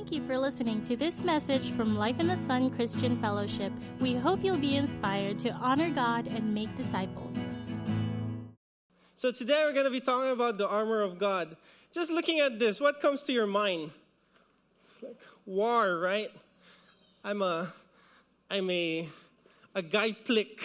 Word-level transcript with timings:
Thank 0.00 0.12
you 0.12 0.26
for 0.26 0.38
listening 0.38 0.80
to 0.84 0.96
this 0.96 1.22
message 1.24 1.72
from 1.72 1.94
Life 1.94 2.20
in 2.20 2.26
the 2.26 2.36
Sun 2.48 2.70
Christian 2.70 3.20
Fellowship. 3.20 3.70
We 4.00 4.14
hope 4.14 4.42
you'll 4.42 4.56
be 4.56 4.76
inspired 4.76 5.38
to 5.40 5.50
honor 5.50 5.90
God 5.90 6.26
and 6.26 6.54
make 6.54 6.74
disciples. 6.74 7.36
So, 9.14 9.30
today 9.30 9.62
we're 9.62 9.74
going 9.74 9.84
to 9.84 9.90
be 9.90 10.00
talking 10.00 10.30
about 10.30 10.56
the 10.56 10.66
armor 10.66 11.02
of 11.02 11.18
God. 11.18 11.54
Just 11.92 12.10
looking 12.10 12.40
at 12.40 12.58
this, 12.58 12.80
what 12.80 13.02
comes 13.02 13.24
to 13.24 13.34
your 13.34 13.46
mind? 13.46 13.90
War, 15.44 15.98
right? 15.98 16.30
I'm 17.22 17.42
a, 17.42 17.70
I'm 18.50 18.70
a, 18.70 19.06
a 19.74 19.82
guy 19.82 20.12
plick. 20.12 20.62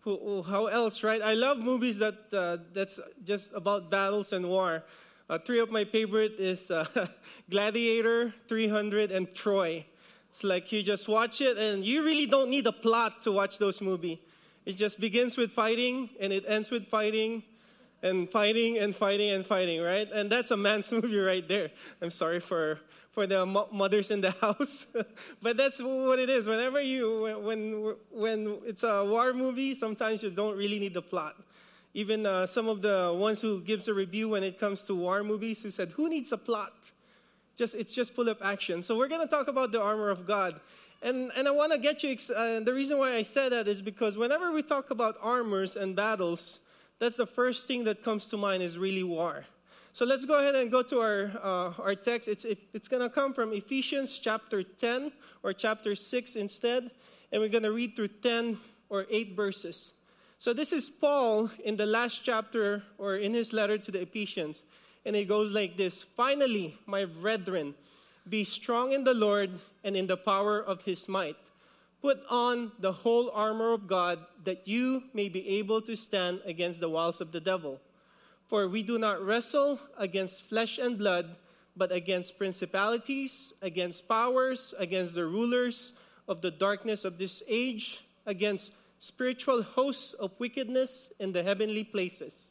Who, 0.00 0.42
how 0.42 0.66
else, 0.66 1.04
right? 1.04 1.22
I 1.22 1.34
love 1.34 1.58
movies 1.58 1.98
that 1.98 2.16
uh, 2.32 2.56
that's 2.74 2.98
just 3.22 3.52
about 3.54 3.92
battles 3.92 4.32
and 4.32 4.48
war. 4.48 4.82
Uh, 5.28 5.38
three 5.38 5.60
of 5.60 5.70
my 5.70 5.84
favorite 5.84 6.32
is 6.38 6.70
uh, 6.70 6.84
Gladiator, 7.50 8.34
300, 8.48 9.10
and 9.10 9.32
Troy. 9.34 9.84
It's 10.28 10.44
like 10.44 10.72
you 10.72 10.82
just 10.82 11.08
watch 11.08 11.40
it, 11.40 11.58
and 11.58 11.84
you 11.84 12.02
really 12.04 12.26
don't 12.26 12.50
need 12.50 12.66
a 12.66 12.72
plot 12.72 13.22
to 13.22 13.32
watch 13.32 13.58
those 13.58 13.80
movies. 13.80 14.18
It 14.64 14.76
just 14.76 15.00
begins 15.00 15.36
with 15.36 15.50
fighting, 15.52 16.10
and 16.20 16.32
it 16.32 16.44
ends 16.46 16.70
with 16.70 16.86
fighting, 16.86 17.42
and 18.02 18.28
fighting, 18.28 18.78
and 18.78 18.94
fighting, 18.94 19.30
and 19.30 19.46
fighting, 19.46 19.80
right? 19.80 20.08
And 20.12 20.30
that's 20.30 20.50
a 20.50 20.56
man's 20.56 20.90
movie 20.92 21.18
right 21.18 21.46
there. 21.46 21.70
I'm 22.00 22.10
sorry 22.10 22.40
for 22.40 22.80
for 23.12 23.26
the 23.26 23.44
mothers 23.44 24.10
in 24.10 24.22
the 24.22 24.30
house, 24.40 24.86
but 25.42 25.58
that's 25.58 25.82
what 25.82 26.18
it 26.18 26.30
is. 26.30 26.48
Whenever 26.48 26.80
you 26.80 27.38
when 27.42 27.94
when 28.10 28.58
it's 28.64 28.82
a 28.82 29.04
war 29.04 29.32
movie, 29.32 29.74
sometimes 29.74 30.22
you 30.22 30.30
don't 30.30 30.56
really 30.56 30.78
need 30.78 30.94
the 30.94 31.02
plot 31.02 31.36
even 31.94 32.24
uh, 32.24 32.46
some 32.46 32.68
of 32.68 32.82
the 32.82 33.14
ones 33.16 33.40
who 33.40 33.60
gives 33.60 33.88
a 33.88 33.94
review 33.94 34.30
when 34.30 34.42
it 34.42 34.58
comes 34.58 34.84
to 34.86 34.94
war 34.94 35.22
movies 35.22 35.62
who 35.62 35.70
said 35.70 35.90
who 35.90 36.08
needs 36.08 36.32
a 36.32 36.38
plot? 36.38 36.90
Just 37.56 37.74
it's 37.74 37.94
just 37.94 38.14
pull 38.14 38.30
up 38.30 38.38
action. 38.42 38.82
So 38.82 38.96
we're 38.96 39.08
going 39.08 39.20
to 39.20 39.26
talk 39.26 39.48
about 39.48 39.72
the 39.72 39.80
armor 39.80 40.08
of 40.08 40.26
god. 40.26 40.60
And, 41.04 41.32
and 41.36 41.48
i 41.48 41.50
want 41.50 41.72
to 41.72 41.78
get 41.78 42.04
you 42.04 42.16
uh, 42.32 42.60
the 42.60 42.72
reason 42.72 42.96
why 42.96 43.16
i 43.16 43.22
said 43.22 43.50
that 43.50 43.66
is 43.66 43.82
because 43.82 44.16
whenever 44.16 44.52
we 44.52 44.62
talk 44.62 44.92
about 44.92 45.16
armors 45.20 45.74
and 45.74 45.96
battles 45.96 46.60
that's 47.02 47.16
the 47.16 47.26
first 47.26 47.66
thing 47.66 47.82
that 47.84 48.04
comes 48.04 48.28
to 48.28 48.36
mind 48.36 48.62
is 48.62 48.78
really 48.78 49.02
war. 49.02 49.44
So 49.92 50.04
let's 50.04 50.24
go 50.24 50.38
ahead 50.38 50.54
and 50.54 50.70
go 50.70 50.82
to 50.84 51.00
our, 51.00 51.32
uh, 51.42 51.82
our 51.82 51.96
text. 51.96 52.28
It's, 52.28 52.44
it's 52.44 52.86
going 52.86 53.02
to 53.02 53.10
come 53.10 53.34
from 53.34 53.52
ephesians 53.52 54.20
chapter 54.20 54.62
10 54.62 55.10
or 55.42 55.52
chapter 55.52 55.96
6 55.96 56.36
instead 56.36 56.92
and 57.32 57.42
we're 57.42 57.48
going 57.48 57.64
to 57.64 57.72
read 57.72 57.96
through 57.96 58.08
10 58.22 58.56
or 58.88 59.06
8 59.10 59.34
verses 59.34 59.94
so 60.42 60.52
this 60.52 60.72
is 60.72 60.90
Paul 60.90 61.52
in 61.64 61.76
the 61.76 61.86
last 61.86 62.24
chapter 62.24 62.82
or 62.98 63.14
in 63.14 63.32
his 63.32 63.52
letter 63.52 63.78
to 63.78 63.92
the 63.92 64.00
Ephesians. 64.00 64.64
And 65.06 65.14
it 65.14 65.28
goes 65.28 65.52
like 65.52 65.76
this 65.76 66.02
Finally, 66.16 66.76
my 66.84 67.04
brethren, 67.04 67.76
be 68.28 68.42
strong 68.42 68.90
in 68.90 69.04
the 69.04 69.14
Lord 69.14 69.52
and 69.84 69.96
in 69.96 70.08
the 70.08 70.16
power 70.16 70.60
of 70.60 70.82
his 70.82 71.08
might. 71.08 71.36
Put 72.00 72.24
on 72.28 72.72
the 72.80 72.90
whole 72.90 73.30
armor 73.30 73.72
of 73.72 73.86
God 73.86 74.18
that 74.42 74.66
you 74.66 75.04
may 75.14 75.28
be 75.28 75.46
able 75.62 75.80
to 75.82 75.94
stand 75.94 76.40
against 76.44 76.80
the 76.80 76.88
wiles 76.88 77.20
of 77.20 77.30
the 77.30 77.38
devil. 77.38 77.78
For 78.48 78.66
we 78.66 78.82
do 78.82 78.98
not 78.98 79.24
wrestle 79.24 79.78
against 79.96 80.42
flesh 80.42 80.76
and 80.78 80.98
blood, 80.98 81.36
but 81.76 81.92
against 81.92 82.36
principalities, 82.36 83.54
against 83.62 84.08
powers, 84.08 84.74
against 84.76 85.14
the 85.14 85.24
rulers 85.24 85.92
of 86.26 86.42
the 86.42 86.50
darkness 86.50 87.04
of 87.04 87.16
this 87.16 87.44
age, 87.46 88.02
against 88.26 88.72
spiritual 89.02 89.64
hosts 89.64 90.12
of 90.12 90.30
wickedness 90.38 91.10
in 91.18 91.32
the 91.32 91.42
heavenly 91.42 91.82
places. 91.82 92.50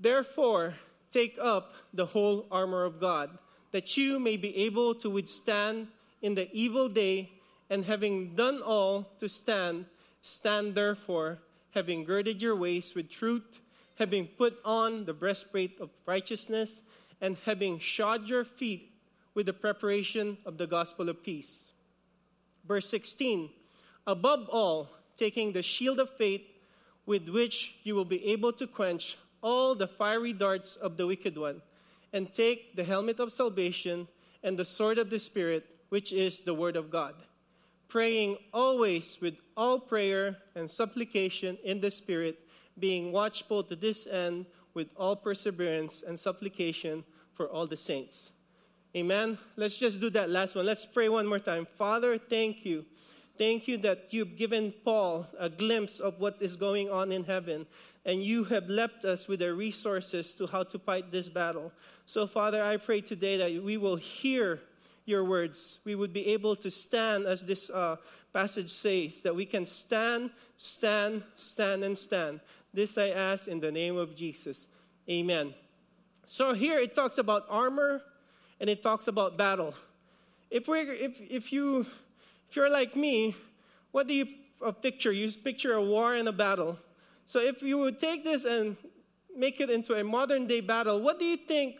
Therefore, 0.00 0.74
take 1.10 1.36
up 1.42 1.74
the 1.92 2.06
whole 2.06 2.46
armor 2.52 2.84
of 2.84 3.00
God, 3.00 3.36
that 3.72 3.96
you 3.96 4.20
may 4.20 4.36
be 4.36 4.56
able 4.58 4.94
to 4.94 5.10
withstand 5.10 5.88
in 6.22 6.36
the 6.36 6.48
evil 6.52 6.88
day, 6.88 7.32
and 7.68 7.84
having 7.84 8.36
done 8.36 8.62
all 8.62 9.10
to 9.18 9.28
stand, 9.28 9.86
stand 10.22 10.76
therefore, 10.76 11.38
having 11.72 12.04
girded 12.04 12.40
your 12.40 12.54
waist 12.54 12.94
with 12.94 13.10
truth, 13.10 13.58
having 13.98 14.28
put 14.38 14.56
on 14.64 15.04
the 15.04 15.12
breastplate 15.12 15.80
of 15.80 15.90
righteousness, 16.06 16.84
and 17.20 17.36
having 17.44 17.80
shod 17.80 18.28
your 18.28 18.44
feet 18.44 18.92
with 19.34 19.46
the 19.46 19.52
preparation 19.52 20.38
of 20.46 20.58
the 20.58 20.66
gospel 20.68 21.08
of 21.08 21.24
peace. 21.24 21.72
Verse 22.68 22.88
16 22.88 23.50
Above 24.06 24.48
all, 24.48 24.88
taking 25.16 25.52
the 25.52 25.62
shield 25.62 26.00
of 26.00 26.10
faith 26.16 26.42
with 27.06 27.28
which 27.28 27.76
you 27.82 27.94
will 27.94 28.04
be 28.04 28.24
able 28.24 28.52
to 28.52 28.66
quench 28.66 29.18
all 29.42 29.74
the 29.74 29.86
fiery 29.86 30.32
darts 30.32 30.76
of 30.76 30.96
the 30.96 31.06
wicked 31.06 31.36
one, 31.36 31.62
and 32.12 32.32
take 32.32 32.76
the 32.76 32.84
helmet 32.84 33.20
of 33.20 33.32
salvation 33.32 34.06
and 34.42 34.58
the 34.58 34.64
sword 34.64 34.98
of 34.98 35.10
the 35.10 35.18
Spirit, 35.18 35.66
which 35.88 36.12
is 36.12 36.40
the 36.40 36.54
Word 36.54 36.76
of 36.76 36.90
God, 36.90 37.14
praying 37.88 38.36
always 38.52 39.18
with 39.20 39.34
all 39.56 39.78
prayer 39.78 40.36
and 40.54 40.70
supplication 40.70 41.56
in 41.64 41.80
the 41.80 41.90
Spirit, 41.90 42.38
being 42.78 43.12
watchful 43.12 43.62
to 43.64 43.76
this 43.76 44.06
end 44.06 44.46
with 44.74 44.88
all 44.96 45.16
perseverance 45.16 46.02
and 46.06 46.18
supplication 46.18 47.04
for 47.34 47.48
all 47.48 47.66
the 47.66 47.76
saints. 47.76 48.32
Amen. 48.96 49.38
Let's 49.56 49.78
just 49.78 50.00
do 50.00 50.10
that 50.10 50.30
last 50.30 50.56
one. 50.56 50.66
Let's 50.66 50.84
pray 50.84 51.08
one 51.08 51.26
more 51.26 51.38
time. 51.38 51.66
Father, 51.76 52.18
thank 52.18 52.64
you 52.64 52.84
Thank 53.40 53.66
you 53.68 53.78
that 53.78 54.08
you've 54.10 54.36
given 54.36 54.74
Paul 54.84 55.26
a 55.38 55.48
glimpse 55.48 55.98
of 55.98 56.20
what 56.20 56.36
is 56.40 56.56
going 56.56 56.90
on 56.90 57.10
in 57.10 57.24
heaven, 57.24 57.66
and 58.04 58.22
you 58.22 58.44
have 58.44 58.68
left 58.68 59.06
us 59.06 59.28
with 59.28 59.40
the 59.40 59.54
resources 59.54 60.34
to 60.34 60.46
how 60.46 60.62
to 60.64 60.78
fight 60.78 61.10
this 61.10 61.30
battle. 61.30 61.72
So, 62.04 62.26
Father, 62.26 62.62
I 62.62 62.76
pray 62.76 63.00
today 63.00 63.38
that 63.38 63.64
we 63.64 63.78
will 63.78 63.96
hear 63.96 64.60
your 65.06 65.24
words. 65.24 65.78
We 65.86 65.94
would 65.94 66.12
be 66.12 66.26
able 66.26 66.54
to 66.56 66.70
stand, 66.70 67.24
as 67.24 67.40
this 67.40 67.70
uh, 67.70 67.96
passage 68.30 68.68
says, 68.68 69.22
that 69.22 69.34
we 69.34 69.46
can 69.46 69.64
stand, 69.64 70.32
stand, 70.58 71.22
stand, 71.34 71.82
and 71.82 71.96
stand. 71.96 72.40
This 72.74 72.98
I 72.98 73.08
ask 73.08 73.48
in 73.48 73.58
the 73.58 73.72
name 73.72 73.96
of 73.96 74.14
Jesus. 74.14 74.66
Amen. 75.08 75.54
So, 76.26 76.52
here 76.52 76.78
it 76.78 76.94
talks 76.94 77.16
about 77.16 77.46
armor 77.48 78.02
and 78.60 78.68
it 78.68 78.82
talks 78.82 79.08
about 79.08 79.38
battle. 79.38 79.72
If, 80.50 80.68
we 80.68 80.80
if, 80.80 81.18
if 81.30 81.52
you 81.54 81.86
if 82.50 82.56
you're 82.56 82.68
like 82.68 82.96
me, 82.96 83.36
what 83.92 84.08
do 84.08 84.14
you 84.14 84.26
picture? 84.82 85.12
You 85.12 85.30
picture 85.30 85.74
a 85.74 85.82
war 85.82 86.14
and 86.14 86.26
a 86.26 86.32
battle. 86.32 86.76
So 87.26 87.38
if 87.38 87.62
you 87.62 87.78
would 87.78 88.00
take 88.00 88.24
this 88.24 88.44
and 88.44 88.76
make 89.36 89.60
it 89.60 89.70
into 89.70 89.94
a 89.94 90.02
modern 90.02 90.48
day 90.48 90.60
battle, 90.60 91.00
what 91.00 91.20
do 91.20 91.24
you 91.24 91.36
think 91.36 91.76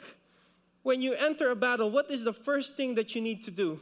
when 0.85 1.03
you 1.03 1.15
enter 1.15 1.51
a 1.51 1.57
battle? 1.57 1.91
What 1.91 2.09
is 2.09 2.23
the 2.23 2.33
first 2.33 2.77
thing 2.77 2.95
that 2.95 3.17
you 3.17 3.21
need 3.21 3.43
to 3.45 3.51
do? 3.51 3.81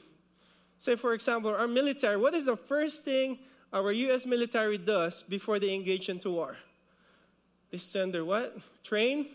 Say, 0.78 0.97
for 0.97 1.12
example, 1.12 1.54
our 1.54 1.69
military, 1.69 2.16
what 2.16 2.32
is 2.32 2.47
the 2.47 2.56
first 2.56 3.04
thing 3.04 3.38
our 3.71 3.93
US 3.93 4.25
military 4.25 4.78
does 4.78 5.22
before 5.25 5.59
they 5.59 5.75
engage 5.75 6.09
into 6.09 6.31
war? 6.31 6.56
They 7.71 7.77
send 7.77 8.15
their 8.15 8.25
what? 8.25 8.56
Train? 8.82 9.27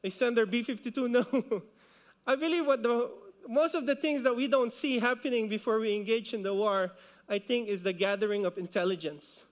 They 0.00 0.08
send 0.08 0.34
their 0.34 0.46
B 0.46 0.62
52? 0.62 1.08
No. 1.08 1.62
I 2.26 2.36
believe 2.36 2.66
what 2.66 2.82
the 2.82 3.10
most 3.48 3.74
of 3.74 3.86
the 3.86 3.94
things 3.94 4.22
that 4.22 4.34
we 4.34 4.48
don't 4.48 4.72
see 4.72 4.98
happening 4.98 5.48
before 5.48 5.78
we 5.78 5.94
engage 5.94 6.34
in 6.34 6.42
the 6.42 6.54
war, 6.54 6.92
I 7.28 7.38
think, 7.38 7.68
is 7.68 7.82
the 7.82 7.92
gathering 7.92 8.46
of 8.46 8.58
intelligence. 8.58 9.44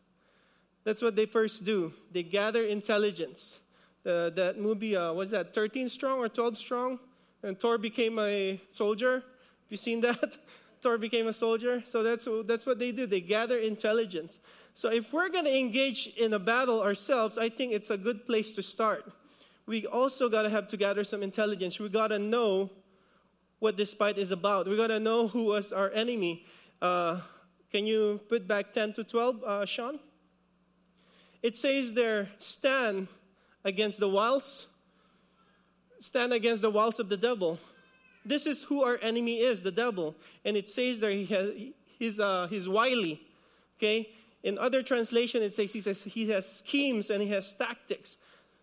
That's 0.84 1.02
what 1.02 1.16
they 1.16 1.26
first 1.26 1.64
do. 1.64 1.92
They 2.12 2.22
gather 2.22 2.64
intelligence. 2.64 3.60
Uh, 4.04 4.30
that 4.30 4.58
movie, 4.58 4.96
uh, 4.96 5.12
was 5.12 5.30
that 5.30 5.52
13 5.52 5.88
Strong 5.88 6.18
or 6.18 6.28
12 6.28 6.58
Strong? 6.58 6.98
And 7.42 7.58
Thor 7.58 7.78
became 7.78 8.18
a 8.18 8.60
soldier. 8.72 9.14
Have 9.14 9.70
you 9.70 9.76
seen 9.76 10.00
that? 10.02 10.36
Thor 10.82 10.96
became 10.96 11.26
a 11.26 11.32
soldier. 11.32 11.82
So 11.84 12.02
that's, 12.02 12.26
that's 12.46 12.64
what 12.64 12.78
they 12.78 12.92
do. 12.92 13.06
They 13.06 13.20
gather 13.20 13.58
intelligence. 13.58 14.40
So 14.72 14.90
if 14.90 15.12
we're 15.12 15.28
going 15.28 15.44
to 15.44 15.56
engage 15.56 16.06
in 16.16 16.32
a 16.32 16.38
battle 16.38 16.82
ourselves, 16.82 17.36
I 17.36 17.50
think 17.50 17.72
it's 17.72 17.90
a 17.90 17.98
good 17.98 18.26
place 18.26 18.50
to 18.52 18.62
start. 18.62 19.12
We 19.66 19.86
also 19.86 20.28
got 20.28 20.42
to 20.42 20.50
have 20.50 20.68
to 20.68 20.76
gather 20.76 21.04
some 21.04 21.22
intelligence. 21.22 21.78
We 21.78 21.88
got 21.90 22.08
to 22.08 22.18
know 22.18 22.70
what 23.60 23.76
this 23.76 23.94
fight 23.94 24.18
is 24.18 24.32
about. 24.32 24.66
We 24.66 24.76
got 24.76 24.88
to 24.88 24.98
know 24.98 25.28
who 25.28 25.44
was 25.44 25.72
our 25.72 25.90
enemy. 25.92 26.44
Uh, 26.82 27.20
can 27.70 27.86
you 27.86 28.20
put 28.28 28.48
back 28.48 28.72
10 28.72 28.94
to 28.94 29.04
12, 29.04 29.44
uh, 29.44 29.66
Sean? 29.66 30.00
It 31.42 31.56
says 31.56 31.94
there, 31.94 32.28
stand 32.38 33.08
against 33.64 34.00
the 34.00 34.08
wiles, 34.08 34.66
stand 36.00 36.32
against 36.32 36.62
the 36.62 36.70
wiles 36.70 36.98
of 36.98 37.08
the 37.08 37.16
devil. 37.16 37.58
This 38.24 38.46
is 38.46 38.62
who 38.64 38.82
our 38.82 38.98
enemy 39.00 39.40
is, 39.40 39.62
the 39.62 39.70
devil. 39.70 40.14
And 40.44 40.56
it 40.56 40.68
says 40.68 41.00
there 41.00 41.10
he 41.10 41.26
has, 41.26 41.50
he's, 41.98 42.20
uh, 42.20 42.48
he's 42.50 42.68
wily. 42.68 43.22
Okay? 43.78 44.10
In 44.42 44.58
other 44.58 44.82
translation, 44.82 45.42
it 45.42 45.54
says 45.54 45.72
he 45.72 45.80
says 45.80 46.02
he 46.02 46.28
has 46.30 46.50
schemes 46.50 47.10
and 47.10 47.22
he 47.22 47.28
has 47.28 47.52
tactics. 47.52 48.16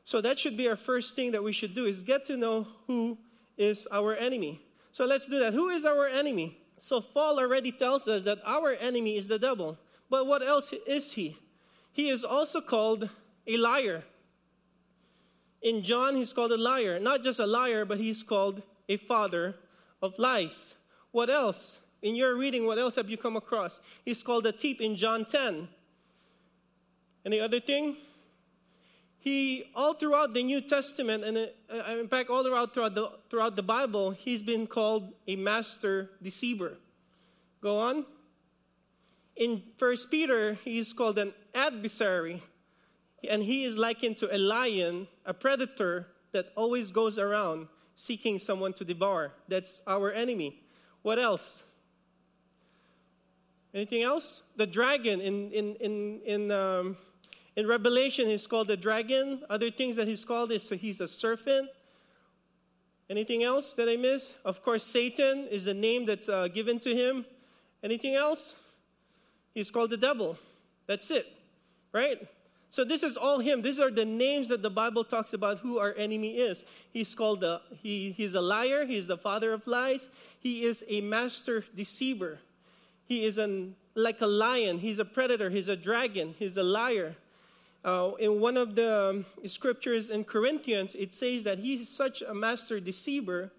So 0.03 0.21
that 0.21 0.39
should 0.39 0.57
be 0.57 0.67
our 0.67 0.75
first 0.75 1.15
thing 1.15 1.31
that 1.31 1.43
we 1.43 1.53
should 1.53 1.75
do 1.75 1.85
is 1.85 2.01
get 2.01 2.25
to 2.25 2.37
know 2.37 2.67
who 2.87 3.17
is 3.57 3.87
our 3.91 4.15
enemy. 4.15 4.61
So 4.97 5.05
let's 5.05 5.27
do 5.27 5.37
that. 5.37 5.53
Who 5.53 5.69
is 5.69 5.85
our 5.85 6.07
enemy? 6.07 6.57
So 6.79 7.01
Paul 7.01 7.37
already 7.37 7.71
tells 7.71 8.07
us 8.07 8.23
that 8.23 8.39
our 8.43 8.73
enemy 8.73 9.15
is 9.15 9.27
the 9.27 9.37
devil. 9.37 9.77
But 10.09 10.25
what 10.25 10.41
else 10.41 10.73
is 10.87 11.11
he? 11.11 11.37
He 11.91 12.09
is 12.09 12.23
also 12.23 12.61
called 12.61 13.07
a 13.45 13.57
liar. 13.57 14.05
In 15.61 15.83
John, 15.83 16.15
he's 16.15 16.33
called 16.33 16.51
a 16.51 16.57
liar. 16.57 16.99
Not 16.99 17.21
just 17.21 17.39
a 17.39 17.45
liar, 17.45 17.85
but 17.85 17.99
he's 17.99 18.23
called 18.23 18.63
a 18.89 18.97
father 18.97 19.53
of 20.01 20.17
lies. 20.17 20.73
What 21.11 21.29
else? 21.29 21.79
In 22.01 22.15
your 22.15 22.35
reading, 22.35 22.65
what 22.65 22.79
else 22.79 22.95
have 22.95 23.07
you 23.07 23.17
come 23.17 23.35
across? 23.35 23.79
He's 24.03 24.23
called 24.23 24.47
a 24.47 24.51
thief 24.51 24.81
in 24.81 24.95
John 24.95 25.25
10. 25.25 25.67
Any 27.23 27.39
other 27.39 27.59
thing? 27.59 27.97
He, 29.27 29.65
all 29.75 29.93
throughout 29.93 30.33
the 30.33 30.41
New 30.41 30.61
Testament, 30.61 31.25
and 31.25 31.37
uh, 31.37 31.99
in 31.99 32.07
fact, 32.07 32.29
all 32.29 32.45
throughout, 32.45 32.73
throughout, 32.73 32.95
the, 32.95 33.11
throughout 33.29 33.57
the 33.57 33.61
Bible, 33.61 34.11
he's 34.11 34.41
been 34.41 34.65
called 34.67 35.13
a 35.27 35.35
master 35.35 36.11
deceiver. 36.23 36.77
Go 37.59 37.77
on. 37.77 38.05
In 39.35 39.63
First 39.77 40.09
Peter, 40.09 40.53
he's 40.63 40.93
called 40.93 41.19
an 41.19 41.33
adversary, 41.53 42.41
and 43.29 43.43
he 43.43 43.65
is 43.65 43.75
likened 43.75 44.15
to 44.19 44.33
a 44.33 44.39
lion, 44.39 45.09
a 45.25 45.33
predator 45.33 46.07
that 46.31 46.53
always 46.55 46.93
goes 46.93 47.17
around 47.17 47.67
seeking 47.97 48.39
someone 48.39 48.71
to 48.75 48.85
devour. 48.85 49.33
That's 49.49 49.81
our 49.85 50.09
enemy. 50.13 50.61
What 51.01 51.19
else? 51.19 51.65
Anything 53.73 54.03
else? 54.03 54.43
The 54.55 54.67
dragon 54.67 55.19
in, 55.19 55.51
in, 55.51 55.75
in, 55.75 56.21
in, 56.25 56.51
um, 56.51 56.95
in 57.57 57.65
Revelation, 57.65 58.27
he's 58.27 58.45
called 58.45 58.67
the 58.67 58.77
dragon. 58.77 59.41
Other 59.49 59.71
things 59.71 59.95
that 59.95 60.07
he's 60.07 60.23
called 60.23 60.51
is 60.51 60.61
so 60.61 60.77
he's 60.77 61.01
a 61.01 61.07
serpent. 61.07 61.69
Anything 63.09 63.43
else 63.43 63.73
that 63.73 63.89
I 63.89 63.97
miss? 63.97 64.35
Of 64.45 64.61
course, 64.61 64.83
Satan 64.83 65.47
is 65.47 65.65
the 65.65 65.73
name 65.73 66.05
that's 66.05 66.29
uh, 66.29 66.49
given 66.49 66.79
to 66.81 66.95
him. 66.95 67.25
Anything 67.83 68.13
else? 68.13 68.55
He's 69.55 69.71
called 69.71 69.89
the 69.89 69.97
devil. 69.97 70.37
That's 70.85 71.09
it, 71.09 71.25
right? 71.91 72.27
So 72.69 72.83
this 72.83 73.01
is 73.01 73.17
all 73.17 73.39
him. 73.39 73.63
These 73.63 73.79
are 73.79 73.89
the 73.89 74.05
names 74.05 74.49
that 74.49 74.61
the 74.61 74.69
Bible 74.69 75.03
talks 75.03 75.33
about 75.33 75.57
who 75.57 75.79
our 75.79 75.95
enemy 75.95 76.37
is. 76.37 76.63
He's 76.91 77.15
called 77.15 77.41
the 77.41 77.61
he, 77.81 78.11
he's 78.11 78.35
a 78.35 78.41
liar, 78.41 78.85
he's 78.85 79.07
the 79.07 79.17
father 79.17 79.51
of 79.51 79.65
lies, 79.65 80.09
he 80.39 80.63
is 80.63 80.83
a 80.87 81.01
master 81.01 81.65
deceiver. 81.75 82.37
He 83.05 83.25
is 83.25 83.39
an 83.39 83.75
like 83.95 84.21
a 84.21 84.27
lion, 84.27 84.77
he's 84.77 84.99
a 84.99 85.05
predator, 85.05 85.49
he's 85.49 85.69
a 85.69 85.75
dragon, 85.75 86.35
he's 86.37 86.55
a 86.57 86.63
liar. 86.63 87.15
Uh, 87.87 88.11
in 88.19 88.41
one 88.41 88.57
of 88.57 88.75
the 88.75 89.09
um, 89.11 89.25
scriptures 89.45 90.09
in 90.09 90.25
Corinthians, 90.25 90.93
it 90.93 91.13
says 91.13 91.43
that 91.43 91.57
he's 91.57 91.87
such 91.87 92.21
a 92.21 92.33
master 92.33 92.81
deceiver 92.81 93.49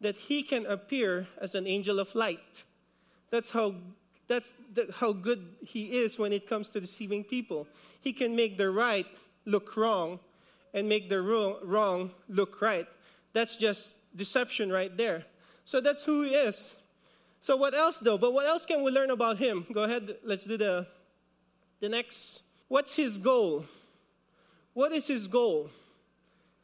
that 0.00 0.16
he 0.16 0.42
can 0.42 0.66
appear 0.66 1.28
as 1.40 1.54
an 1.54 1.64
angel 1.64 2.00
of 2.00 2.12
light. 2.16 2.64
That's 3.30 3.50
how 3.50 3.76
that's 4.26 4.54
the, 4.74 4.92
how 4.92 5.12
good 5.12 5.46
he 5.64 5.96
is 5.96 6.18
when 6.18 6.32
it 6.32 6.48
comes 6.48 6.70
to 6.70 6.80
deceiving 6.80 7.22
people. 7.22 7.68
He 8.00 8.12
can 8.12 8.34
make 8.34 8.58
the 8.58 8.68
right 8.68 9.06
look 9.44 9.76
wrong 9.76 10.18
and 10.74 10.88
make 10.88 11.08
the 11.08 11.22
wrong 11.22 12.10
look 12.28 12.60
right. 12.60 12.88
That's 13.32 13.54
just 13.54 13.94
deception 14.16 14.72
right 14.72 14.94
there. 14.96 15.24
So 15.64 15.80
that's 15.80 16.02
who 16.02 16.22
he 16.22 16.34
is. 16.34 16.74
So 17.40 17.54
what 17.54 17.74
else 17.74 18.00
though? 18.00 18.18
But 18.18 18.32
what 18.32 18.44
else 18.44 18.66
can 18.66 18.82
we 18.82 18.90
learn 18.90 19.12
about 19.12 19.38
him? 19.38 19.66
Go 19.72 19.84
ahead, 19.84 20.16
let's 20.24 20.46
do 20.46 20.56
the 20.56 20.88
the 21.78 21.88
next. 21.88 22.42
What's 22.68 22.94
his 22.94 23.18
goal? 23.18 23.64
What 24.74 24.92
is 24.92 25.06
his 25.06 25.26
goal? 25.26 25.70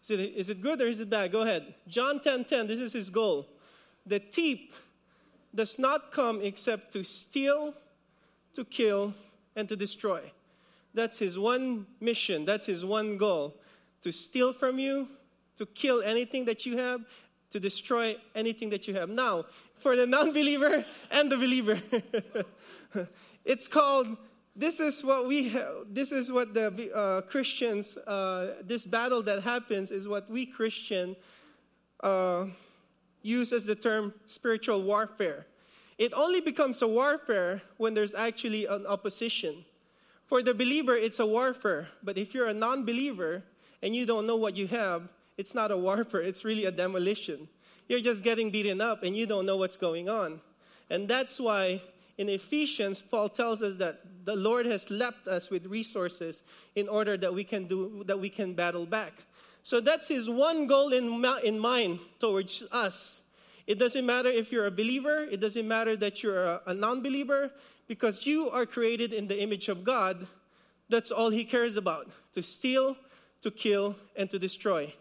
Is 0.02 0.10
it, 0.10 0.20
is 0.20 0.50
it 0.50 0.60
good 0.60 0.80
or 0.80 0.86
is 0.86 1.00
it 1.00 1.10
bad? 1.10 1.32
Go 1.32 1.40
ahead. 1.40 1.74
John 1.88 2.20
10 2.20 2.44
10, 2.44 2.66
this 2.66 2.80
is 2.80 2.92
his 2.92 3.10
goal. 3.10 3.48
The 4.06 4.18
thief 4.18 4.60
does 5.54 5.78
not 5.78 6.12
come 6.12 6.40
except 6.42 6.92
to 6.92 7.02
steal, 7.02 7.74
to 8.54 8.64
kill, 8.64 9.14
and 9.56 9.68
to 9.68 9.76
destroy. 9.76 10.20
That's 10.92 11.18
his 11.18 11.38
one 11.38 11.86
mission, 12.00 12.44
that's 12.44 12.66
his 12.66 12.84
one 12.84 13.16
goal 13.16 13.54
to 14.04 14.12
steal 14.12 14.52
from 14.52 14.78
you, 14.78 15.08
to 15.56 15.64
kill 15.64 16.02
anything 16.02 16.44
that 16.44 16.66
you 16.66 16.76
have, 16.76 17.00
to 17.50 17.58
destroy 17.58 18.16
anything 18.34 18.68
that 18.68 18.86
you 18.86 18.94
have. 18.94 19.08
Now, 19.08 19.46
for 19.78 19.96
the 19.96 20.06
non 20.06 20.30
believer 20.32 20.84
and 21.10 21.32
the 21.32 21.36
believer, 21.36 21.80
it's 23.44 23.66
called 23.66 24.18
this 24.56 24.80
is 24.80 25.02
what 25.02 25.26
we 25.26 25.56
this 25.90 26.12
is 26.12 26.30
what 26.30 26.54
the 26.54 26.94
uh, 26.94 27.20
christians 27.22 27.96
uh, 27.96 28.54
this 28.62 28.86
battle 28.86 29.22
that 29.22 29.42
happens 29.42 29.90
is 29.90 30.06
what 30.06 30.30
we 30.30 30.46
christian 30.46 31.16
uh, 32.04 32.46
use 33.24 33.52
as 33.52 33.64
the 33.64 33.74
term 33.74 34.14
spiritual 34.26 34.82
warfare. 34.82 35.46
It 35.98 36.12
only 36.14 36.40
becomes 36.40 36.82
a 36.82 36.86
warfare 36.86 37.62
when 37.78 37.94
there's 37.94 38.14
actually 38.14 38.66
an 38.66 38.86
opposition. 38.86 39.64
For 40.26 40.42
the 40.42 40.54
believer, 40.54 40.94
it's 40.94 41.18
a 41.18 41.26
warfare. 41.26 41.88
But 42.02 42.18
if 42.18 42.34
you're 42.34 42.48
a 42.48 42.54
non 42.54 42.84
believer 42.84 43.42
and 43.82 43.96
you 43.96 44.06
don't 44.06 44.26
know 44.26 44.36
what 44.36 44.56
you 44.56 44.66
have, 44.68 45.08
it's 45.36 45.54
not 45.54 45.70
a 45.70 45.76
warfare, 45.76 46.20
it's 46.20 46.44
really 46.44 46.66
a 46.66 46.70
demolition. 46.70 47.48
You're 47.88 48.00
just 48.00 48.22
getting 48.22 48.50
beaten 48.50 48.80
up 48.80 49.02
and 49.02 49.16
you 49.16 49.26
don't 49.26 49.46
know 49.46 49.56
what's 49.56 49.76
going 49.76 50.08
on. 50.08 50.40
And 50.90 51.08
that's 51.08 51.40
why 51.40 51.82
in 52.16 52.28
Ephesians, 52.28 53.02
Paul 53.02 53.28
tells 53.28 53.62
us 53.62 53.76
that 53.76 54.00
the 54.24 54.36
Lord 54.36 54.66
has 54.66 54.88
left 54.90 55.26
us 55.26 55.50
with 55.50 55.66
resources 55.66 56.42
in 56.76 56.88
order 56.88 57.16
that 57.16 57.32
we 57.32 57.44
can 57.44 57.66
do 57.66 58.04
that 58.06 58.18
we 58.18 58.30
can 58.30 58.54
battle 58.54 58.86
back. 58.86 59.12
So 59.62 59.80
that's 59.80 60.08
his 60.08 60.28
one 60.28 60.66
goal 60.66 60.92
in, 60.92 61.24
in 61.42 61.58
mind 61.58 61.98
towards 62.20 62.64
us. 62.70 63.22
It 63.66 63.78
doesn't 63.78 64.04
matter 64.04 64.28
if 64.28 64.52
you're 64.52 64.66
a 64.66 64.70
believer, 64.70 65.20
it 65.20 65.40
doesn't 65.40 65.66
matter 65.66 65.96
that 65.96 66.22
you're 66.22 66.44
a, 66.44 66.60
a 66.66 66.74
non 66.74 67.02
believer, 67.02 67.50
because 67.88 68.26
you 68.26 68.50
are 68.50 68.66
created 68.66 69.12
in 69.12 69.26
the 69.26 69.42
image 69.42 69.68
of 69.68 69.82
God. 69.82 70.26
That's 70.90 71.10
all 71.10 71.30
he 71.30 71.44
cares 71.44 71.76
about 71.76 72.10
to 72.34 72.42
steal, 72.42 72.96
to 73.40 73.50
kill, 73.50 73.96
and 74.16 74.30
to 74.30 74.38
destroy. 74.38 74.92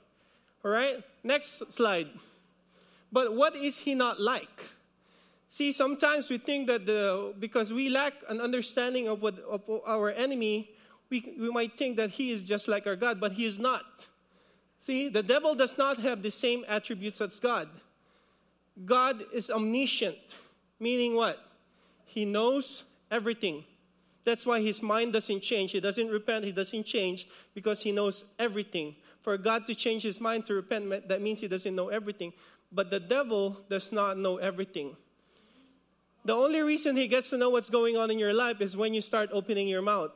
All 0.63 0.71
right? 0.71 1.03
Next 1.23 1.71
slide. 1.71 2.07
But 3.11 3.35
what 3.35 3.55
is 3.55 3.77
he 3.77 3.95
not 3.95 4.19
like? 4.19 4.61
See, 5.53 5.71
sometimes 5.71 6.31
we 6.31 6.39
think 6.39 6.65
that 6.65 6.87
the, 6.87 7.31
because 7.37 7.71
we 7.71 7.87
lack 7.87 8.13
an 8.27 8.41
understanding 8.41 9.07
of, 9.07 9.21
what, 9.21 9.37
of 9.37 9.61
our 9.85 10.09
enemy, 10.09 10.71
we, 11.11 11.35
we 11.39 11.51
might 11.51 11.77
think 11.77 11.95
that 11.97 12.09
he 12.09 12.31
is 12.31 12.41
just 12.41 12.67
like 12.67 12.87
our 12.87 12.95
God, 12.95 13.21
but 13.21 13.33
he 13.33 13.45
is 13.45 13.59
not. 13.59 14.07
See, 14.79 15.09
the 15.09 15.21
devil 15.21 15.53
does 15.53 15.77
not 15.77 15.97
have 15.97 16.23
the 16.23 16.31
same 16.31 16.65
attributes 16.67 17.21
as 17.21 17.39
God. 17.39 17.69
God 18.83 19.25
is 19.31 19.51
omniscient, 19.51 20.17
meaning 20.79 21.13
what? 21.13 21.37
He 22.03 22.25
knows 22.25 22.83
everything. 23.11 23.63
That's 24.25 24.47
why 24.47 24.59
his 24.59 24.81
mind 24.81 25.13
doesn't 25.13 25.41
change. 25.41 25.71
He 25.71 25.79
doesn't 25.79 26.09
repent, 26.09 26.45
he 26.45 26.51
doesn't 26.51 26.87
change 26.87 27.27
because 27.53 27.79
he 27.83 27.91
knows 27.91 28.25
everything. 28.39 28.95
For 29.21 29.37
God 29.37 29.67
to 29.67 29.75
change 29.75 30.01
his 30.01 30.19
mind 30.19 30.47
to 30.47 30.55
repent, 30.55 31.07
that 31.09 31.21
means 31.21 31.41
he 31.41 31.47
doesn't 31.47 31.75
know 31.75 31.89
everything. 31.89 32.33
But 32.71 32.89
the 32.89 32.99
devil 32.99 33.59
does 33.69 33.91
not 33.91 34.17
know 34.17 34.37
everything. 34.37 34.95
The 36.25 36.33
only 36.33 36.61
reason 36.61 36.95
he 36.95 37.07
gets 37.07 37.29
to 37.31 37.37
know 37.37 37.49
what's 37.49 37.69
going 37.69 37.97
on 37.97 38.09
in 38.09 38.17
your 38.17 38.33
life 38.33 38.61
is 38.61 38.77
when 38.77 38.93
you 38.93 39.01
start 39.01 39.29
opening 39.33 39.67
your 39.67 39.81
mouth. 39.81 40.11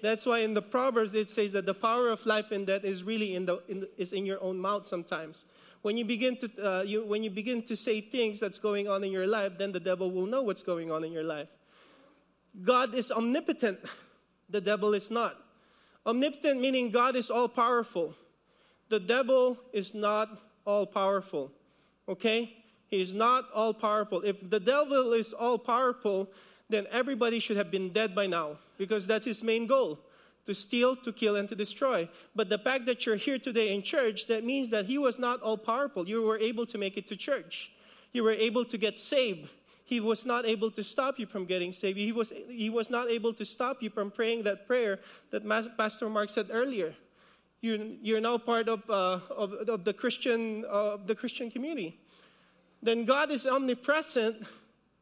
That's 0.00 0.24
why 0.24 0.40
in 0.40 0.54
the 0.54 0.62
Proverbs 0.62 1.14
it 1.14 1.28
says 1.28 1.52
that 1.52 1.66
the 1.66 1.74
power 1.74 2.08
of 2.08 2.24
life 2.24 2.52
and 2.52 2.66
death 2.66 2.84
is 2.84 3.02
really 3.02 3.34
in 3.34 3.46
the, 3.46 3.60
in 3.68 3.86
is 3.96 4.12
in 4.12 4.24
your 4.24 4.42
own 4.42 4.58
mouth 4.58 4.86
sometimes. 4.86 5.44
When 5.82 5.96
you 5.96 6.04
begin 6.04 6.36
to 6.36 6.48
uh, 6.62 6.82
you, 6.82 7.04
when 7.04 7.22
you 7.22 7.30
begin 7.30 7.62
to 7.64 7.76
say 7.76 8.00
things 8.00 8.38
that's 8.38 8.58
going 8.58 8.88
on 8.88 9.02
in 9.02 9.10
your 9.10 9.26
life, 9.26 9.58
then 9.58 9.72
the 9.72 9.80
devil 9.80 10.10
will 10.10 10.26
know 10.26 10.42
what's 10.42 10.62
going 10.62 10.90
on 10.90 11.04
in 11.04 11.12
your 11.12 11.24
life. 11.24 11.48
God 12.62 12.94
is 12.94 13.12
omnipotent. 13.12 13.78
The 14.50 14.62
devil 14.62 14.94
is 14.94 15.10
not. 15.10 15.36
Omnipotent 16.06 16.58
meaning 16.58 16.90
God 16.90 17.16
is 17.16 17.30
all 17.30 17.50
powerful. 17.50 18.14
The 18.88 18.98
devil 18.98 19.58
is 19.74 19.92
not 19.92 20.40
all 20.64 20.86
powerful. 20.86 21.52
Okay? 22.08 22.57
He 22.88 23.02
is 23.02 23.12
not 23.12 23.46
all 23.54 23.74
powerful. 23.74 24.22
If 24.22 24.48
the 24.48 24.60
devil 24.60 25.12
is 25.12 25.32
all 25.32 25.58
powerful, 25.58 26.28
then 26.68 26.86
everybody 26.90 27.38
should 27.38 27.56
have 27.56 27.70
been 27.70 27.90
dead 27.92 28.14
by 28.14 28.26
now 28.26 28.58
because 28.78 29.06
that's 29.06 29.26
his 29.26 29.42
main 29.42 29.66
goal 29.66 29.98
to 30.46 30.54
steal, 30.54 30.96
to 30.96 31.12
kill, 31.12 31.36
and 31.36 31.46
to 31.50 31.54
destroy. 31.54 32.08
But 32.34 32.48
the 32.48 32.56
fact 32.56 32.86
that 32.86 33.04
you're 33.04 33.16
here 33.16 33.38
today 33.38 33.74
in 33.74 33.82
church, 33.82 34.26
that 34.28 34.44
means 34.44 34.70
that 34.70 34.86
he 34.86 34.96
was 34.96 35.18
not 35.18 35.42
all 35.42 35.58
powerful. 35.58 36.08
You 36.08 36.22
were 36.22 36.38
able 36.38 36.64
to 36.66 36.78
make 36.78 36.96
it 36.96 37.06
to 37.08 37.16
church, 37.16 37.70
you 38.12 38.24
were 38.24 38.32
able 38.32 38.64
to 38.64 38.78
get 38.78 38.98
saved. 38.98 39.50
He 39.84 40.00
was 40.00 40.26
not 40.26 40.44
able 40.44 40.70
to 40.72 40.84
stop 40.84 41.18
you 41.18 41.24
from 41.24 41.46
getting 41.46 41.72
saved. 41.72 41.98
He 41.98 42.12
was, 42.12 42.30
he 42.50 42.68
was 42.68 42.90
not 42.90 43.08
able 43.08 43.32
to 43.32 43.44
stop 43.44 43.82
you 43.82 43.88
from 43.88 44.10
praying 44.10 44.42
that 44.42 44.66
prayer 44.66 45.00
that 45.30 45.48
Pastor 45.78 46.10
Mark 46.10 46.28
said 46.28 46.48
earlier. 46.50 46.94
You, 47.62 47.96
you're 48.02 48.20
now 48.20 48.36
part 48.36 48.68
of, 48.68 48.82
uh, 48.90 49.20
of, 49.34 49.54
of, 49.66 49.84
the 49.84 49.94
Christian, 49.94 50.66
uh, 50.70 50.98
the 51.06 51.14
Christian 51.14 51.50
community. 51.50 51.98
Then 52.82 53.04
God 53.04 53.30
is 53.30 53.46
omnipresent 53.46 54.46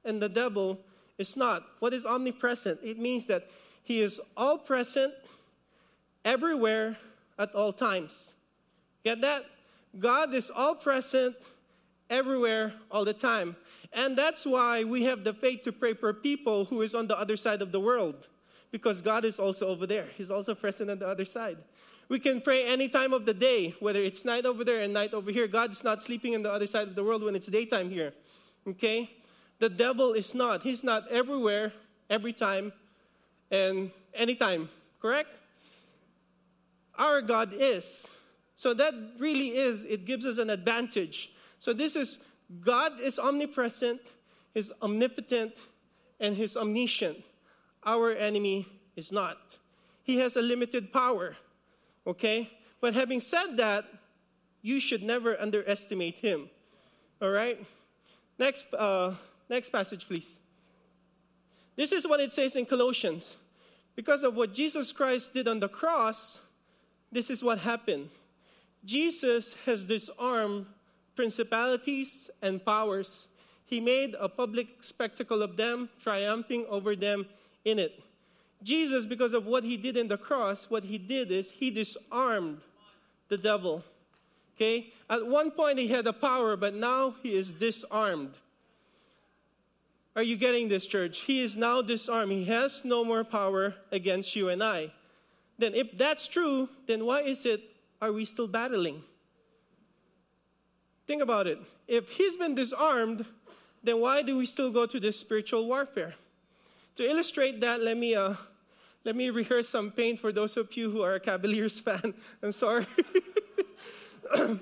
and 0.05 0.21
the 0.21 0.29
devil 0.29 0.81
is 1.19 1.37
not. 1.37 1.65
What 1.81 1.93
is 1.93 2.07
omnipresent? 2.07 2.81
It 2.83 2.99
means 2.99 3.27
that 3.27 3.49
He 3.83 4.01
is 4.01 4.21
all 4.37 4.59
present, 4.59 5.13
everywhere, 6.25 6.97
at 7.39 7.55
all 7.55 7.73
times. 7.73 8.35
Get 9.05 9.21
that? 9.21 9.45
God 9.99 10.35
is 10.35 10.51
all 10.51 10.75
present, 10.75 11.37
everywhere, 12.11 12.73
all 12.91 13.05
the 13.05 13.15
time. 13.15 13.57
And 13.93 14.17
that's 14.17 14.45
why 14.45 14.85
we 14.85 15.05
have 15.05 15.25
the 15.25 15.33
faith 15.33 15.63
to 15.63 15.73
pray 15.73 15.95
for 15.95 16.13
people 16.13 16.65
who 16.67 16.83
is 16.83 16.95
on 16.95 17.07
the 17.07 17.19
other 17.19 17.37
side 17.37 17.63
of 17.63 17.73
the 17.73 17.81
world. 17.81 18.29
Because 18.71 19.01
God 19.01 19.25
is 19.25 19.39
also 19.39 19.69
over 19.69 19.87
there. 19.87 20.09
He's 20.17 20.31
also 20.31 20.55
present 20.55 20.91
on 20.91 20.99
the 20.99 21.09
other 21.09 21.25
side. 21.25 21.59
We 22.09 22.21
can 22.21 22.41
pray 22.41 22.65
any 22.65 22.89
time 22.89 23.13
of 23.13 23.27
the 23.27 23.35
day, 23.35 23.75
whether 23.81 24.01
it's 24.01 24.25
night 24.25 24.47
over 24.47 24.65
there 24.65 24.83
and 24.83 24.93
night 24.93 25.13
over 25.13 25.31
here. 25.31 25.49
God 25.49 25.73
is 25.73 25.83
not 25.83 26.01
sleeping 26.01 26.35
on 26.35 26.43
the 26.43 26.53
other 26.53 26.67
side 26.67 26.89
of 26.89 26.95
the 26.95 27.03
world 27.03 27.25
when 27.25 27.35
it's 27.35 27.49
daytime 27.49 27.91
here. 27.91 28.13
Okay? 28.69 29.11
The 29.59 29.69
devil 29.69 30.13
is 30.13 30.35
not. 30.35 30.63
He's 30.63 30.85
not 30.85 31.09
everywhere, 31.09 31.73
every 32.09 32.33
time, 32.33 32.73
and 33.51 33.91
anytime, 34.15 34.69
correct? 35.01 35.31
Our 36.97 37.23
God 37.23 37.53
is. 37.53 38.09
So 38.55 38.73
that 38.75 38.95
really 39.19 39.57
is, 39.57 39.83
it 39.83 40.05
gives 40.05 40.27
us 40.27 40.39
an 40.39 40.51
advantage. 40.51 41.33
So 41.59 41.73
this 41.73 41.97
is 41.97 42.19
God 42.61 43.01
is 43.01 43.19
omnipresent, 43.19 44.01
He's 44.55 44.71
omnipotent, 44.81 45.53
and 46.21 46.37
He's 46.37 46.57
omniscient. 46.57 47.19
Our 47.85 48.13
enemy 48.13 48.67
is 48.97 49.13
not. 49.13 49.59
He 50.03 50.19
has 50.19 50.37
a 50.37 50.43
limited 50.43 50.93
power, 50.93 51.37
okay? 52.07 52.51
But 52.81 52.95
having 52.95 53.21
said 53.21 53.57
that, 53.57 53.85
you 54.63 54.81
should 54.81 55.03
never 55.03 55.41
underestimate 55.41 56.17
Him, 56.17 56.49
all 57.21 57.31
right? 57.31 57.65
Next, 58.39 58.67
uh, 58.75 59.15
next 59.49 59.71
passage, 59.71 60.07
please. 60.07 60.41
This 61.77 61.93
is 61.93 62.07
what 62.07 62.21
it 62.21 62.33
says 62.33 62.57
in 62.57 62.67
Colossians. 62.67 63.37
Because 63.95 64.25
of 64.25 64.35
what 64.35 64.53
Jesus 64.53 64.93
Christ 64.93 65.33
did 65.33 65.49
on 65.49 65.61
the 65.61 65.69
cross, 65.69 66.41
this 67.11 67.31
is 67.31 67.43
what 67.43 67.59
happened. 67.59 68.11
Jesus 68.85 69.57
has 69.65 69.87
disarmed 69.87 70.67
principalities 71.17 72.31
and 72.43 72.65
powers. 72.65 73.29
He 73.65 73.81
made 73.81 74.15
a 74.21 74.29
public 74.29 74.69
spectacle 74.83 75.43
of 75.43 75.57
them, 75.57 75.89
triumphing 76.01 76.67
over 76.69 76.95
them 76.95 77.27
in 77.65 77.79
it. 77.79 78.03
Jesus, 78.67 79.07
because 79.07 79.33
of 79.33 79.47
what 79.47 79.63
he 79.63 79.77
did 79.77 79.97
in 79.97 80.09
the 80.09 80.19
cross, 80.19 80.69
what 80.69 80.83
he 80.83 80.99
did 80.99 81.31
is 81.31 81.53
he 81.53 81.71
disarmed 81.71 82.59
the 83.29 83.39
devil. 83.39 83.85
Okay? 84.57 84.93
At 85.09 85.25
one 85.25 85.53
point 85.53 85.79
he 85.79 85.87
had 85.87 86.05
the 86.05 86.13
power, 86.13 86.57
but 86.57 86.75
now 86.75 87.15
he 87.23 87.37
is 87.37 87.51
disarmed. 87.51 88.35
Are 90.17 90.23
you 90.23 90.37
getting 90.37 90.69
this, 90.69 90.85
church? 90.85 91.19
He 91.19 91.43
is 91.43 91.57
now 91.57 91.81
disarmed. 91.81 92.33
He 92.33 92.45
has 92.47 92.85
no 92.85 93.05
more 93.05 93.23
power 93.23 93.77
against 93.93 94.35
you 94.35 94.49
and 94.49 94.65
I. 94.65 94.91
Then, 95.59 95.75
if 95.75 95.97
that's 95.97 96.27
true, 96.27 96.69
then 96.89 97.07
why 97.07 97.21
is 97.21 97.47
it 97.47 97.61
are 98.03 98.13
we 98.13 98.25
still 98.25 98.49
battling? 98.49 99.01
Think 101.07 101.23
about 101.23 101.47
it. 101.47 101.61
If 101.87 102.09
he's 102.09 102.37
been 102.37 102.57
disarmed, 102.57 103.25
then 103.85 104.01
why 104.01 104.23
do 104.23 104.37
we 104.37 104.45
still 104.45 104.73
go 104.73 104.87
to 104.87 104.99
this 104.99 105.17
spiritual 105.21 105.69
warfare? 105.69 106.15
To 106.97 107.09
illustrate 107.09 107.61
that, 107.61 107.81
let 107.81 107.97
me 107.97 108.15
uh, 108.15 108.35
let 109.07 109.15
me 109.15 109.31
rehearse 109.31 109.69
some 109.69 109.93
pain 109.93 110.17
for 110.17 110.33
those 110.33 110.57
of 110.57 110.77
you 110.77 110.91
who 110.91 111.03
are 111.03 111.15
a 111.15 111.21
Cavaliers 111.21 111.79
fan. 111.87 112.13
I'm 112.43 112.51
sorry. 112.51 112.89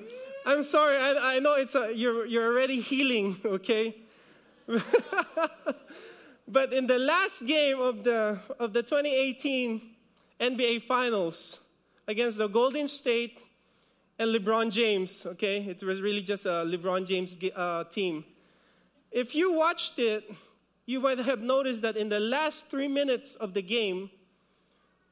I'm 0.47 0.63
sorry. 0.63 0.99
I, 0.99 1.37
I 1.37 1.39
know 1.39 1.55
it's 1.55 1.75
a, 1.75 1.91
you're 1.95 2.27
you're 2.27 2.47
already 2.53 2.79
healing, 2.81 3.41
okay? 3.43 3.97
but 6.47 6.75
in 6.75 6.87
the 6.87 6.99
last 6.99 7.47
game 7.47 7.81
of 7.81 8.05
the, 8.05 8.39
of 8.61 8.75
the 8.75 8.83
2018 8.83 9.81
NBA 10.39 10.83
Finals 10.83 11.61
against 12.07 12.37
the 12.37 12.47
Golden 12.47 12.87
State 12.87 13.39
and 14.19 14.29
LeBron 14.29 14.71
James, 14.71 15.25
okay, 15.25 15.65
it 15.65 15.83
was 15.83 16.03
really 16.03 16.23
just 16.23 16.45
a 16.45 16.65
LeBron 16.67 17.07
James 17.07 17.39
uh, 17.57 17.85
team. 17.85 18.27
If 19.11 19.35
you 19.35 19.53
watched 19.55 19.99
it, 19.99 20.31
you 20.85 21.01
might 21.01 21.19
have 21.19 21.41
noticed 21.41 21.81
that 21.81 21.97
in 21.97 22.11
the 22.11 22.21
last 22.21 22.69
three 22.69 22.89
minutes 22.89 23.37
of 23.37 23.55
the 23.55 23.63
game, 23.63 24.11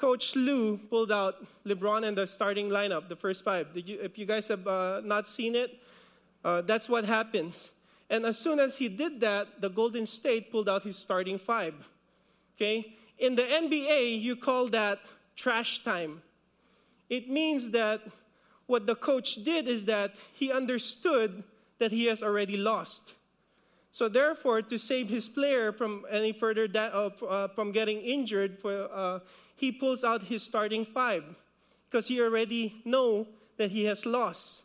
Coach 0.02 0.35
Lue 0.35 0.78
pulled 0.90 1.12
out 1.12 1.47
LeBron 1.64 2.04
and 2.04 2.18
the 2.18 2.26
starting 2.26 2.68
lineup, 2.68 3.09
the 3.09 3.14
first 3.14 3.44
five. 3.44 3.68
You, 3.73 4.00
if 4.02 4.18
you 4.18 4.26
guys 4.26 4.49
have 4.49 4.66
uh, 4.66 5.00
not 5.04 5.28
seen 5.28 5.54
it, 5.54 5.78
uh, 6.44 6.61
that's 6.62 6.88
what 6.88 7.04
happens. 7.04 7.71
And 8.11 8.26
as 8.26 8.37
soon 8.37 8.59
as 8.59 8.76
he 8.76 8.88
did 8.88 9.21
that, 9.21 9.61
the 9.61 9.68
Golden 9.68 10.04
State 10.04 10.50
pulled 10.50 10.68
out 10.68 10.82
his 10.82 10.99
starting 10.99 11.38
five. 11.38 11.75
Okay? 12.56 12.97
In 13.21 13.37
the 13.37 13.44
NBA, 13.44 14.21
you 14.21 14.35
call 14.35 14.66
that 14.71 14.99
trash 15.37 15.85
time. 15.85 16.21
It 17.09 17.30
means 17.30 17.71
that 17.71 18.00
what 18.66 18.88
the 18.88 18.97
coach 18.97 19.37
did 19.44 19.68
is 19.68 19.85
that 19.85 20.16
he 20.32 20.50
understood 20.50 21.44
that 21.78 21.92
he 21.92 22.06
has 22.06 22.25
already 22.25 22.56
lost. 22.56 23.14
So 23.92 24.09
therefore, 24.09 24.62
to 24.62 24.78
save 24.80 25.09
his 25.09 25.28
player 25.28 25.71
from 25.71 26.06
any 26.11 26.32
further 26.32 26.66
da- 26.66 26.90
uh, 26.92 27.11
uh, 27.25 27.49
from 27.54 27.71
getting 27.71 28.00
injured, 28.00 28.59
for, 28.59 28.88
uh, 28.92 29.21
he 29.56 29.73
pulls 29.73 30.04
out 30.04 30.25
his 30.25 30.42
starting 30.42 30.85
five 30.85 31.25
because 31.88 32.09
he 32.09 32.21
already 32.21 32.82
know 32.85 33.26
that 33.59 33.71
he 33.71 33.85
has 33.85 34.06
lost. 34.06 34.64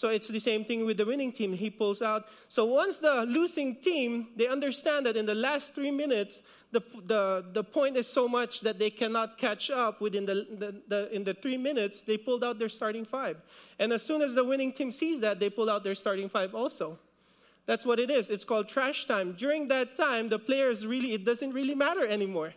So 0.00 0.08
it's 0.08 0.28
the 0.28 0.40
same 0.40 0.64
thing 0.64 0.86
with 0.86 0.96
the 0.96 1.04
winning 1.04 1.30
team. 1.30 1.52
He 1.52 1.68
pulls 1.68 2.00
out. 2.00 2.26
So 2.48 2.64
once 2.64 3.00
the 3.00 3.26
losing 3.26 3.76
team, 3.76 4.28
they 4.34 4.46
understand 4.46 5.04
that 5.04 5.14
in 5.14 5.26
the 5.26 5.34
last 5.34 5.74
three 5.74 5.90
minutes, 5.90 6.42
the, 6.72 6.80
the, 7.04 7.44
the 7.52 7.62
point 7.62 7.98
is 7.98 8.06
so 8.06 8.26
much 8.26 8.62
that 8.62 8.78
they 8.78 8.88
cannot 8.88 9.36
catch 9.36 9.70
up 9.70 10.00
within 10.00 10.24
the, 10.24 10.46
the, 10.58 10.80
the, 10.88 11.14
in 11.14 11.24
the 11.24 11.34
three 11.34 11.58
minutes, 11.58 12.00
they 12.00 12.16
pulled 12.16 12.42
out 12.42 12.58
their 12.58 12.70
starting 12.70 13.04
five. 13.04 13.36
And 13.78 13.92
as 13.92 14.02
soon 14.02 14.22
as 14.22 14.34
the 14.34 14.42
winning 14.42 14.72
team 14.72 14.90
sees 14.90 15.20
that, 15.20 15.38
they 15.38 15.50
pull 15.50 15.68
out 15.68 15.84
their 15.84 15.94
starting 15.94 16.30
five 16.30 16.54
also. 16.54 16.98
That's 17.66 17.84
what 17.84 18.00
it 18.00 18.10
is. 18.10 18.30
It's 18.30 18.46
called 18.46 18.68
trash 18.68 19.04
time. 19.04 19.34
During 19.34 19.68
that 19.68 19.96
time, 19.96 20.30
the 20.30 20.38
players 20.38 20.86
really, 20.86 21.12
it 21.12 21.26
doesn't 21.26 21.52
really 21.52 21.74
matter 21.74 22.06
anymore. 22.06 22.54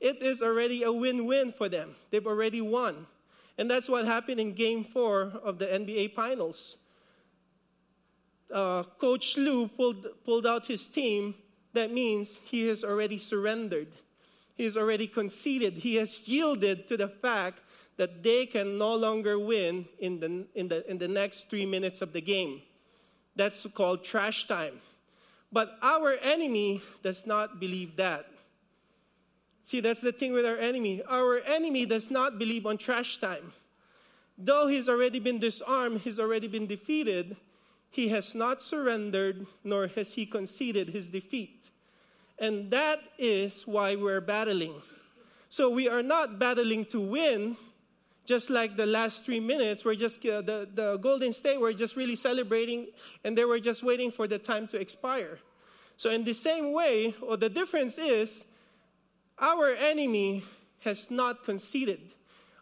It 0.00 0.22
is 0.22 0.42
already 0.42 0.82
a 0.82 0.92
win 0.92 1.26
win 1.26 1.52
for 1.52 1.68
them. 1.68 1.96
They've 2.10 2.26
already 2.26 2.60
won. 2.60 3.06
And 3.58 3.70
that's 3.70 3.88
what 3.88 4.04
happened 4.04 4.40
in 4.40 4.52
game 4.52 4.84
four 4.84 5.32
of 5.42 5.58
the 5.58 5.66
NBA 5.66 6.14
Finals. 6.14 6.76
Uh, 8.52 8.82
Coach 8.82 9.36
Lue 9.36 9.68
pulled, 9.68 10.06
pulled 10.24 10.46
out 10.46 10.66
his 10.66 10.86
team. 10.86 11.34
That 11.72 11.92
means 11.92 12.38
he 12.44 12.68
has 12.68 12.84
already 12.84 13.18
surrendered. 13.18 13.88
He 14.54 14.64
has 14.64 14.76
already 14.76 15.06
conceded. 15.06 15.74
He 15.74 15.96
has 15.96 16.20
yielded 16.26 16.88
to 16.88 16.96
the 16.96 17.08
fact 17.08 17.60
that 17.96 18.22
they 18.22 18.46
can 18.46 18.78
no 18.78 18.94
longer 18.94 19.38
win 19.38 19.86
in 19.98 20.20
the, 20.20 20.46
in 20.54 20.68
the, 20.68 20.88
in 20.90 20.98
the 20.98 21.08
next 21.08 21.48
three 21.48 21.66
minutes 21.66 22.02
of 22.02 22.12
the 22.12 22.20
game. 22.20 22.62
That's 23.36 23.66
called 23.74 24.04
trash 24.04 24.46
time. 24.46 24.80
But 25.52 25.76
our 25.82 26.14
enemy 26.14 26.82
does 27.02 27.26
not 27.26 27.60
believe 27.60 27.96
that. 27.96 28.26
See, 29.66 29.80
that's 29.80 30.00
the 30.00 30.12
thing 30.12 30.32
with 30.32 30.46
our 30.46 30.58
enemy. 30.58 31.02
Our 31.08 31.40
enemy 31.40 31.86
does 31.86 32.08
not 32.08 32.38
believe 32.38 32.66
on 32.66 32.78
trash 32.78 33.18
time. 33.18 33.52
Though 34.38 34.68
he's 34.68 34.88
already 34.88 35.18
been 35.18 35.40
disarmed, 35.40 36.02
he's 36.02 36.20
already 36.20 36.46
been 36.46 36.68
defeated, 36.68 37.36
he 37.90 38.06
has 38.10 38.36
not 38.36 38.62
surrendered, 38.62 39.44
nor 39.64 39.88
has 39.88 40.12
he 40.12 40.24
conceded 40.24 40.90
his 40.90 41.08
defeat. 41.08 41.70
And 42.38 42.70
that 42.70 43.00
is 43.18 43.66
why 43.66 43.96
we're 43.96 44.20
battling. 44.20 44.82
So 45.48 45.68
we 45.68 45.88
are 45.88 46.02
not 46.02 46.38
battling 46.38 46.84
to 46.86 47.00
win, 47.00 47.56
just 48.24 48.50
like 48.50 48.76
the 48.76 48.86
last 48.86 49.24
three 49.24 49.40
minutes. 49.40 49.84
We're 49.84 49.96
just, 49.96 50.24
uh, 50.24 50.42
the, 50.42 50.68
the 50.72 50.96
Golden 50.98 51.32
State 51.32 51.60
were 51.60 51.72
just 51.72 51.96
really 51.96 52.14
celebrating, 52.14 52.86
and 53.24 53.36
they 53.36 53.44
were 53.44 53.58
just 53.58 53.82
waiting 53.82 54.12
for 54.12 54.28
the 54.28 54.38
time 54.38 54.68
to 54.68 54.76
expire. 54.76 55.40
So, 55.96 56.10
in 56.10 56.22
the 56.22 56.34
same 56.34 56.72
way, 56.72 57.16
or 57.20 57.36
the 57.36 57.48
difference 57.48 57.98
is, 57.98 58.44
our 59.38 59.70
enemy 59.70 60.44
has 60.80 61.10
not 61.10 61.44
conceded. 61.44 62.00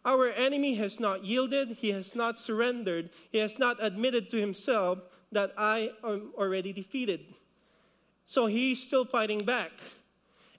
Our 0.03 0.29
enemy 0.29 0.75
has 0.75 0.99
not 0.99 1.23
yielded. 1.23 1.77
He 1.79 1.91
has 1.91 2.15
not 2.15 2.37
surrendered. 2.37 3.09
He 3.31 3.39
has 3.39 3.57
not 3.57 3.77
admitted 3.79 4.29
to 4.31 4.39
himself 4.39 4.99
that 5.31 5.53
I 5.57 5.91
am 6.03 6.31
already 6.37 6.73
defeated. 6.73 7.33
So 8.25 8.45
he's 8.45 8.81
still 8.81 9.05
fighting 9.05 9.45
back. 9.45 9.71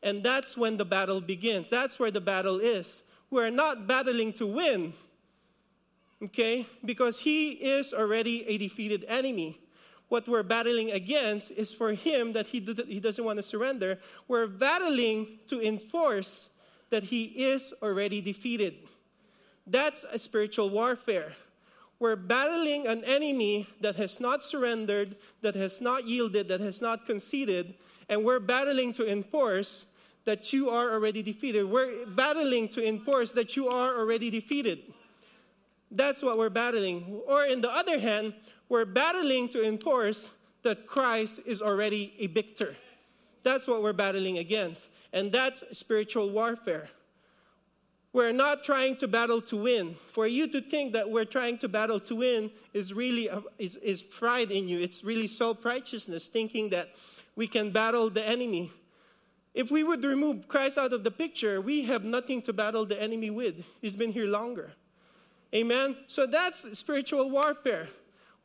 And 0.03 0.23
that's 0.23 0.57
when 0.57 0.77
the 0.77 0.85
battle 0.85 1.21
begins. 1.21 1.69
That's 1.69 1.99
where 1.99 2.11
the 2.11 2.21
battle 2.21 2.61
is. 2.61 3.03
We're 3.31 3.51
not 3.51 3.87
battling 3.87 4.33
to 4.35 4.47
win, 4.47 4.95
okay? 6.23 6.67
Because 6.85 7.19
he 7.19 7.53
is 7.53 7.93
already 7.93 8.47
a 8.47 8.57
defeated 8.57 9.05
enemy 9.09 9.61
what 10.09 10.29
we're 10.29 10.43
battling 10.43 10.93
against 10.93 11.51
is 11.51 11.73
for 11.73 11.93
him 11.93 12.33
that 12.33 12.47
he, 12.47 12.61
he 12.87 13.01
doesn't 13.01 13.25
want 13.25 13.39
to 13.39 13.43
surrender. 13.43 13.99
We're 14.29 14.47
battling 14.47 15.39
to 15.49 15.61
enforce 15.61 16.51
that 16.91 17.05
he 17.05 17.25
is 17.25 17.75
already 17.83 18.21
defeated. 18.21 18.75
That's 19.67 20.05
a 20.11 20.19
spiritual 20.19 20.71
warfare. 20.71 21.33
We're 21.99 22.17
battling 22.17 22.87
an 22.87 23.05
enemy 23.05 23.69
that 23.81 23.97
has 23.97 24.21
not 24.21 24.45
surrendered, 24.45 25.17
that 25.41 25.55
has 25.57 25.81
not 25.81 26.07
yielded, 26.07 26.49
that 26.49 26.61
has 26.61 26.81
not 26.81 27.07
conceded, 27.07 27.75
and 28.09 28.25
we're 28.25 28.39
battling 28.39 28.93
to 28.95 29.11
enforce 29.11 29.87
that 30.25 30.53
you 30.53 30.69
are 30.71 30.93
already 30.93 31.23
defeated. 31.23 31.65
We're 31.65 32.07
battling 32.07 32.69
to 32.71 32.87
enforce 32.87 33.33
that 33.33 33.57
you 33.57 33.69
are 33.69 33.97
already 33.97 34.29
defeated. 34.29 34.93
That's 35.91 36.23
what 36.23 36.37
we're 36.37 36.51
battling. 36.51 37.23
Or, 37.27 37.45
in 37.45 37.61
the 37.61 37.71
other 37.71 37.99
hand, 37.99 38.35
we're 38.69 38.85
battling 38.85 39.49
to 39.51 39.65
enforce 39.65 40.29
that 40.63 40.87
Christ 40.87 41.41
is 41.47 41.63
already 41.63 42.15
a 42.19 42.27
victor. 42.27 42.77
That's 43.43 43.69
what 43.69 43.83
we're 43.83 43.93
battling 43.93 44.39
against. 44.39 44.89
And 45.13 45.31
that's 45.31 45.63
spiritual 45.71 46.31
warfare. 46.31 46.89
We're 48.13 48.33
not 48.33 48.65
trying 48.65 48.97
to 48.97 49.09
battle 49.09 49.43
to 49.43 49.57
win. 49.57 49.95
For 50.13 50.27
you 50.27 50.49
to 50.49 50.61
think 50.61 50.95
that 50.95 51.09
we're 51.09 51.27
trying 51.27 51.59
to 51.59 51.69
battle 51.69 52.01
to 52.01 52.17
win 52.17 52.51
is 52.73 52.93
really 52.93 53.29
a, 53.29 53.43
is, 53.59 53.77
is 53.77 54.03
pride 54.03 54.51
in 54.51 54.69
you. 54.69 54.81
It's 54.81 55.05
really 55.05 55.27
self 55.27 55.65
righteousness, 55.65 56.27
thinking 56.27 56.71
that 56.71 56.89
we 57.37 57.47
can 57.47 57.71
battle 57.71 58.11
the 58.11 58.27
enemy. 58.27 58.73
If 59.55 59.71
we 59.71 59.85
would 59.85 60.03
remove 60.03 60.49
Christ 60.49 60.77
out 60.79 60.93
of 60.93 61.05
the 61.05 61.11
picture, 61.11 61.61
we 61.61 61.83
have 61.85 62.05
nothing 62.05 62.43
to 62.43 62.53
battle 62.53 62.85
the 62.85 63.01
enemy 63.01 63.31
with. 63.31 63.65
He's 63.81 63.97
been 63.97 64.13
here 64.13 64.27
longer. 64.27 64.73
Amen? 65.55 65.97
So 66.09 66.27
that's 66.27 66.79
spiritual 66.79 67.31
warfare. 67.31 67.89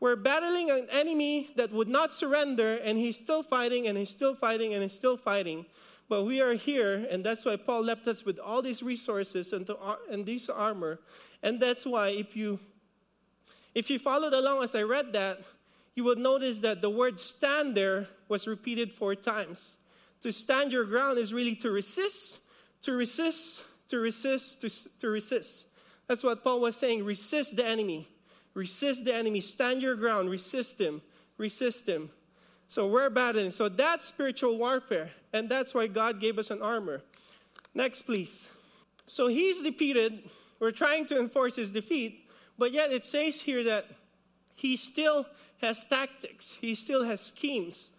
We're 0.02 0.18
battling 0.18 0.72
an 0.72 0.88
enemy 0.92 1.52
that 1.56 1.72
would 1.72 1.88
not 1.88 2.12
surrender, 2.12 2.76
and 2.78 2.98
he's 2.98 3.18
still 3.18 3.44
fighting, 3.44 3.88
and 3.88 3.98
he's 3.98 4.10
still 4.10 4.36
fighting, 4.36 4.74
and 4.74 4.82
he's 4.84 4.94
still 4.94 5.16
fighting. 5.16 5.66
But 6.10 6.24
we 6.24 6.42
are 6.42 6.56
here, 6.56 7.08
and 7.10 7.24
that's 7.24 7.46
why 7.46 7.56
Paul 7.56 7.84
left 7.84 8.08
us 8.08 8.26
with 8.26 8.40
all 8.40 8.62
these 8.62 8.84
resources 8.84 9.54
and, 9.54 9.66
to, 9.68 9.78
and 10.10 10.26
this 10.26 10.50
armor. 10.50 11.00
And 11.44 11.60
that's 11.60 11.86
why 11.86 12.10
if 12.10 12.36
you 12.36 12.60
if 13.74 13.90
you 13.90 14.00
followed 14.00 14.34
along 14.34 14.64
as 14.64 14.76
I 14.76 14.82
read 14.82 15.14
that, 15.14 15.40
you 15.96 16.04
would 16.04 16.18
notice 16.18 16.60
that 16.60 16.82
the 16.82 16.90
word 16.90 17.20
stand 17.20 17.76
there 17.76 18.08
was 18.28 18.48
repeated 18.48 18.92
four 18.92 19.16
times. 19.16 19.78
To 20.24 20.32
stand 20.32 20.72
your 20.72 20.84
ground 20.84 21.18
is 21.18 21.34
really 21.34 21.56
to 21.56 21.72
resist, 21.72 22.42
to 22.82 22.92
resist, 22.94 23.64
to 23.88 24.00
resist, 24.00 24.62
to, 24.62 25.00
to 25.00 25.10
resist. 25.10 25.68
That's 26.08 26.24
what 26.24 26.44
Paul 26.44 26.60
was 26.60 26.76
saying. 26.76 27.06
Resist 27.06 27.56
the 27.56 27.66
enemy. 27.66 28.10
Resist 28.54 29.06
the 29.06 29.14
enemy. 29.14 29.40
Stand 29.40 29.82
your 29.82 29.96
ground. 29.96 30.30
Resist 30.30 30.80
him. 30.80 31.02
Resist 31.38 31.88
him. 31.88 32.10
So 32.68 32.88
we're 32.88 33.10
battling. 33.10 33.52
So 33.52 33.70
that's 33.70 34.06
spiritual 34.06 34.58
warfare. 34.58 35.12
And 35.34 35.50
that's 35.50 35.74
why 35.74 35.88
God 35.88 36.20
gave 36.20 36.38
us 36.38 36.52
an 36.52 36.62
armor. 36.62 37.02
Next, 37.74 38.04
please. 38.04 38.48
So 39.08 39.28
he's 39.28 39.62
defeated. 39.62 40.30
We're 40.60 40.72
trying 40.72 41.06
to 41.08 41.20
enforce 41.20 41.56
his 41.56 41.72
defeat. 41.72 42.30
But 42.58 42.72
yet 42.72 42.92
it 42.92 43.06
says 43.06 43.42
here 43.42 43.64
that 43.64 43.86
he 44.56 44.76
still 44.76 45.26
has 45.62 45.86
tactics, 45.86 46.58
he 46.60 46.76
still 46.76 47.04
has 47.04 47.22
schemes. 47.22 47.92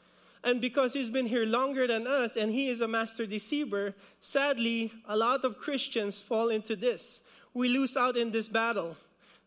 And 0.44 0.60
because 0.60 0.92
he's 0.92 1.10
been 1.10 1.26
here 1.26 1.46
longer 1.46 1.86
than 1.86 2.06
us 2.06 2.36
and 2.36 2.50
he 2.50 2.68
is 2.68 2.80
a 2.80 2.88
master 2.88 3.26
deceiver, 3.26 3.94
sadly, 4.20 4.92
a 5.08 5.16
lot 5.16 5.44
of 5.44 5.56
Christians 5.56 6.18
fall 6.18 6.48
into 6.48 6.74
this 6.74 7.22
we 7.54 7.68
lose 7.68 7.96
out 7.96 8.16
in 8.16 8.30
this 8.30 8.48
battle. 8.48 8.96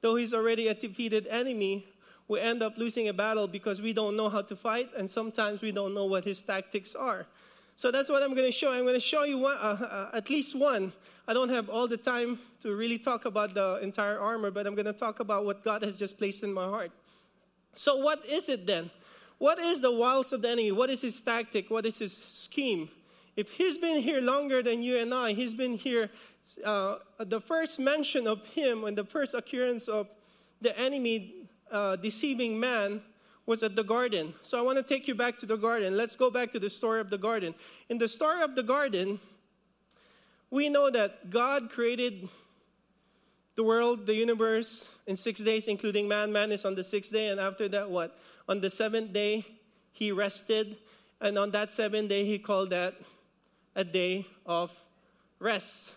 Though 0.01 0.15
he's 0.15 0.33
already 0.33 0.67
a 0.67 0.73
defeated 0.73 1.27
enemy, 1.27 1.87
we 2.27 2.39
end 2.39 2.63
up 2.63 2.77
losing 2.77 3.07
a 3.07 3.13
battle 3.13 3.47
because 3.47 3.81
we 3.81 3.93
don't 3.93 4.17
know 4.17 4.29
how 4.29 4.41
to 4.41 4.55
fight, 4.55 4.89
and 4.97 5.09
sometimes 5.09 5.61
we 5.61 5.71
don't 5.71 5.93
know 5.93 6.05
what 6.05 6.23
his 6.23 6.41
tactics 6.41 6.95
are. 6.95 7.25
So 7.75 7.91
that's 7.91 8.09
what 8.09 8.23
I'm 8.23 8.33
going 8.33 8.45
to 8.45 8.51
show. 8.51 8.71
I'm 8.71 8.83
going 8.83 8.93
to 8.93 8.99
show 8.99 9.23
you 9.23 9.37
one, 9.37 9.57
uh, 9.57 10.09
uh, 10.13 10.17
at 10.17 10.29
least 10.29 10.55
one. 10.55 10.93
I 11.27 11.33
don't 11.33 11.49
have 11.49 11.69
all 11.69 11.87
the 11.87 11.97
time 11.97 12.39
to 12.61 12.75
really 12.75 12.97
talk 12.97 13.25
about 13.25 13.53
the 13.53 13.79
entire 13.81 14.19
armor, 14.19 14.49
but 14.49 14.65
I'm 14.65 14.75
going 14.75 14.85
to 14.85 14.93
talk 14.93 15.19
about 15.19 15.45
what 15.45 15.63
God 15.63 15.83
has 15.83 15.97
just 15.97 16.17
placed 16.17 16.43
in 16.43 16.53
my 16.53 16.65
heart. 16.65 16.91
So, 17.73 17.97
what 17.97 18.25
is 18.25 18.47
it 18.47 18.65
then? 18.65 18.89
What 19.37 19.59
is 19.59 19.81
the 19.81 19.91
wiles 19.91 20.31
of 20.31 20.41
the 20.41 20.49
enemy? 20.49 20.71
What 20.71 20.89
is 20.89 21.01
his 21.01 21.21
tactic? 21.21 21.69
What 21.69 21.85
is 21.85 21.99
his 21.99 22.13
scheme? 22.13 22.89
If 23.35 23.51
he's 23.51 23.77
been 23.77 24.01
here 24.01 24.21
longer 24.21 24.63
than 24.63 24.81
you 24.81 24.97
and 24.97 25.13
I, 25.13 25.33
he's 25.33 25.53
been 25.53 25.77
here 25.77 26.09
uh, 26.63 26.97
the 27.19 27.41
first 27.41 27.79
mention 27.79 28.27
of 28.27 28.45
him 28.45 28.83
and 28.83 28.97
the 28.97 29.03
first 29.03 29.33
occurrence 29.33 29.87
of 29.87 30.07
the 30.61 30.77
enemy 30.79 31.47
uh, 31.71 31.95
deceiving 31.95 32.59
man 32.59 33.01
was 33.45 33.63
at 33.63 33.75
the 33.75 33.83
garden. 33.83 34.33
So 34.41 34.57
I 34.57 34.61
want 34.61 34.77
to 34.77 34.83
take 34.83 35.07
you 35.07 35.15
back 35.15 35.37
to 35.39 35.45
the 35.45 35.55
garden. 35.55 35.97
Let's 35.97 36.15
go 36.15 36.29
back 36.31 36.51
to 36.53 36.59
the 36.59 36.69
story 36.69 36.99
of 36.99 37.09
the 37.09 37.17
garden. 37.17 37.53
In 37.89 37.97
the 37.97 38.07
story 38.07 38.41
of 38.41 38.55
the 38.55 38.63
garden, 38.63 39.19
we 40.49 40.69
know 40.69 40.89
that 40.89 41.29
God 41.29 41.69
created 41.69 42.29
the 43.55 43.63
world, 43.63 44.05
the 44.05 44.15
universe, 44.15 44.87
in 45.07 45.15
six 45.15 45.41
days, 45.41 45.67
including 45.67 46.07
man. 46.07 46.31
Man 46.31 46.51
is 46.51 46.65
on 46.65 46.75
the 46.75 46.83
sixth 46.83 47.11
day, 47.11 47.27
and 47.27 47.39
after 47.39 47.69
that, 47.69 47.89
what? 47.89 48.17
On 48.49 48.59
the 48.61 48.69
seventh 48.69 49.13
day, 49.13 49.45
he 49.91 50.11
rested, 50.11 50.77
and 51.21 51.37
on 51.37 51.51
that 51.51 51.71
seventh 51.71 52.09
day, 52.09 52.25
he 52.25 52.37
called 52.37 52.71
that 52.71 52.95
a 53.75 53.83
day 53.83 54.25
of 54.45 54.73
rest. 55.39 55.93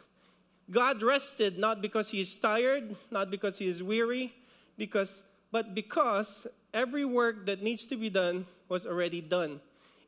God 0.71 1.03
rested 1.03 1.59
not 1.59 1.81
because 1.81 2.11
he 2.11 2.21
is 2.21 2.37
tired, 2.37 2.97
not 3.11 3.31
because 3.31 3.59
he 3.59 3.67
is 3.69 3.83
weary, 3.83 4.35
because, 4.77 5.25
but 5.51 5.75
because 5.75 6.47
every 6.75 7.05
work 7.05 7.47
that 7.47 7.63
needs 7.63 7.87
to 7.87 7.97
be 7.97 8.11
done 8.11 8.47
was 8.69 8.87
already 8.87 9.21
done. 9.21 9.61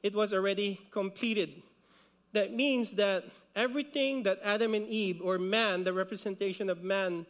It 0.03 0.15
was 0.15 0.33
already 0.33 0.81
completed. 0.91 1.63
That 2.33 2.53
means 2.53 2.93
that 2.95 3.25
everything 3.57 4.23
that 4.25 4.41
Adam 4.45 4.75
and 4.75 4.87
Eve, 4.89 5.21
or 5.23 5.39
man, 5.39 5.85
the 5.85 5.93
representation 5.93 6.69
of 6.69 6.83
man, 6.83 7.27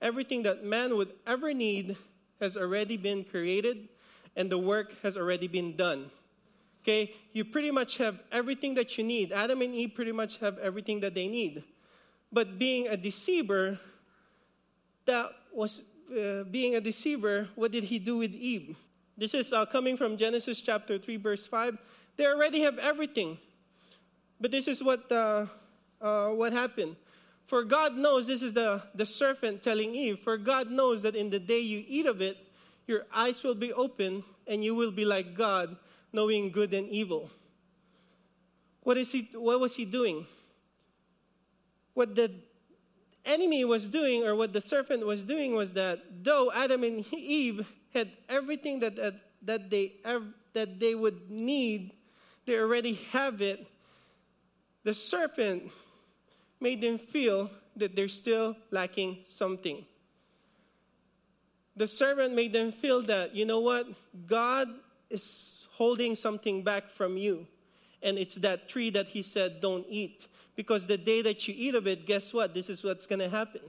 everything 0.00 0.42
that 0.44 0.64
man 0.64 0.96
would 0.96 1.12
ever 1.26 1.52
need 1.52 1.96
has 2.40 2.56
already 2.56 2.96
been 2.96 3.24
created 3.24 3.88
and 4.36 4.50
the 4.50 4.58
work 4.58 4.94
has 5.02 5.16
already 5.16 5.48
been 5.48 5.76
done. 5.76 6.10
Okay, 6.82 7.12
you 7.32 7.44
pretty 7.44 7.70
much 7.70 7.98
have 7.98 8.20
everything 8.32 8.74
that 8.74 8.96
you 8.96 9.04
need. 9.04 9.32
Adam 9.32 9.60
and 9.60 9.74
Eve 9.74 9.92
pretty 9.94 10.12
much 10.12 10.38
have 10.38 10.58
everything 10.58 11.00
that 11.00 11.14
they 11.14 11.28
need. 11.28 11.62
But 12.32 12.58
being 12.58 12.88
a 12.88 12.96
deceiver, 12.96 13.78
that 15.04 15.30
was 15.52 15.82
uh, 16.10 16.44
being 16.44 16.76
a 16.76 16.80
deceiver, 16.80 17.48
what 17.54 17.72
did 17.72 17.84
he 17.84 17.98
do 17.98 18.16
with 18.16 18.32
Eve? 18.32 18.76
This 19.18 19.34
is 19.34 19.52
uh, 19.52 19.66
coming 19.66 19.96
from 19.96 20.16
Genesis 20.16 20.60
chapter 20.60 20.98
3, 20.98 21.16
verse 21.18 21.46
5. 21.46 21.76
They 22.16 22.26
already 22.26 22.62
have 22.62 22.78
everything. 22.78 23.38
But 24.40 24.50
this 24.50 24.66
is 24.66 24.82
what, 24.82 25.10
uh, 25.12 25.46
uh, 26.00 26.30
what 26.30 26.52
happened. 26.52 26.96
For 27.46 27.64
God 27.64 27.96
knows, 27.96 28.26
this 28.26 28.42
is 28.42 28.52
the, 28.52 28.82
the 28.94 29.04
serpent 29.04 29.62
telling 29.62 29.94
Eve, 29.94 30.20
for 30.20 30.38
God 30.38 30.70
knows 30.70 31.02
that 31.02 31.16
in 31.16 31.30
the 31.30 31.38
day 31.38 31.58
you 31.58 31.84
eat 31.86 32.06
of 32.06 32.20
it, 32.20 32.38
your 32.86 33.06
eyes 33.12 33.42
will 33.42 33.54
be 33.54 33.72
open 33.72 34.24
and 34.46 34.64
you 34.64 34.74
will 34.74 34.92
be 34.92 35.04
like 35.04 35.34
God, 35.34 35.76
knowing 36.12 36.50
good 36.50 36.74
and 36.74 36.88
evil. 36.88 37.30
What, 38.82 38.96
is 38.96 39.12
he, 39.12 39.28
what 39.34 39.60
was 39.60 39.76
he 39.76 39.84
doing? 39.84 40.26
what 41.94 42.14
the 42.14 42.32
enemy 43.24 43.64
was 43.64 43.88
doing, 43.88 44.24
or 44.24 44.34
what 44.34 44.52
the 44.52 44.60
serpent 44.60 45.04
was 45.04 45.24
doing, 45.24 45.54
was 45.54 45.72
that 45.72 46.00
though 46.22 46.50
Adam 46.52 46.84
and 46.84 47.04
Eve 47.12 47.66
had 47.92 48.10
everything 48.28 48.80
that, 48.80 48.96
that, 48.96 49.14
that, 49.42 49.70
they, 49.70 49.92
that 50.54 50.80
they 50.80 50.94
would 50.94 51.30
need, 51.30 51.92
they 52.46 52.56
already 52.58 52.94
have 53.12 53.42
it, 53.42 53.66
the 54.82 54.94
serpent 54.94 55.70
made 56.58 56.80
them 56.80 56.98
feel 56.98 57.50
that 57.76 57.94
they're 57.94 58.08
still 58.08 58.56
lacking 58.70 59.18
something. 59.28 59.84
The 61.76 61.86
serpent 61.86 62.34
made 62.34 62.52
them 62.52 62.72
feel 62.72 63.02
that, 63.02 63.34
you 63.34 63.44
know 63.44 63.60
what? 63.60 63.86
God 64.26 64.68
is 65.10 65.66
holding 65.72 66.14
something 66.14 66.62
back 66.62 66.90
from 66.90 67.16
you. 67.16 67.46
And 68.02 68.18
it's 68.18 68.36
that 68.36 68.68
tree 68.68 68.90
that 68.90 69.08
he 69.08 69.22
said, 69.22 69.60
don't 69.60 69.84
eat. 69.88 70.26
Because 70.56 70.86
the 70.86 70.96
day 70.96 71.22
that 71.22 71.46
you 71.48 71.54
eat 71.56 71.74
of 71.74 71.86
it, 71.86 72.06
guess 72.06 72.32
what? 72.32 72.54
This 72.54 72.68
is 72.70 72.82
what's 72.82 73.06
going 73.06 73.18
to 73.18 73.28
happen. 73.28 73.60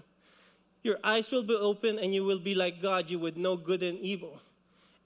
Your 0.83 0.97
eyes 1.03 1.31
will 1.31 1.43
be 1.43 1.55
open 1.55 1.99
and 1.99 2.13
you 2.13 2.23
will 2.23 2.39
be 2.39 2.55
like 2.55 2.81
God. 2.81 3.09
You 3.09 3.19
would 3.19 3.37
know 3.37 3.55
good 3.55 3.83
and 3.83 3.99
evil. 3.99 4.39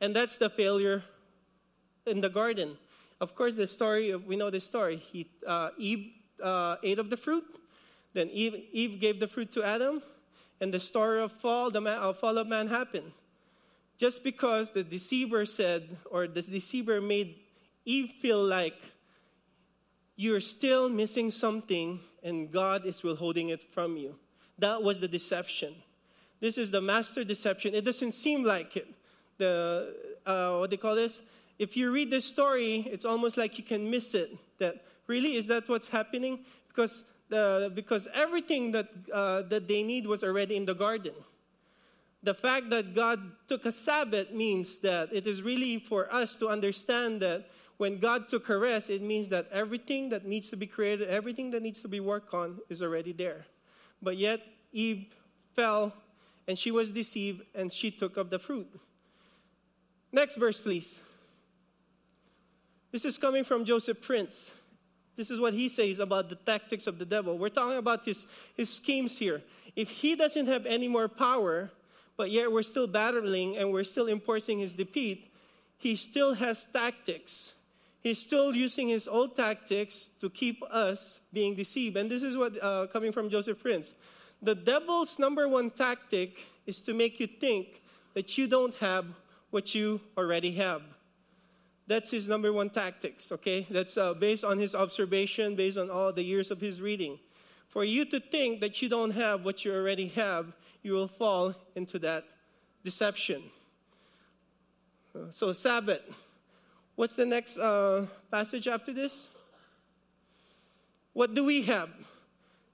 And 0.01 0.15
that's 0.15 0.37
the 0.37 0.49
failure 0.49 1.03
in 2.05 2.21
the 2.21 2.29
garden. 2.29 2.77
Of 3.19 3.35
course, 3.35 3.55
the 3.55 3.67
story, 3.67 4.15
we 4.15 4.35
know 4.35 4.49
the 4.49 4.59
story. 4.59 4.97
He, 4.97 5.27
uh, 5.45 5.69
Eve 5.77 6.11
uh, 6.43 6.77
ate 6.83 6.99
of 6.99 7.09
the 7.09 7.17
fruit. 7.17 7.43
Then 8.13 8.29
Eve, 8.29 8.63
Eve, 8.71 8.99
gave 8.99 9.19
the 9.19 9.27
fruit 9.27 9.51
to 9.53 9.63
Adam. 9.63 10.01
And 10.61 10.73
the 10.73 10.79
story 10.79 11.21
of 11.21 11.31
fall, 11.33 11.71
the 11.71 11.81
man, 11.81 12.13
fall 12.13 12.37
of 12.37 12.47
man 12.47 12.67
happened. 12.67 13.11
Just 13.97 14.23
because 14.23 14.71
the 14.71 14.83
deceiver 14.83 15.45
said, 15.45 15.97
or 16.11 16.27
the 16.27 16.41
deceiver 16.41 16.99
made 16.99 17.35
Eve 17.85 18.11
feel 18.21 18.43
like 18.43 18.75
you're 20.15 20.41
still 20.41 20.89
missing 20.89 21.29
something 21.31 21.99
and 22.23 22.51
God 22.51 22.85
is 22.85 23.03
withholding 23.03 23.49
it 23.49 23.61
from 23.61 23.97
you. 23.97 24.15
That 24.57 24.81
was 24.81 24.99
the 24.99 25.07
deception. 25.07 25.75
This 26.39 26.57
is 26.57 26.71
the 26.71 26.81
master 26.81 27.23
deception. 27.23 27.73
It 27.73 27.85
doesn't 27.85 28.13
seem 28.13 28.43
like 28.43 28.75
it. 28.75 28.87
The 29.37 29.93
uh, 30.25 30.57
what 30.57 30.69
they 30.69 30.77
call 30.77 30.95
this? 30.95 31.21
If 31.59 31.77
you 31.77 31.91
read 31.91 32.09
this 32.09 32.25
story, 32.25 32.87
it's 32.91 33.05
almost 33.05 33.37
like 33.37 33.57
you 33.57 33.63
can 33.63 33.89
miss 33.89 34.13
it. 34.13 34.35
That 34.59 34.83
really 35.07 35.35
is 35.35 35.47
that 35.47 35.69
what's 35.69 35.87
happening? 35.87 36.39
Because 36.67 37.05
the 37.29 37.71
because 37.73 38.07
everything 38.13 38.71
that 38.71 38.89
uh, 39.13 39.43
that 39.43 39.67
they 39.67 39.83
need 39.83 40.07
was 40.07 40.23
already 40.23 40.55
in 40.55 40.65
the 40.65 40.73
garden. 40.75 41.13
The 42.25 42.33
fact 42.33 42.71
that 42.71 42.95
God 42.95 43.19
took 43.47 43.67
a 43.67 43.71
Sabbath 43.71 44.31
means 44.31 44.79
that 44.79 45.13
it 45.13 45.27
is 45.27 45.43
really 45.43 45.77
for 45.77 46.11
us 46.11 46.33
to 46.37 46.49
understand 46.49 47.21
that 47.21 47.47
when 47.77 47.99
God 47.99 48.27
took 48.27 48.49
a 48.49 48.57
rest, 48.57 48.89
it 48.89 49.03
means 49.03 49.29
that 49.29 49.47
everything 49.51 50.09
that 50.09 50.25
needs 50.25 50.49
to 50.49 50.57
be 50.57 50.65
created, 50.65 51.07
everything 51.07 51.51
that 51.51 51.61
needs 51.61 51.81
to 51.81 51.87
be 51.87 51.99
worked 51.99 52.33
on 52.33 52.57
is 52.67 52.81
already 52.81 53.13
there. 53.13 53.45
But 54.01 54.17
yet, 54.17 54.41
Eve 54.73 55.05
fell 55.55 55.93
and 56.47 56.57
she 56.57 56.71
was 56.71 56.89
deceived 56.89 57.43
and 57.53 57.71
she 57.71 57.91
took 57.91 58.17
of 58.17 58.31
the 58.31 58.39
fruit. 58.39 58.67
Next 60.11 60.37
verse, 60.37 60.59
please. 60.59 60.99
This 62.91 63.05
is 63.05 63.19
coming 63.19 63.43
from 63.43 63.65
Joseph 63.65 64.01
Prince. 64.01 64.51
This 65.15 65.29
is 65.29 65.39
what 65.39 65.53
he 65.53 65.69
says 65.69 65.99
about 65.99 66.29
the 66.29 66.35
tactics 66.35 66.87
of 66.87 66.97
the 66.97 67.05
devil. 67.05 67.37
We're 67.37 67.49
talking 67.49 67.77
about 67.77 68.03
his, 68.03 68.25
his 68.57 68.73
schemes 68.73 69.15
here. 69.15 69.43
If 69.75 69.91
he 69.91 70.15
doesn't 70.15 70.47
have 70.47 70.65
any 70.65 70.87
more 70.87 71.07
power, 71.07 71.69
but 72.17 72.31
yet 72.31 72.51
we're 72.51 72.63
still 72.63 72.87
battling 72.87 73.57
and 73.57 73.71
we're 73.71 73.83
still 73.83 74.07
enforcing 74.07 74.59
his 74.59 74.73
defeat, 74.73 75.31
he 75.77 75.95
still 75.95 76.33
has 76.33 76.65
tactics 76.71 77.55
He's 78.05 78.19
still 78.19 78.55
using 78.55 78.87
his 78.87 79.07
old 79.07 79.35
tactics 79.35 80.11
to 80.21 80.29
keep 80.29 80.61
us 80.69 81.19
being 81.33 81.55
deceived. 81.55 81.97
And 81.97 82.07
this 82.07 82.21
is 82.21 82.37
what 82.37 82.53
uh, 82.63 82.85
coming 82.93 83.11
from 83.11 83.31
Joseph 83.31 83.59
Prince. 83.59 83.95
The 84.43 84.53
devil's 84.53 85.17
number 85.17 85.49
one 85.49 85.71
tactic 85.71 86.37
is 86.67 86.81
to 86.81 86.93
make 86.93 87.19
you 87.19 87.25
think 87.25 87.81
that 88.13 88.37
you 88.37 88.45
don't 88.45 88.75
have 88.75 89.07
what 89.49 89.73
you 89.73 89.99
already 90.15 90.51
have. 90.51 90.83
That's 91.87 92.11
his 92.11 92.29
number 92.29 92.53
one 92.53 92.69
tactics, 92.69 93.31
okay? 93.31 93.65
That's 93.71 93.97
uh, 93.97 94.13
based 94.13 94.43
on 94.43 94.59
his 94.59 94.75
observation, 94.75 95.55
based 95.55 95.79
on 95.79 95.89
all 95.89 96.13
the 96.13 96.23
years 96.23 96.51
of 96.51 96.61
his 96.61 96.81
reading. 96.81 97.17
For 97.75 97.83
you 97.83 98.05
to 98.05 98.21
think 98.21 98.61
that 98.61 98.81
you 98.81 98.87
don't 98.87 99.11
have 99.11 99.43
what 99.43 99.65
you 99.65 99.75
already 99.75 100.07
have, 100.15 100.53
you 100.81 100.93
will 100.93 101.09
fall 101.09 101.53
into 101.75 101.99
that 101.99 102.23
deception. 102.85 103.43
So, 105.31 105.51
Sabbath. 105.51 105.99
What's 106.95 107.17
the 107.17 107.25
next 107.25 107.57
uh, 107.57 108.05
passage 108.31 108.69
after 108.69 108.93
this? 108.93 109.27
What 111.11 111.33
do 111.33 111.43
we 111.43 111.63
have? 111.63 111.89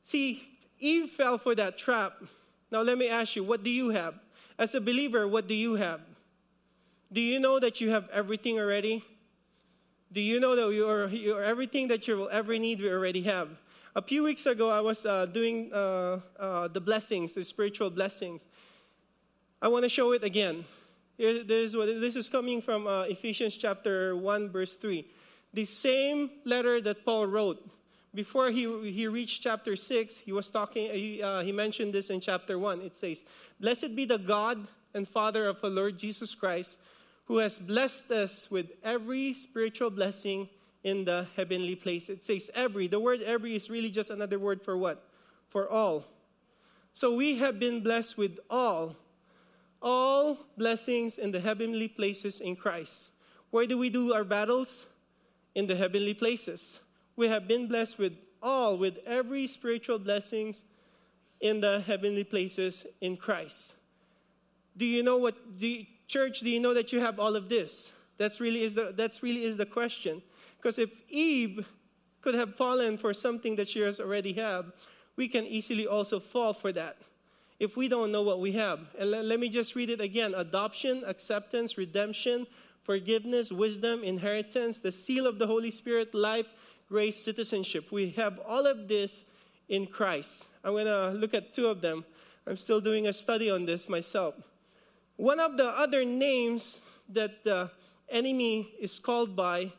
See, 0.03 0.47
Eve 0.79 1.09
fell 1.09 1.39
for 1.39 1.55
that 1.55 1.79
trap. 1.79 2.21
Now, 2.71 2.83
let 2.83 2.99
me 2.99 3.09
ask 3.09 3.35
you, 3.35 3.43
what 3.43 3.63
do 3.63 3.71
you 3.71 3.89
have? 3.89 4.13
As 4.59 4.75
a 4.75 4.81
believer, 4.81 5.27
what 5.27 5.47
do 5.47 5.55
you 5.55 5.73
have? 5.73 6.01
Do 7.11 7.21
you 7.21 7.39
know 7.39 7.59
that 7.59 7.81
you 7.81 7.89
have 7.89 8.07
everything 8.13 8.59
already? 8.59 9.03
Do 10.13 10.21
you 10.21 10.39
know 10.39 10.55
that 10.55 11.43
everything 11.43 11.87
that 11.87 12.07
you 12.07 12.17
will 12.17 12.29
ever 12.29 12.59
need, 12.59 12.81
we 12.81 12.91
already 12.91 13.23
have? 13.23 13.49
A 13.93 14.01
few 14.01 14.23
weeks 14.23 14.45
ago, 14.45 14.69
I 14.69 14.79
was 14.79 15.05
uh, 15.05 15.25
doing 15.25 15.69
uh, 15.73 16.19
uh, 16.39 16.67
the 16.69 16.79
blessings, 16.79 17.33
the 17.33 17.43
spiritual 17.43 17.89
blessings. 17.89 18.45
I 19.61 19.67
want 19.67 19.83
to 19.83 19.89
show 19.89 20.13
it 20.13 20.23
again. 20.23 20.63
Here, 21.17 21.43
this, 21.43 21.73
this 21.73 22.15
is 22.15 22.29
coming 22.29 22.61
from 22.61 22.87
uh, 22.87 23.03
Ephesians 23.03 23.57
chapter 23.57 24.15
1, 24.15 24.49
verse 24.49 24.75
3. 24.75 25.05
The 25.53 25.65
same 25.65 26.31
letter 26.45 26.79
that 26.79 27.03
Paul 27.03 27.27
wrote. 27.27 27.69
Before 28.15 28.49
he, 28.49 28.91
he 28.91 29.07
reached 29.07 29.43
chapter 29.43 29.75
6, 29.75 30.17
he 30.19 30.31
was 30.31 30.49
talking, 30.49 30.89
he, 30.91 31.21
uh, 31.21 31.41
he 31.41 31.51
mentioned 31.51 31.93
this 31.93 32.09
in 32.09 32.21
chapter 32.21 32.57
1. 32.57 32.81
It 32.81 32.95
says, 32.95 33.25
Blessed 33.59 33.93
be 33.93 34.05
the 34.05 34.17
God 34.17 34.67
and 34.93 35.05
Father 35.05 35.47
of 35.47 35.61
our 35.63 35.69
Lord 35.69 35.97
Jesus 35.97 36.33
Christ 36.33 36.77
who 37.25 37.37
has 37.37 37.59
blessed 37.59 38.11
us 38.11 38.51
with 38.51 38.71
every 38.83 39.33
spiritual 39.33 39.89
blessing 39.89 40.49
in 40.83 41.05
the 41.05 41.27
heavenly 41.35 41.75
place. 41.75 42.09
It 42.09 42.25
says 42.25 42.49
every. 42.55 42.87
The 42.87 42.99
word 42.99 43.21
every 43.21 43.55
is 43.55 43.69
really 43.69 43.89
just 43.89 44.09
another 44.09 44.39
word 44.39 44.61
for 44.61 44.77
what? 44.77 45.07
For 45.49 45.69
all. 45.69 46.05
So 46.93 47.13
we 47.13 47.37
have 47.37 47.59
been 47.59 47.81
blessed 47.81 48.17
with 48.17 48.39
all. 48.49 48.95
All 49.81 50.37
blessings 50.57 51.17
in 51.17 51.31
the 51.31 51.39
heavenly 51.39 51.87
places 51.87 52.41
in 52.41 52.55
Christ. 52.55 53.11
Where 53.49 53.65
do 53.65 53.77
we 53.77 53.89
do 53.89 54.13
our 54.13 54.23
battles? 54.23 54.85
In 55.55 55.67
the 55.67 55.75
heavenly 55.75 56.13
places. 56.13 56.81
We 57.15 57.27
have 57.27 57.47
been 57.47 57.67
blessed 57.67 57.97
with 57.97 58.13
all, 58.41 58.77
with 58.77 58.97
every 59.05 59.47
spiritual 59.47 59.99
blessings 59.99 60.63
in 61.41 61.61
the 61.61 61.81
heavenly 61.81 62.23
places 62.23 62.85
in 63.01 63.17
Christ. 63.17 63.75
Do 64.77 64.85
you 64.85 65.03
know 65.03 65.17
what? 65.17 65.35
the 65.59 65.87
Church, 66.07 66.41
do 66.41 66.49
you 66.49 66.59
know 66.59 66.73
that 66.73 66.91
you 66.91 66.99
have 66.99 67.21
all 67.21 67.37
of 67.37 67.47
this? 67.47 67.93
That's 68.17 68.41
really 68.41 68.63
is 68.63 68.73
the, 68.73 68.93
that's 68.95 69.23
really 69.23 69.45
is 69.45 69.55
the 69.55 69.65
question. 69.65 70.21
Because 70.61 70.77
if 70.77 70.91
Eve 71.09 71.67
could 72.21 72.35
have 72.35 72.55
fallen 72.55 72.97
for 72.97 73.13
something 73.13 73.55
that 73.55 73.67
she 73.67 73.79
has 73.79 73.99
already 73.99 74.33
have, 74.33 74.71
we 75.15 75.27
can 75.27 75.45
easily 75.45 75.87
also 75.87 76.19
fall 76.19 76.53
for 76.53 76.71
that 76.73 76.97
if 77.59 77.75
we 77.75 77.87
don't 77.87 78.11
know 78.11 78.21
what 78.21 78.39
we 78.39 78.51
have. 78.51 78.79
And 78.99 79.11
let, 79.11 79.25
let 79.25 79.39
me 79.39 79.49
just 79.49 79.75
read 79.75 79.89
it 79.89 80.01
again 80.01 80.33
adoption, 80.35 81.03
acceptance, 81.05 81.77
redemption, 81.77 82.45
forgiveness, 82.83 83.51
wisdom, 83.51 84.03
inheritance, 84.03 84.79
the 84.79 84.91
seal 84.91 85.25
of 85.25 85.39
the 85.39 85.47
Holy 85.47 85.71
Spirit, 85.71 86.13
life, 86.13 86.47
grace, 86.89 87.23
citizenship. 87.23 87.91
We 87.91 88.09
have 88.11 88.39
all 88.47 88.67
of 88.67 88.87
this 88.87 89.23
in 89.69 89.87
Christ. 89.87 90.47
I'm 90.63 90.73
going 90.73 90.85
to 90.85 91.09
look 91.09 91.33
at 91.33 91.53
two 91.53 91.67
of 91.67 91.81
them. 91.81 92.05
I'm 92.45 92.57
still 92.57 92.81
doing 92.81 93.07
a 93.07 93.13
study 93.13 93.49
on 93.49 93.65
this 93.65 93.87
myself. 93.89 94.35
One 95.17 95.39
of 95.39 95.57
the 95.57 95.69
other 95.69 96.03
names 96.03 96.81
that 97.09 97.43
the 97.43 97.69
enemy 98.09 98.73
is 98.79 98.99
called 98.99 99.35
by, 99.35 99.71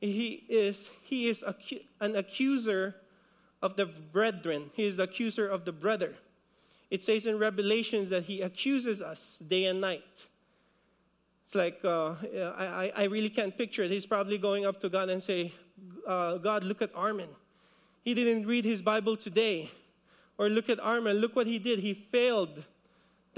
he 0.00 0.44
is, 0.48 0.90
he 1.02 1.28
is 1.28 1.44
acu- 1.46 1.84
an 2.00 2.16
accuser 2.16 2.94
of 3.60 3.76
the 3.76 3.86
brethren. 3.86 4.70
He 4.74 4.84
is 4.84 4.96
the 4.96 5.04
accuser 5.04 5.48
of 5.48 5.64
the 5.64 5.72
brother. 5.72 6.14
It 6.90 7.02
says 7.04 7.26
in 7.26 7.38
Revelations 7.38 8.08
that 8.08 8.24
he 8.24 8.40
accuses 8.40 9.02
us 9.02 9.42
day 9.46 9.64
and 9.64 9.80
night. 9.80 10.26
It's 11.46 11.54
like, 11.54 11.80
uh, 11.84 12.14
I, 12.56 12.92
I 12.94 13.04
really 13.04 13.30
can't 13.30 13.56
picture 13.56 13.82
it. 13.82 13.90
He's 13.90 14.06
probably 14.06 14.38
going 14.38 14.66
up 14.66 14.80
to 14.82 14.88
God 14.88 15.08
and 15.08 15.22
say, 15.22 15.52
uh, 16.06 16.36
God, 16.36 16.62
look 16.62 16.82
at 16.82 16.90
Armin. 16.94 17.28
He 18.02 18.14
didn't 18.14 18.46
read 18.46 18.64
his 18.64 18.82
Bible 18.82 19.16
today. 19.16 19.70
Or 20.38 20.48
look 20.48 20.68
at 20.68 20.78
Armin, 20.78 21.16
look 21.16 21.34
what 21.34 21.46
he 21.46 21.58
did. 21.58 21.80
He 21.80 21.94
failed 21.94 22.62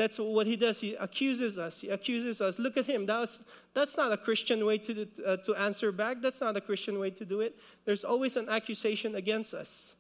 that's 0.01 0.19
what 0.19 0.47
he 0.47 0.57
does. 0.57 0.81
He 0.81 0.95
accuses 0.95 1.59
us. 1.59 1.83
He 1.83 1.91
accuses 1.91 2.41
us. 2.41 2.59
Look 2.59 2.79
at 2.79 2.87
him. 2.87 3.05
That's, 3.05 3.41
that's 3.75 3.97
not 3.99 4.11
a 4.13 4.17
Christian 4.17 4.65
way 4.65 4.79
to, 4.79 5.07
uh, 5.27 5.37
to 5.39 5.55
answer 5.55 5.93
back. 5.93 6.23
That's 6.23 6.41
not 6.41 6.57
a 6.57 6.61
Christian 6.61 6.99
way 6.99 7.11
to 7.11 7.25
do 7.25 7.41
it. 7.41 7.59
There's 7.85 8.05
always 8.05 8.39
an 8.39 8.49
accusation 8.49 9.15
against 9.15 9.53
us. 9.53 9.95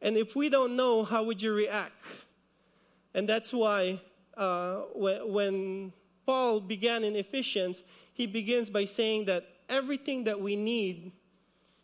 And 0.00 0.16
if 0.16 0.34
we 0.34 0.48
don't 0.48 0.76
know, 0.76 1.04
how 1.04 1.24
would 1.24 1.42
you 1.42 1.52
react? 1.52 1.92
And 3.12 3.28
that's 3.28 3.52
why 3.52 4.00
uh, 4.36 4.76
when, 4.94 5.32
when 5.32 5.92
Paul 6.24 6.60
began 6.60 7.04
in 7.04 7.14
Ephesians, 7.14 7.82
he 8.14 8.26
begins 8.26 8.70
by 8.70 8.86
saying 8.86 9.26
that 9.26 9.44
everything 9.68 10.24
that 10.24 10.40
we 10.40 10.56
need 10.56 11.12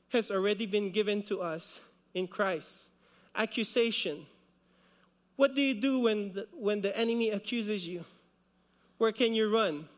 has 0.09 0.31
already 0.31 0.67
been 0.67 0.91
given 0.91 1.23
to 1.25 1.41
us 1.43 1.81
in 2.15 2.27
Christ. 2.27 2.89
Accusation 3.37 4.27
what 5.41 5.55
do 5.55 5.63
you 5.63 5.73
do 5.73 6.01
when 6.01 6.35
the, 6.35 6.47
when 6.53 6.83
the 6.83 6.95
enemy 6.95 7.31
accuses 7.31 7.89
you? 7.89 8.05
Where 8.99 9.11
can 9.11 9.33
you 9.33 9.51
run? 9.51 9.89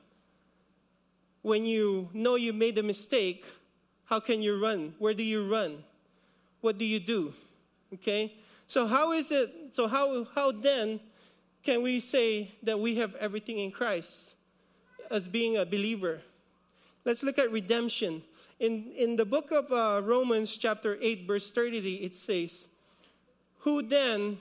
When 1.42 1.64
you 1.64 2.09
know 2.12 2.37
you 2.37 2.52
made 2.52 2.78
a 2.78 2.83
mistake, 2.85 3.44
how 4.05 4.20
can 4.20 4.40
you 4.40 4.62
run? 4.62 4.94
Where 5.00 5.14
do 5.14 5.24
you 5.24 5.50
run? 5.50 5.83
What 6.61 6.78
do 6.78 6.85
you 6.85 7.00
do? 7.00 7.35
Okay? 7.92 8.35
So 8.68 8.87
how 8.87 9.11
is 9.11 9.33
it 9.33 9.52
so 9.72 9.88
how 9.88 10.28
how 10.33 10.52
then 10.52 11.00
can 11.64 11.83
we 11.83 11.98
say 11.98 12.52
that 12.62 12.78
we 12.78 12.94
have 13.02 13.16
everything 13.16 13.59
in 13.59 13.72
Christ 13.72 14.35
as 15.11 15.26
being 15.26 15.57
a 15.57 15.66
believer? 15.66 16.20
Let's 17.05 17.24
look 17.24 17.40
at 17.40 17.50
redemption. 17.50 18.22
In, 18.61 18.92
in 18.96 19.16
the 19.16 19.24
book 19.24 19.50
of 19.50 19.72
uh, 19.72 20.02
Romans, 20.05 20.57
chapter 20.57 20.98
8, 21.00 21.26
verse 21.26 21.50
30, 21.50 21.96
it 21.96 22.14
says, 22.14 22.68
Who 23.66 23.83
then 23.83 24.38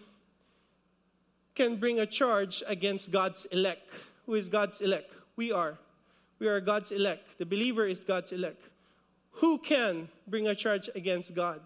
can 1.55 1.75
bring 1.75 1.99
a 1.99 2.05
charge 2.05 2.63
against 2.67 3.11
God's 3.11 3.45
elect. 3.45 3.87
Who 4.25 4.35
is 4.35 4.49
God's 4.49 4.81
elect? 4.81 5.11
We 5.35 5.51
are. 5.51 5.77
We 6.39 6.47
are 6.47 6.59
God's 6.59 6.91
elect. 6.91 7.37
The 7.37 7.45
believer 7.45 7.85
is 7.85 8.03
God's 8.03 8.31
elect. 8.31 8.63
Who 9.33 9.57
can 9.57 10.09
bring 10.27 10.47
a 10.47 10.55
charge 10.55 10.89
against 10.95 11.33
God? 11.35 11.61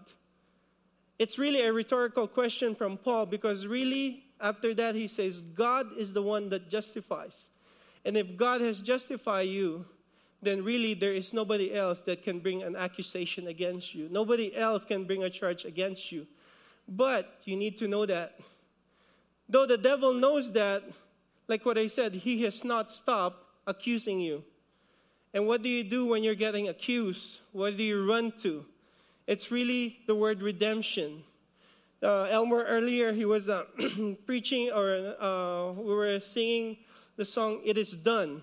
It's 1.18 1.38
really 1.38 1.62
a 1.62 1.72
rhetorical 1.72 2.28
question 2.28 2.74
from 2.74 2.98
Paul 2.98 3.26
because, 3.26 3.66
really, 3.66 4.24
after 4.40 4.74
that, 4.74 4.94
he 4.94 5.06
says, 5.06 5.42
God 5.42 5.96
is 5.96 6.12
the 6.12 6.22
one 6.22 6.50
that 6.50 6.68
justifies. 6.68 7.48
And 8.04 8.16
if 8.16 8.36
God 8.36 8.60
has 8.60 8.80
justified 8.80 9.48
you, 9.48 9.86
then 10.42 10.62
really 10.62 10.94
there 10.94 11.12
is 11.12 11.32
nobody 11.32 11.74
else 11.74 12.00
that 12.02 12.22
can 12.22 12.38
bring 12.38 12.62
an 12.62 12.76
accusation 12.76 13.48
against 13.48 13.94
you. 13.94 14.08
Nobody 14.10 14.54
else 14.54 14.84
can 14.84 15.04
bring 15.04 15.24
a 15.24 15.30
charge 15.30 15.64
against 15.64 16.12
you. 16.12 16.26
But 16.86 17.40
you 17.44 17.56
need 17.56 17.78
to 17.78 17.88
know 17.88 18.06
that 18.06 18.38
Though 19.48 19.66
the 19.66 19.78
devil 19.78 20.12
knows 20.12 20.52
that, 20.52 20.82
like 21.48 21.64
what 21.64 21.78
I 21.78 21.86
said, 21.86 22.14
he 22.14 22.42
has 22.42 22.64
not 22.64 22.90
stopped 22.90 23.44
accusing 23.66 24.20
you. 24.20 24.42
And 25.32 25.46
what 25.46 25.62
do 25.62 25.68
you 25.68 25.84
do 25.84 26.06
when 26.06 26.22
you're 26.22 26.34
getting 26.34 26.68
accused? 26.68 27.40
What 27.52 27.76
do 27.76 27.82
you 27.82 28.08
run 28.08 28.32
to? 28.38 28.64
It's 29.26 29.50
really 29.50 29.98
the 30.06 30.14
word 30.14 30.42
redemption. 30.42 31.22
Uh, 32.02 32.24
Elmer 32.24 32.64
earlier, 32.64 33.12
he 33.12 33.24
was 33.24 33.48
uh, 33.48 33.64
preaching, 34.26 34.70
or 34.70 35.14
uh, 35.20 35.72
we 35.72 35.94
were 35.94 36.20
singing 36.20 36.78
the 37.16 37.24
song, 37.24 37.60
It 37.64 37.78
is 37.78 37.92
Done. 37.92 38.42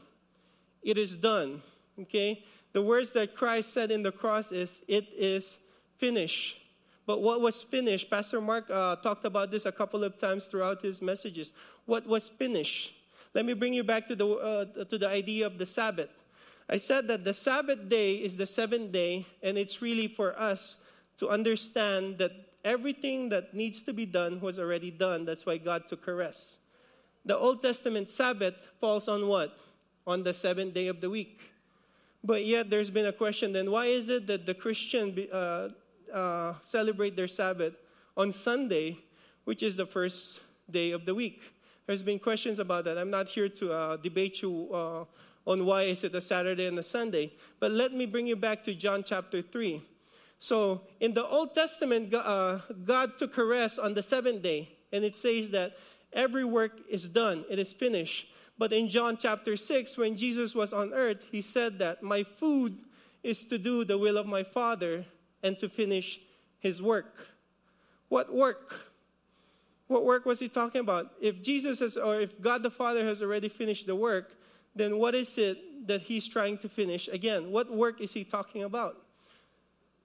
It 0.81 0.97
is 0.97 1.15
done. 1.15 1.61
Okay? 1.99 2.43
The 2.73 2.81
words 2.81 3.11
that 3.13 3.35
Christ 3.35 3.73
said 3.73 3.91
in 3.91 4.03
the 4.03 4.11
cross 4.11 4.51
is, 4.51 4.81
It 4.87 5.07
is 5.15 5.57
finished. 5.97 6.57
But 7.05 7.21
what 7.21 7.41
was 7.41 7.61
finished, 7.61 8.09
Pastor 8.09 8.39
Mark 8.39 8.69
uh, 8.69 8.95
talked 8.97 9.25
about 9.25 9.51
this 9.51 9.65
a 9.65 9.71
couple 9.71 10.03
of 10.03 10.17
times 10.17 10.45
throughout 10.45 10.81
his 10.81 11.01
messages. 11.01 11.51
What 11.85 12.07
was 12.07 12.29
finished? 12.29 12.93
Let 13.33 13.45
me 13.45 13.53
bring 13.53 13.73
you 13.73 13.83
back 13.83 14.07
to 14.07 14.15
the, 14.15 14.27
uh, 14.27 14.85
to 14.85 14.97
the 14.97 15.07
idea 15.07 15.45
of 15.45 15.57
the 15.57 15.65
Sabbath. 15.65 16.09
I 16.69 16.77
said 16.77 17.07
that 17.09 17.25
the 17.25 17.33
Sabbath 17.33 17.89
day 17.89 18.15
is 18.15 18.37
the 18.37 18.45
seventh 18.45 18.91
day, 18.91 19.25
and 19.41 19.57
it's 19.57 19.81
really 19.81 20.07
for 20.07 20.39
us 20.39 20.77
to 21.17 21.29
understand 21.29 22.17
that 22.19 22.31
everything 22.63 23.29
that 23.29 23.53
needs 23.53 23.83
to 23.83 23.93
be 23.93 24.05
done 24.05 24.39
was 24.39 24.57
already 24.57 24.91
done. 24.91 25.25
That's 25.25 25.45
why 25.45 25.57
God 25.57 25.87
took 25.87 26.07
a 26.07 26.13
rest. 26.13 26.59
The 27.25 27.37
Old 27.37 27.61
Testament 27.61 28.09
Sabbath 28.09 28.55
falls 28.79 29.07
on 29.07 29.27
what? 29.27 29.57
On 30.07 30.23
the 30.23 30.33
seventh 30.33 30.73
day 30.73 30.87
of 30.87 31.01
the 31.01 31.09
week. 31.09 31.39
But 32.23 32.45
yet, 32.45 32.69
there's 32.69 32.89
been 32.89 33.05
a 33.05 33.13
question 33.13 33.51
then 33.51 33.69
why 33.69 33.87
is 33.87 34.09
it 34.09 34.27
that 34.27 34.45
the 34.45 34.53
Christian 34.53 35.27
uh, 35.31 35.69
uh, 36.13 36.53
celebrate 36.61 37.15
their 37.15 37.27
Sabbath 37.27 37.77
on 38.15 38.31
Sunday, 38.31 38.99
which 39.45 39.63
is 39.63 39.75
the 39.75 39.85
first 39.85 40.41
day 40.69 40.91
of 40.91 41.05
the 41.05 41.15
week? 41.15 41.41
There's 41.85 42.03
been 42.03 42.19
questions 42.19 42.59
about 42.59 42.85
that. 42.85 42.97
I'm 42.97 43.09
not 43.09 43.27
here 43.27 43.49
to 43.49 43.73
uh, 43.73 43.97
debate 43.97 44.41
you 44.41 44.69
uh, 44.73 45.03
on 45.45 45.65
why 45.65 45.83
is 45.83 46.03
it 46.03 46.15
a 46.15 46.21
Saturday 46.21 46.67
and 46.67 46.79
a 46.79 46.83
Sunday, 46.83 47.33
but 47.59 47.71
let 47.71 47.93
me 47.93 48.05
bring 48.05 48.27
you 48.27 48.35
back 48.35 48.63
to 48.63 48.73
John 48.73 49.03
chapter 49.03 49.41
3. 49.41 49.81
So, 50.39 50.81
in 50.99 51.13
the 51.13 51.25
Old 51.25 51.53
Testament, 51.53 52.13
uh, 52.13 52.59
God 52.85 53.17
took 53.17 53.37
a 53.37 53.45
rest 53.45 53.79
on 53.79 53.93
the 53.93 54.03
seventh 54.03 54.41
day, 54.41 54.69
and 54.91 55.03
it 55.03 55.17
says 55.17 55.49
that 55.51 55.77
every 56.11 56.45
work 56.45 56.81
is 56.89 57.07
done, 57.07 57.45
it 57.49 57.59
is 57.59 57.73
finished. 57.73 58.27
But 58.57 58.71
in 58.71 58.87
John 58.87 59.17
chapter 59.17 59.57
6, 59.57 59.97
when 59.97 60.15
Jesus 60.15 60.53
was 60.53 60.73
on 60.73 60.93
earth, 60.93 61.25
he 61.31 61.41
said 61.41 61.79
that 61.79 62.03
my 62.03 62.23
food 62.23 62.77
is 63.23 63.45
to 63.45 63.57
do 63.57 63.83
the 63.83 63.97
will 63.97 64.17
of 64.17 64.27
my 64.27 64.43
Father 64.43 65.05
and 65.43 65.59
to 65.59 65.69
finish 65.69 66.19
his 66.59 66.81
work. 66.81 67.27
What 68.09 68.33
work? 68.33 68.73
What 69.87 70.05
work 70.05 70.25
was 70.25 70.39
he 70.39 70.47
talking 70.47 70.81
about? 70.81 71.11
If 71.21 71.41
Jesus 71.43 71.79
has, 71.79 71.97
or 71.97 72.21
if 72.21 72.41
God 72.41 72.63
the 72.63 72.71
Father 72.71 73.05
has 73.05 73.21
already 73.21 73.49
finished 73.49 73.85
the 73.85 73.95
work, 73.95 74.33
then 74.75 74.97
what 74.97 75.13
is 75.13 75.37
it 75.37 75.87
that 75.87 76.01
he's 76.01 76.27
trying 76.27 76.57
to 76.59 76.69
finish 76.69 77.07
again? 77.09 77.51
What 77.51 77.69
work 77.69 78.01
is 78.01 78.13
he 78.13 78.23
talking 78.23 78.63
about? 78.63 78.97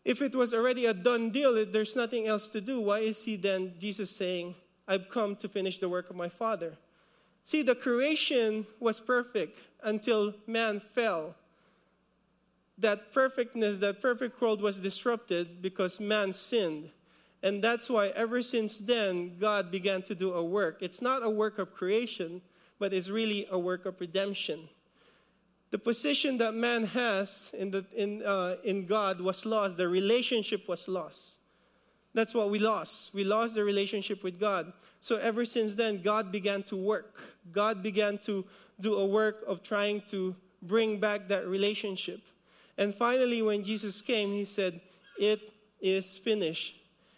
If 0.05 0.21
it 0.23 0.35
was 0.35 0.53
already 0.53 0.87
a 0.87 0.95
done 0.95 1.31
deal, 1.31 1.65
there's 1.67 1.95
nothing 1.95 2.27
else 2.27 2.49
to 2.49 2.61
do, 2.61 2.81
why 2.81 3.01
is 3.01 3.25
he 3.25 3.37
then, 3.37 3.75
Jesus 3.79 4.11
saying, 4.11 4.55
I've 4.87 5.09
come 5.11 5.37
to 5.37 5.49
finish 5.49 5.79
the 5.79 5.89
work 5.89 6.11
of 6.11 6.17
my 6.17 6.29
Father? 6.29 6.77
See, 7.45 7.63
the 7.63 7.75
creation 7.75 8.67
was 8.81 9.01
perfect 9.01 9.59
until 9.83 10.35
man 10.47 10.81
fell. 10.95 11.35
That 12.79 13.13
perfectness, 13.13 13.79
that 13.79 14.01
perfect 14.01 14.41
world 14.41 14.63
was 14.63 14.77
disrupted 14.79 15.61
because 15.61 15.99
man 15.99 16.33
sinned. 16.33 16.91
And 17.43 17.63
that's 17.63 17.89
why 17.89 18.09
ever 18.09 18.43
since 18.43 18.79
then, 18.79 19.39
God 19.39 19.71
began 19.71 20.03
to 20.03 20.15
do 20.15 20.33
a 20.33 20.45
work. 20.45 20.79
It's 20.81 21.03
not 21.03 21.23
a 21.23 21.31
work 21.31 21.59
of 21.59 21.73
creation, 21.73 22.41
but 22.79 22.93
it's 22.93 23.09
really 23.09 23.47
a 23.51 23.59
work 23.59 23.87
of 23.87 24.01
redemption. 24.01 24.69
The 25.71 25.79
position 25.79 26.39
that 26.39 26.55
man 26.55 26.85
has 26.85 27.51
in, 27.57 27.71
the, 27.71 27.85
in, 27.95 28.25
uh, 28.25 28.57
in 28.65 28.87
God 28.87 29.21
was 29.21 29.45
lost, 29.45 29.77
the 29.77 29.89
relationship 29.89 30.67
was 30.67 30.89
lost. 30.89 31.39
That's 32.15 32.35
what 32.35 32.51
we 32.51 32.59
lost. 32.59 33.13
We 33.13 33.23
lost 33.23 33.55
the 33.55 33.65
relationship 33.65 34.25
with 34.25 34.41
God. 34.41 34.73
So 35.01 35.17
ever 35.17 35.45
since 35.45 35.75
then, 35.75 36.03
God 36.03 36.33
began 36.33 36.63
to 36.65 36.77
work. 36.77 37.21
God 37.53 37.83
began 37.83 38.19
to 38.19 38.45
do 38.81 38.95
a 38.95 39.07
work 39.07 39.45
of 39.47 39.63
trying 39.63 40.01
to 40.09 40.35
bring 40.63 40.99
back 40.99 41.29
that 41.29 41.47
relationship. 41.47 42.21
And 42.79 42.95
finally, 42.95 43.43
when 43.43 43.63
Jesus 43.65 44.01
came, 44.01 44.33
he 44.33 44.45
said, 44.45 44.81
It 45.19 45.53
is 45.81 46.17
finished. 46.17 46.77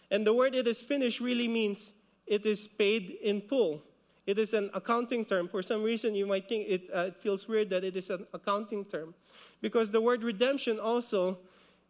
And 0.09 0.27
the 0.27 0.33
word 0.33 0.55
it 0.55 0.67
is 0.67 0.81
finished 0.81 1.21
really 1.21 1.47
means 1.47 1.93
it 2.27 2.45
is 2.45 2.67
paid 2.67 3.17
in 3.21 3.41
full. 3.41 3.81
It 4.25 4.37
is 4.37 4.53
an 4.53 4.69
accounting 4.73 5.23
term. 5.23 5.47
For 5.47 5.61
some 5.61 5.83
reason, 5.83 6.15
you 6.15 6.25
might 6.25 6.49
think 6.49 6.65
it, 6.67 6.89
uh, 6.93 6.99
it 7.07 7.17
feels 7.21 7.47
weird 7.47 7.69
that 7.69 7.83
it 7.83 7.95
is 7.95 8.09
an 8.09 8.25
accounting 8.33 8.85
term. 8.85 9.13
Because 9.61 9.89
the 9.89 10.01
word 10.01 10.23
redemption 10.23 10.79
also 10.79 11.37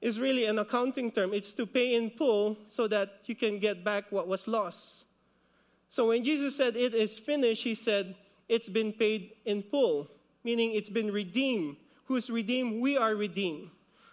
is 0.02 0.20
really 0.20 0.46
an 0.46 0.60
accounting 0.60 1.12
term. 1.12 1.34
It's 1.34 1.54
to 1.54 1.66
pay 1.66 1.96
in 1.96 2.10
full 2.10 2.58
so 2.68 2.88
that 2.88 3.20
you 3.26 3.36
can 3.36 3.60
get 3.60 3.84
back 3.84 4.12
what 4.12 4.28
was 4.28 4.48
lost. 4.48 5.06
So 5.90 6.08
when 6.08 6.24
Jesus 6.24 6.56
said 6.56 6.76
it 6.76 6.94
is 6.94 7.20
finished, 7.20 7.64
he 7.64 7.76
said 7.76 8.16
it's 8.48 8.70
been 8.70 8.94
paid 8.94 9.34
in 9.46 9.62
full, 9.62 10.10
meaning 10.44 10.74
it's 10.74 10.90
been 10.90 11.12
redeemed. 11.12 11.76
Who's 12.12 12.30
redeemed? 12.30 12.82
We 12.82 12.98
are 12.98 13.16
redeemed. 13.16 13.70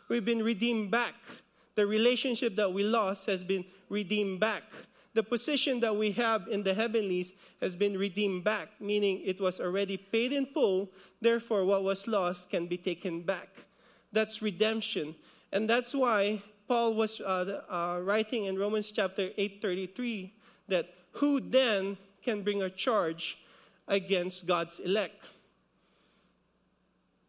We've 0.08 0.24
been 0.24 0.40
redeemed 0.40 0.88
back. 0.88 1.14
The 1.74 1.84
relationship 1.84 2.54
that 2.54 2.72
we 2.72 2.84
lost 2.84 3.26
has 3.26 3.42
been 3.42 3.64
redeemed 3.88 4.38
back. 4.38 4.62
The 5.14 5.24
position 5.24 5.80
that 5.80 5.96
we 5.96 6.12
have 6.12 6.46
in 6.46 6.62
the 6.62 6.74
heavenlies 6.74 7.32
has 7.60 7.74
been 7.74 7.98
redeemed 7.98 8.44
back, 8.44 8.68
meaning 8.78 9.20
it 9.24 9.40
was 9.40 9.58
already 9.58 9.96
paid 9.96 10.32
in 10.32 10.46
full. 10.46 10.92
Therefore, 11.20 11.64
what 11.64 11.82
was 11.82 12.06
lost 12.06 12.50
can 12.50 12.68
be 12.68 12.76
taken 12.76 13.22
back. 13.22 13.48
That's 14.12 14.42
redemption. 14.42 15.16
And 15.50 15.68
that's 15.68 15.92
why 15.92 16.40
Paul 16.68 16.94
was 16.94 17.20
uh, 17.20 17.62
uh, 17.68 17.98
writing 18.04 18.44
in 18.44 18.56
Romans 18.56 18.92
chapter 18.92 19.30
8:33 19.36 20.30
that 20.68 20.86
who 21.14 21.40
then 21.40 21.98
can 22.22 22.44
bring 22.44 22.62
a 22.62 22.70
charge 22.70 23.38
against 23.88 24.46
God's 24.46 24.78
elect? 24.78 25.24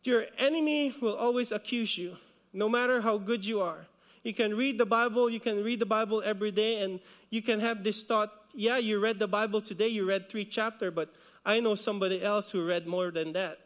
Your 0.03 0.25
enemy 0.37 0.95
will 1.01 1.15
always 1.15 1.51
accuse 1.51 1.97
you, 1.97 2.17
no 2.53 2.69
matter 2.69 3.01
how 3.01 3.17
good 3.17 3.45
you 3.45 3.61
are. 3.61 3.85
You 4.23 4.33
can 4.33 4.55
read 4.55 4.77
the 4.77 4.85
Bible, 4.85 5.29
you 5.29 5.39
can 5.39 5.63
read 5.63 5.79
the 5.79 5.85
Bible 5.85 6.21
every 6.23 6.51
day, 6.51 6.81
and 6.83 6.99
you 7.29 7.41
can 7.41 7.59
have 7.59 7.83
this 7.83 8.03
thought 8.03 8.31
yeah, 8.53 8.77
you 8.77 8.99
read 8.99 9.19
the 9.19 9.27
Bible 9.27 9.61
today, 9.61 9.87
you 9.87 10.05
read 10.05 10.29
three 10.29 10.45
chapters, 10.45 10.93
but 10.93 11.13
I 11.45 11.59
know 11.59 11.75
somebody 11.75 12.23
else 12.23 12.49
who 12.51 12.65
read 12.65 12.87
more 12.87 13.11
than 13.11 13.33
that. 13.33 13.59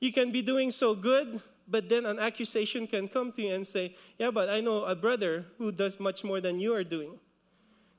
You 0.00 0.12
can 0.12 0.32
be 0.32 0.42
doing 0.42 0.70
so 0.70 0.94
good, 0.94 1.40
but 1.68 1.88
then 1.88 2.06
an 2.06 2.18
accusation 2.18 2.86
can 2.86 3.08
come 3.08 3.32
to 3.32 3.42
you 3.42 3.54
and 3.54 3.66
say, 3.66 3.96
Yeah, 4.18 4.30
but 4.30 4.48
I 4.48 4.60
know 4.60 4.84
a 4.84 4.96
brother 4.96 5.44
who 5.58 5.70
does 5.72 6.00
much 6.00 6.24
more 6.24 6.40
than 6.40 6.58
you 6.58 6.74
are 6.74 6.84
doing. 6.84 7.18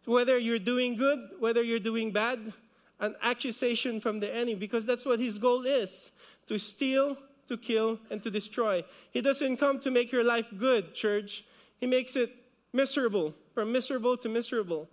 Whether 0.06 0.38
you're 0.38 0.60
doing 0.60 0.95
good, 0.95 1.19
whether 1.39 1.63
you're 1.63 1.79
doing 1.79 2.12
bad, 2.12 2.53
an 2.99 3.15
accusation 3.21 4.01
from 4.01 4.19
the 4.19 4.34
enemy, 4.34 4.56
because 4.56 4.86
that's 4.86 5.06
what 5.06 5.19
his 5.19 5.38
goal 5.38 5.65
is 5.65 6.12
to 6.47 6.60
steal, 6.60 7.17
to 7.47 7.58
kill, 7.58 7.99
and 8.10 8.21
to 8.23 8.32
destroy. 8.32 8.84
He 9.12 9.21
doesn't 9.21 9.58
come 9.58 9.79
to 9.79 9.91
make 9.91 10.12
your 10.12 10.23
life 10.23 10.47
good, 10.58 10.93
church. 10.93 11.43
He 11.79 11.88
makes 11.88 12.15
it 12.15 12.34
miserable, 12.71 13.34
from 13.53 13.71
miserable 13.71 14.17
to 14.17 14.29
miserable. 14.29 14.88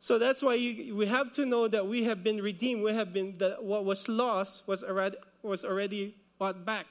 So 0.00 0.18
that's 0.18 0.42
why 0.42 0.54
you, 0.54 0.94
we 0.94 1.06
have 1.06 1.32
to 1.32 1.46
know 1.46 1.66
that 1.66 1.86
we 1.86 2.04
have 2.04 2.22
been 2.22 2.40
redeemed. 2.40 2.82
We 2.82 2.94
have 2.94 3.12
been 3.12 3.36
that 3.38 3.64
what 3.64 3.84
was 3.84 4.08
lost 4.08 4.62
was 4.66 4.84
already 4.84 5.16
was 5.42 5.64
already 5.64 6.14
bought 6.38 6.64
back. 6.64 6.86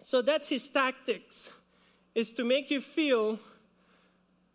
So 0.00 0.22
that's 0.22 0.48
his 0.48 0.68
tactics, 0.68 1.50
is 2.14 2.32
to 2.32 2.44
make 2.44 2.70
you 2.70 2.80
feel 2.80 3.38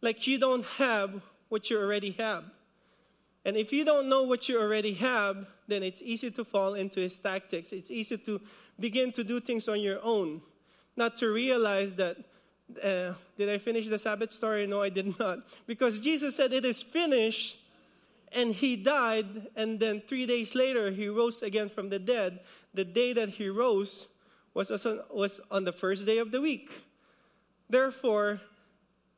like 0.01 0.25
you 0.25 0.39
don't 0.39 0.65
have 0.77 1.21
what 1.49 1.69
you 1.69 1.79
already 1.79 2.11
have. 2.11 2.45
And 3.45 3.57
if 3.57 3.73
you 3.73 3.83
don't 3.83 4.07
know 4.07 4.23
what 4.23 4.47
you 4.47 4.59
already 4.59 4.93
have, 4.93 5.45
then 5.67 5.83
it's 5.83 6.01
easy 6.01 6.31
to 6.31 6.45
fall 6.45 6.75
into 6.75 6.99
his 6.99 7.19
tactics. 7.19 7.73
It's 7.73 7.91
easy 7.91 8.17
to 8.17 8.39
begin 8.79 9.11
to 9.13 9.23
do 9.23 9.39
things 9.39 9.67
on 9.67 9.81
your 9.81 9.99
own, 10.01 10.41
not 10.95 11.17
to 11.17 11.29
realize 11.29 11.93
that. 11.95 12.17
Uh, 12.81 13.13
did 13.37 13.49
I 13.49 13.57
finish 13.57 13.87
the 13.89 13.99
Sabbath 13.99 14.31
story? 14.31 14.65
No, 14.65 14.81
I 14.81 14.89
did 14.89 15.19
not. 15.19 15.39
Because 15.67 15.99
Jesus 15.99 16.35
said, 16.35 16.53
It 16.53 16.65
is 16.65 16.81
finished, 16.81 17.57
and 18.31 18.53
he 18.53 18.77
died, 18.77 19.49
and 19.55 19.79
then 19.79 20.01
three 20.07 20.25
days 20.25 20.55
later, 20.55 20.89
he 20.89 21.09
rose 21.09 21.43
again 21.43 21.69
from 21.69 21.89
the 21.89 21.99
dead. 21.99 22.39
The 22.73 22.85
day 22.85 23.13
that 23.13 23.29
he 23.29 23.49
rose, 23.49 24.07
was, 24.53 24.71
on, 24.71 25.01
was 25.11 25.41
on 25.51 25.65
the 25.65 25.73
first 25.73 26.05
day 26.05 26.17
of 26.17 26.31
the 26.31 26.39
week. 26.39 26.71
Therefore, 27.69 28.39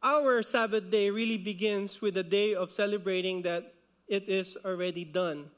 our 0.01 0.41
Sabbath 0.41 0.89
day 0.89 1.09
really 1.11 1.38
begins 1.38 2.01
with 2.01 2.15
the 2.15 2.23
day 2.23 2.55
of 2.55 2.73
celebrating 2.73 3.43
that 3.43 3.74
it 4.08 4.30
is 4.30 4.58
already 4.65 5.06
done. 5.06 5.50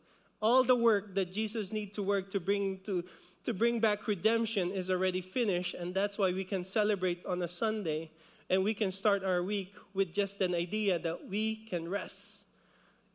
All 0.42 0.64
the 0.64 0.76
work 0.76 1.16
that 1.16 1.32
Jesus 1.34 1.72
needs 1.72 1.96
to 1.96 2.04
work 2.04 2.30
to 2.32 2.40
bring 2.40 2.80
to 2.86 3.04
to 3.46 3.54
bring 3.54 3.80
back 3.80 4.08
redemption 4.08 4.72
is 4.72 4.92
already 4.92 5.22
finished, 5.22 5.74
and 5.74 5.96
that's 5.96 6.18
why 6.18 6.34
we 6.34 6.44
can 6.44 6.66
celebrate 6.66 7.26
on 7.26 7.42
a 7.42 7.48
Sunday 7.48 8.12
and 8.50 8.64
we 8.64 8.74
can 8.74 8.92
start 8.92 9.24
our 9.24 9.44
week 9.44 9.74
with 9.94 10.14
just 10.14 10.42
an 10.42 10.54
idea 10.56 11.00
that 11.00 11.28
we 11.30 11.56
can 11.56 11.90
rest. 11.90 12.46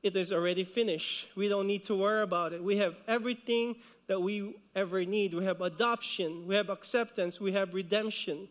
It 0.03 0.17
is 0.17 0.33
already 0.33 0.65
finished. 0.65 1.29
We 1.37 1.49
don't 1.49 1.67
need 1.67 1.85
to 1.85 1.95
worry 1.95 2.23
about 2.23 2.53
it. 2.53 2.63
We 2.63 2.77
have 2.79 2.97
everything 3.07 3.77
that 4.09 4.21
we 4.21 4.55
ever 4.75 5.05
need. 5.05 5.33
We 5.33 5.45
have 5.45 5.61
adoption, 5.61 6.47
we 6.47 6.55
have 6.55 6.69
acceptance, 6.71 7.41
we 7.41 7.53
have 7.53 7.73
redemption. 7.73 8.49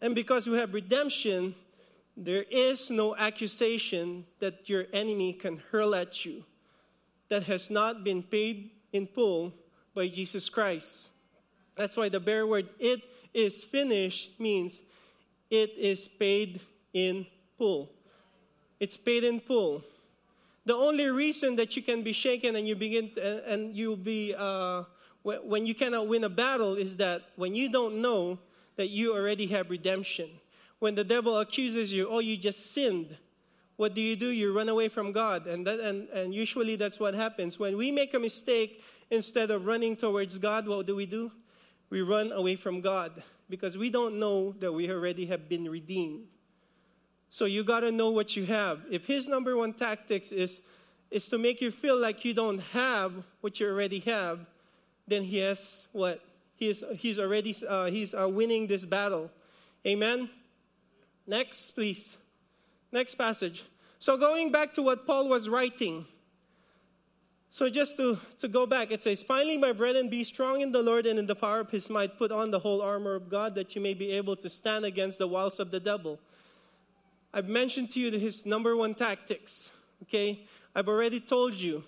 And 0.00 0.14
because 0.14 0.48
we 0.48 0.56
have 0.58 0.74
redemption, 0.74 1.54
there 2.24 2.44
is 2.50 2.90
no 2.90 3.16
accusation 3.16 4.26
that 4.40 4.68
your 4.68 4.86
enemy 4.92 5.32
can 5.32 5.62
hurl 5.70 5.94
at 5.94 6.24
you 6.24 6.44
that 7.28 7.44
has 7.44 7.70
not 7.70 8.04
been 8.04 8.22
paid 8.22 8.70
in 8.92 9.06
full 9.06 9.52
by 9.94 10.08
Jesus 10.08 10.48
Christ. 10.48 11.10
That's 11.76 11.96
why 11.96 12.08
the 12.08 12.20
bare 12.20 12.46
word, 12.46 12.68
it 12.78 13.02
is 13.32 13.62
finished, 13.62 14.40
means 14.40 14.82
it 15.50 15.70
is 15.78 16.08
paid 16.08 16.60
in 16.92 17.26
full. 17.56 17.90
It's 18.80 18.96
paid 18.96 19.24
in 19.24 19.40
full 19.40 19.84
the 20.68 20.76
only 20.76 21.06
reason 21.08 21.56
that 21.56 21.76
you 21.76 21.82
can 21.82 22.02
be 22.02 22.12
shaken 22.12 22.54
and 22.54 22.68
you 22.68 22.76
begin 22.76 23.10
to, 23.14 23.50
and 23.50 23.74
you'll 23.74 23.96
be 23.96 24.34
uh, 24.36 24.82
when 25.22 25.64
you 25.64 25.74
cannot 25.74 26.08
win 26.08 26.24
a 26.24 26.28
battle 26.28 26.74
is 26.74 26.96
that 26.96 27.22
when 27.36 27.54
you 27.54 27.70
don't 27.70 28.02
know 28.02 28.38
that 28.76 28.88
you 28.88 29.14
already 29.14 29.46
have 29.46 29.70
redemption 29.70 30.28
when 30.78 30.94
the 30.94 31.04
devil 31.04 31.38
accuses 31.38 31.92
you 31.92 32.08
oh 32.08 32.18
you 32.18 32.36
just 32.36 32.72
sinned 32.72 33.16
what 33.76 33.94
do 33.94 34.00
you 34.00 34.16
do 34.16 34.28
you 34.28 34.56
run 34.56 34.68
away 34.68 34.88
from 34.88 35.12
god 35.12 35.46
and 35.46 35.66
that 35.66 35.80
and, 35.80 36.08
and 36.10 36.34
usually 36.34 36.76
that's 36.76 36.98
what 36.98 37.14
happens 37.14 37.58
when 37.58 37.76
we 37.76 37.90
make 37.90 38.14
a 38.14 38.18
mistake 38.18 38.82
instead 39.10 39.50
of 39.50 39.66
running 39.66 39.96
towards 39.96 40.38
god 40.38 40.66
what 40.66 40.86
do 40.86 40.94
we 40.94 41.06
do 41.06 41.30
we 41.90 42.02
run 42.02 42.32
away 42.32 42.56
from 42.56 42.80
God 42.80 43.22
because 43.48 43.78
we 43.78 43.90
don't 43.90 44.18
know 44.18 44.52
that 44.60 44.72
we 44.72 44.90
already 44.90 45.26
have 45.26 45.48
been 45.48 45.68
redeemed. 45.70 46.26
So 47.30 47.44
you 47.44 47.64
got 47.64 47.80
to 47.80 47.92
know 47.92 48.10
what 48.10 48.36
you 48.36 48.46
have. 48.46 48.80
If 48.90 49.06
his 49.06 49.28
number 49.28 49.56
one 49.56 49.72
tactics 49.72 50.32
is 50.32 50.60
is 51.10 51.26
to 51.28 51.38
make 51.38 51.62
you 51.62 51.70
feel 51.70 51.98
like 51.98 52.22
you 52.26 52.34
don't 52.34 52.58
have 52.58 53.12
what 53.40 53.58
you 53.58 53.66
already 53.66 54.00
have, 54.00 54.40
then 55.06 55.22
he 55.22 55.38
has 55.38 55.86
what? 55.92 56.20
He 56.56 56.68
is, 56.68 56.84
he's 56.96 57.18
already 57.18 57.54
uh, 57.66 57.86
he's 57.86 58.14
uh, 58.14 58.28
winning 58.28 58.66
this 58.66 58.84
battle. 58.84 59.30
Amen. 59.86 60.28
Next, 61.28 61.72
please. 61.72 62.16
Next 62.90 63.16
passage. 63.16 63.64
So 63.98 64.16
going 64.16 64.50
back 64.50 64.72
to 64.74 64.82
what 64.82 65.06
Paul 65.06 65.28
was 65.28 65.46
writing. 65.46 66.06
So 67.50 67.68
just 67.68 67.98
to, 67.98 68.18
to 68.38 68.48
go 68.48 68.64
back, 68.64 68.90
it 68.90 69.02
says, 69.02 69.22
Finally, 69.22 69.58
my 69.58 69.72
brethren, 69.72 70.08
be 70.08 70.24
strong 70.24 70.62
in 70.62 70.72
the 70.72 70.82
Lord 70.82 71.06
and 71.06 71.18
in 71.18 71.26
the 71.26 71.34
power 71.34 71.60
of 71.60 71.70
his 71.70 71.90
might. 71.90 72.16
Put 72.16 72.32
on 72.32 72.50
the 72.50 72.58
whole 72.58 72.80
armor 72.80 73.14
of 73.14 73.28
God 73.28 73.54
that 73.56 73.76
you 73.76 73.82
may 73.82 73.92
be 73.92 74.10
able 74.12 74.36
to 74.36 74.48
stand 74.48 74.86
against 74.86 75.18
the 75.18 75.28
wiles 75.28 75.60
of 75.60 75.70
the 75.70 75.80
devil. 75.80 76.18
I've 77.34 77.48
mentioned 77.48 77.90
to 77.90 78.00
you 78.00 78.10
that 78.10 78.20
his 78.20 78.46
number 78.46 78.74
one 78.74 78.94
tactics. 78.94 79.70
Okay? 80.04 80.46
I've 80.74 80.88
already 80.88 81.20
told 81.20 81.54
you, 81.54 81.84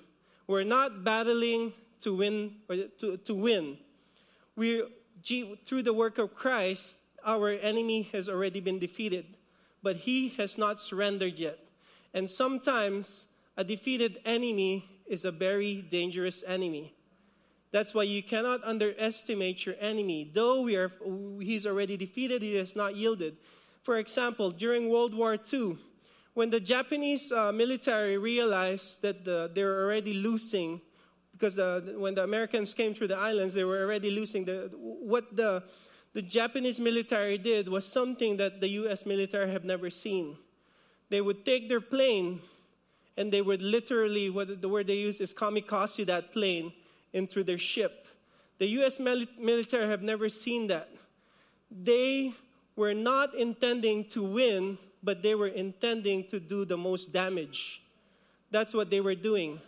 we're 0.46 0.64
not 0.64 1.02
battling 1.02 1.72
to 2.02 2.14
win 2.14 2.56
or 2.68 2.76
to, 2.98 3.16
to 3.16 3.34
win. 3.34 3.78
We 4.54 4.84
through 5.66 5.82
the 5.82 5.92
work 5.92 6.18
of 6.18 6.34
Christ, 6.34 6.96
our 7.24 7.50
enemy 7.50 8.02
has 8.12 8.28
already 8.28 8.60
been 8.60 8.78
defeated, 8.78 9.26
but 9.82 9.96
he 9.96 10.30
has 10.38 10.58
not 10.58 10.80
surrendered 10.80 11.38
yet. 11.38 11.58
And 12.14 12.28
sometimes 12.28 13.26
a 13.56 13.64
defeated 13.64 14.20
enemy 14.24 14.88
is 15.06 15.24
a 15.24 15.30
very 15.30 15.82
dangerous 15.82 16.42
enemy. 16.46 16.94
That's 17.72 17.94
why 17.94 18.02
you 18.02 18.22
cannot 18.22 18.64
underestimate 18.64 19.64
your 19.64 19.76
enemy. 19.80 20.30
Though 20.32 20.62
we 20.62 20.76
are, 20.76 20.90
he's 21.40 21.66
already 21.66 21.96
defeated, 21.96 22.42
he 22.42 22.54
has 22.56 22.74
not 22.74 22.96
yielded. 22.96 23.36
For 23.82 23.98
example, 23.98 24.50
during 24.50 24.88
World 24.88 25.14
War 25.14 25.38
II, 25.52 25.78
when 26.34 26.50
the 26.50 26.60
Japanese 26.60 27.32
uh, 27.32 27.52
military 27.52 28.18
realized 28.18 29.02
that 29.02 29.24
the, 29.24 29.50
they 29.52 29.64
were 29.64 29.84
already 29.84 30.14
losing, 30.14 30.80
because 31.32 31.58
uh, 31.58 31.80
when 31.96 32.14
the 32.14 32.24
Americans 32.24 32.74
came 32.74 32.92
through 32.92 33.08
the 33.08 33.16
islands, 33.16 33.54
they 33.54 33.64
were 33.64 33.80
already 33.80 34.10
losing. 34.10 34.44
The, 34.44 34.70
what 34.74 35.36
the, 35.36 35.62
the 36.12 36.22
Japanese 36.22 36.80
military 36.80 37.38
did 37.38 37.68
was 37.68 37.86
something 37.86 38.36
that 38.38 38.60
the 38.60 38.68
US 38.68 39.06
military 39.06 39.50
have 39.50 39.64
never 39.64 39.90
seen. 39.90 40.36
They 41.08 41.20
would 41.20 41.44
take 41.44 41.68
their 41.68 41.80
plane 41.80 42.40
and 43.16 43.32
they 43.32 43.42
would 43.42 43.62
literally, 43.62 44.30
what 44.30 44.60
the 44.60 44.68
word 44.68 44.86
they 44.86 44.96
use 44.96 45.20
is 45.20 45.34
kamikaze 45.34 46.06
that 46.06 46.32
plane 46.32 46.72
into 47.12 47.44
their 47.44 47.58
ship. 47.58 48.06
The 48.58 48.66
US 48.80 48.98
military 48.98 49.88
have 49.88 50.02
never 50.02 50.28
seen 50.28 50.66
that. 50.68 50.88
They 51.70 52.34
were 52.76 52.94
not 52.94 53.34
intending 53.34 54.04
to 54.06 54.22
win, 54.22 54.78
but 55.02 55.22
they 55.22 55.34
were 55.34 55.48
intending 55.48 56.24
to 56.28 56.40
do 56.40 56.64
the 56.64 56.76
most 56.76 57.12
damage. 57.12 57.82
That's 58.50 58.74
what 58.74 58.90
they 58.90 59.00
were 59.00 59.14
doing. 59.14 59.60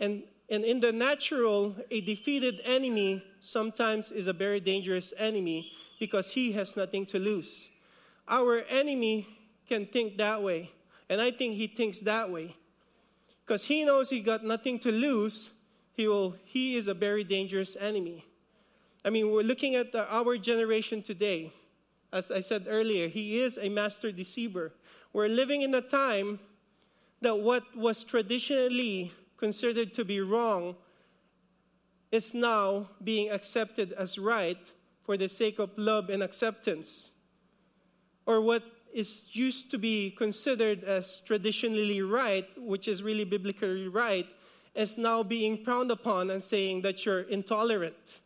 And, 0.00 0.22
and 0.50 0.64
in 0.64 0.80
the 0.80 0.92
natural, 0.92 1.74
a 1.90 2.00
defeated 2.00 2.60
enemy 2.64 3.24
sometimes 3.40 4.12
is 4.12 4.26
a 4.26 4.32
very 4.32 4.60
dangerous 4.60 5.12
enemy 5.16 5.70
because 5.98 6.30
he 6.30 6.52
has 6.52 6.76
nothing 6.76 7.06
to 7.06 7.18
lose. 7.18 7.70
Our 8.28 8.60
enemy 8.62 9.26
can 9.68 9.86
think 9.86 10.16
that 10.18 10.42
way, 10.42 10.70
and 11.08 11.20
I 11.20 11.30
think 11.30 11.54
he 11.54 11.66
thinks 11.66 12.00
that 12.00 12.30
way. 12.30 12.56
Because 13.46 13.64
he 13.64 13.84
knows 13.84 14.08
he 14.10 14.20
got 14.20 14.44
nothing 14.44 14.78
to 14.80 14.92
lose, 14.92 15.50
he, 15.92 16.08
will, 16.08 16.34
he 16.44 16.76
is 16.76 16.88
a 16.88 16.94
very 16.94 17.24
dangerous 17.24 17.76
enemy. 17.78 18.24
I 19.04 19.10
mean, 19.10 19.30
we're 19.30 19.42
looking 19.42 19.74
at 19.74 19.92
the, 19.92 20.06
our 20.12 20.38
generation 20.38 21.02
today 21.02 21.52
as 22.14 22.30
I 22.30 22.38
said 22.38 22.66
earlier, 22.68 23.08
he 23.08 23.40
is 23.40 23.58
a 23.60 23.68
master 23.68 24.12
deceiver. 24.12 24.72
We're 25.12 25.28
living 25.28 25.62
in 25.62 25.74
a 25.74 25.80
time 25.80 26.38
that 27.20 27.34
what 27.34 27.64
was 27.76 28.04
traditionally 28.04 29.12
considered 29.44 29.92
to 29.92 30.04
be 30.06 30.20
wrong 30.22 30.74
is 32.10 32.32
now 32.32 32.88
being 33.10 33.30
accepted 33.30 33.92
as 33.92 34.18
right 34.18 34.62
for 35.04 35.18
the 35.18 35.28
sake 35.28 35.58
of 35.58 35.68
love 35.76 36.08
and 36.08 36.22
acceptance. 36.22 37.10
Or 38.24 38.40
what 38.40 38.62
is 38.94 39.10
used 39.32 39.70
to 39.72 39.76
be 39.76 40.12
considered 40.12 40.82
as 40.84 41.20
traditionally 41.20 42.00
right, 42.00 42.48
which 42.56 42.88
is 42.88 43.02
really 43.02 43.24
biblically 43.24 43.88
right, 43.88 44.26
is 44.74 44.96
now 44.96 45.22
being 45.22 45.62
frowned 45.62 45.90
upon 45.90 46.30
and 46.30 46.42
saying 46.42 46.80
that 46.80 47.04
you're 47.04 47.26
intolerant. 47.38 48.20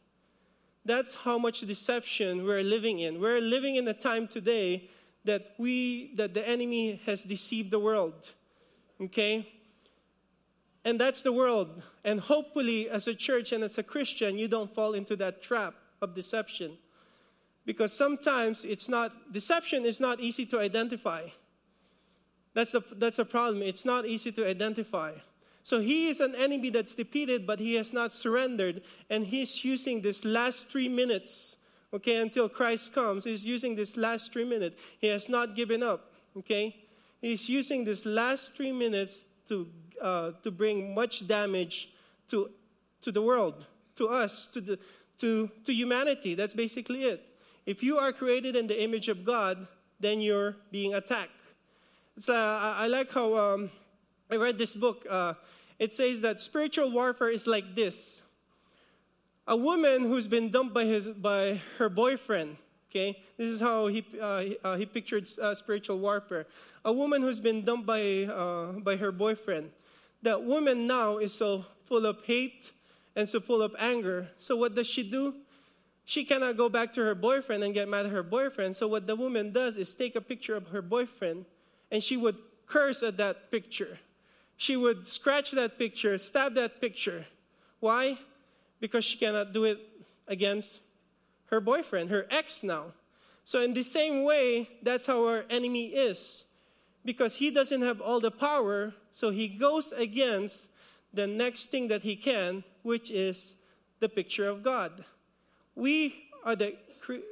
That's 0.85 1.15
how 1.15 1.37
much 1.37 1.63
deception 1.63 2.45
we're 2.45 2.63
living 2.77 3.01
in. 3.01 3.21
We're 3.21 3.41
living 3.41 3.75
in 3.75 3.89
a 3.89 3.95
time 4.09 4.29
today 4.29 4.89
that 5.25 5.43
we 5.59 6.15
that 6.15 6.33
the 6.33 6.49
enemy 6.49 7.01
has 7.07 7.25
deceived 7.25 7.71
the 7.73 7.81
world. 7.81 8.31
Okay? 9.01 9.58
And 10.89 10.99
that's 10.99 11.21
the 11.21 11.33
world. 11.33 11.83
And 12.03 12.19
hopefully 12.19 12.89
as 12.89 13.09
a 13.09 13.15
church 13.15 13.53
and 13.53 13.63
as 13.63 13.77
a 13.77 13.83
Christian, 13.83 14.39
you 14.39 14.49
don't 14.49 14.75
fall 14.75 14.95
into 14.95 15.17
that 15.17 15.43
trap 15.43 15.75
of 16.01 16.15
deception. 16.15 16.79
Because 17.67 17.93
sometimes 17.93 18.65
it's 18.65 18.89
not 18.89 19.31
deception 19.31 19.85
is 19.85 20.01
not 20.01 20.19
easy 20.19 20.47
to 20.47 20.59
identify. 20.59 21.29
That's 22.55 22.73
a, 22.73 22.83
that's 22.97 23.19
a 23.19 23.27
problem. 23.27 23.63
It's 23.63 23.85
not 23.85 24.07
easy 24.07 24.33
to 24.33 24.49
identify. 24.49 25.13
So 25.63 25.79
he 25.81 26.09
is 26.09 26.23
an 26.23 26.35
enemy 26.35 26.71
that's 26.71 26.95
defeated, 26.95 27.47
but 27.47 27.59
he 27.59 27.75
has 27.75 27.93
not 27.93 28.15
surrendered. 28.15 28.81
And 29.11 29.27
he's 29.27 29.63
using 29.63 30.01
this 30.01 30.25
last 30.25 30.71
three 30.71 30.89
minutes, 30.89 31.57
okay, 31.93 32.17
until 32.17 32.49
Christ 32.49 32.95
comes. 32.95 33.25
He's 33.25 33.45
using 33.45 33.77
this 33.77 33.99
last 33.99 34.33
three 34.33 34.47
minutes. 34.47 34.81
He 34.99 35.09
has 35.09 35.29
not 35.29 35.55
given 35.55 35.83
up, 35.83 36.15
okay? 36.39 36.75
He's 37.21 37.47
using 37.47 37.85
this 37.85 38.07
last 38.07 38.57
three 38.57 38.73
minutes 38.73 39.27
to, 39.49 39.69
uh, 40.03 40.33
to 40.43 40.51
bring 40.51 40.95
much 40.95 41.27
damage 41.27 41.91
to, 42.29 42.51
to 43.03 43.13
the 43.13 43.23
world, 43.23 43.67
to 43.97 44.09
us, 44.09 44.47
to, 44.47 44.61
the, 44.61 44.79
to, 45.19 45.51
to 45.65 45.73
humanity. 45.73 46.35
That's 46.35 46.55
basically 46.55 47.05
it. 47.05 47.25
If 47.67 47.83
you 47.83 47.99
are 47.99 48.13
created 48.13 48.57
in 48.57 48.67
the 48.67 48.83
image 48.83 49.09
of 49.09 49.25
God, 49.25 49.67
then 50.01 50.21
you're 50.21 50.57
being 50.71 50.95
attacked. 50.95 51.33
It's, 52.17 52.29
uh, 52.29 52.75
I 52.77 52.87
like 52.87 53.13
how 53.13 53.37
um, 53.37 53.71
I 54.31 54.37
read 54.37 54.59
this 54.59 54.75
book. 54.75 55.07
Uh, 55.09 55.35
it 55.79 55.95
says 55.95 56.21
that 56.23 56.41
spiritual 56.41 56.91
warfare 56.91 57.31
is 57.31 57.47
like 57.47 57.75
this 57.75 58.23
a 59.49 59.57
woman 59.57 60.05
who's 60.05 60.29
been 60.29 60.51
dumped 60.51 60.75
by, 60.75 60.85
his, 60.85 61.09
by 61.09 61.61
her 61.79 61.89
boyfriend. 61.89 62.59
Okay, 62.91 63.23
this 63.37 63.49
is 63.49 63.61
how 63.61 63.87
he, 63.87 64.05
uh, 64.21 64.45
uh, 64.65 64.77
he 64.77 64.87
pictured 64.87 65.29
uh, 65.41 65.55
spiritual 65.55 65.99
warfare. 65.99 66.47
A 66.85 66.93
woman 66.93 67.23
who's 67.23 67.41
been 67.41 67.65
dumped 67.65 67.87
by, 67.87 68.25
uh, 68.25 68.73
by 68.73 68.97
her 68.97 69.11
boyfriend. 69.11 69.71
That 70.23 70.45
woman 70.45 70.87
now 70.87 71.19
is 71.19 71.33
so 71.33 71.65
full 71.87 72.07
of 72.07 72.25
hate 72.25 72.73
and 73.15 73.29
so 73.29 73.41
full 73.41 73.63
of 73.63 73.75
anger. 73.79 74.29
So, 74.39 74.57
what 74.57 74.75
does 74.75 74.89
she 74.89 75.09
do? 75.09 75.35
She 76.05 76.25
cannot 76.25 76.57
go 76.57 76.69
back 76.69 76.93
to 76.95 77.03
her 77.03 77.15
boyfriend 77.15 77.63
and 77.63 77.75
get 77.75 77.89
mad 77.89 78.07
at 78.07 78.13
her 78.13 78.23
boyfriend. 78.23 78.77
So, 78.77 78.89
what 78.89 79.07
the 79.07 79.17
woman 79.17 79.53
does 79.53 79.77
is 79.77 79.95
take 79.95 80.17
a 80.17 80.21
picture 80.21 80.57
of 80.57 80.69
her 80.69 80.83
boyfriend 80.83 81.45
and 81.91 82.03
she 82.03 82.17
would 82.17 82.37
curse 82.67 83.03
at 83.03 83.17
that 83.19 83.51
picture 83.51 83.99
she 84.59 84.77
would 84.77 85.07
scratch 85.07 85.53
that 85.53 85.79
picture, 85.79 86.19
stab 86.19 86.55
that 86.57 86.81
picture. 86.81 87.25
Why? 87.79 88.19
Because 88.81 89.05
she 89.05 89.17
cannot 89.17 89.53
do 89.53 89.65
it 89.65 89.79
against 90.27 90.81
her 91.47 91.61
boyfriend, 91.61 92.11
her 92.11 92.27
ex 92.29 92.65
now. 92.65 92.87
So, 93.45 93.63
in 93.63 93.73
the 93.73 93.85
same 93.85 94.25
way, 94.25 94.69
that's 94.83 95.07
how 95.07 95.25
our 95.25 95.45
enemy 95.49 95.87
is. 95.87 96.45
Because 97.09 97.37
he 97.37 97.51
doesn't 97.51 97.81
have 97.81 98.03
all 98.03 98.21
the 98.21 98.31
power, 98.31 98.93
so 99.13 99.31
he 99.31 99.49
goes 99.49 99.93
against 99.93 100.69
the 101.15 101.27
next 101.27 101.71
thing 101.71 101.89
that 101.89 102.03
he 102.03 102.15
can, 102.15 102.63
which 102.83 103.11
is 103.11 103.57
the 103.99 104.11
picture 104.11 104.47
of 104.47 104.63
God. 104.63 105.07
We 105.75 106.29
are 106.45 106.55
the, 106.55 106.77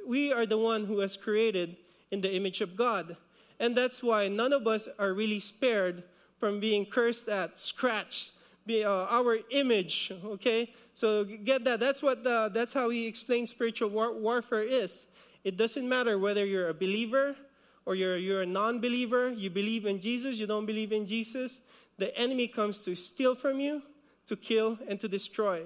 we 0.07 0.33
are 0.33 0.47
the 0.47 0.57
one 0.57 0.85
who 0.85 0.97
has 1.01 1.15
created 1.15 1.77
in 2.09 2.21
the 2.21 2.33
image 2.35 2.61
of 2.61 2.75
God. 2.75 3.17
And 3.59 3.77
that's 3.77 4.01
why 4.01 4.27
none 4.29 4.51
of 4.51 4.65
us 4.65 4.89
are 4.97 5.13
really 5.13 5.37
spared 5.37 6.01
from 6.39 6.59
being 6.59 6.83
cursed 6.83 7.29
at, 7.29 7.59
scratched, 7.59 8.31
be, 8.65 8.83
uh, 8.83 8.89
our 8.89 9.37
image. 9.51 10.11
Okay, 10.25 10.73
so 10.95 11.23
get 11.23 11.63
that. 11.65 11.79
That's 11.79 12.01
what. 12.01 12.23
The, 12.23 12.49
that's 12.51 12.73
how 12.73 12.89
he 12.89 13.05
explains 13.05 13.51
spiritual 13.51 13.89
war- 13.91 14.17
warfare 14.17 14.63
is. 14.63 15.05
It 15.43 15.55
doesn't 15.55 15.87
matter 15.87 16.17
whether 16.17 16.43
you're 16.43 16.69
a 16.69 16.73
believer 16.73 17.35
or 17.87 17.95
you're 17.95 18.17
you're 18.17 18.41
a 18.41 18.45
non-believer. 18.45 19.29
You 19.29 19.49
believe 19.49 19.85
in 19.87 19.99
Jesus. 19.99 20.37
You 20.37 20.45
don't 20.45 20.67
believe 20.67 20.91
in 20.91 21.07
Jesus. 21.07 21.61
The 21.97 22.15
enemy 22.15 22.47
comes 22.47 22.83
to 22.83 22.95
steal 22.95 23.33
from 23.33 23.59
you, 23.59 23.81
to 24.27 24.35
kill, 24.35 24.77
and 24.89 24.99
to 24.99 25.07
destroy. 25.07 25.63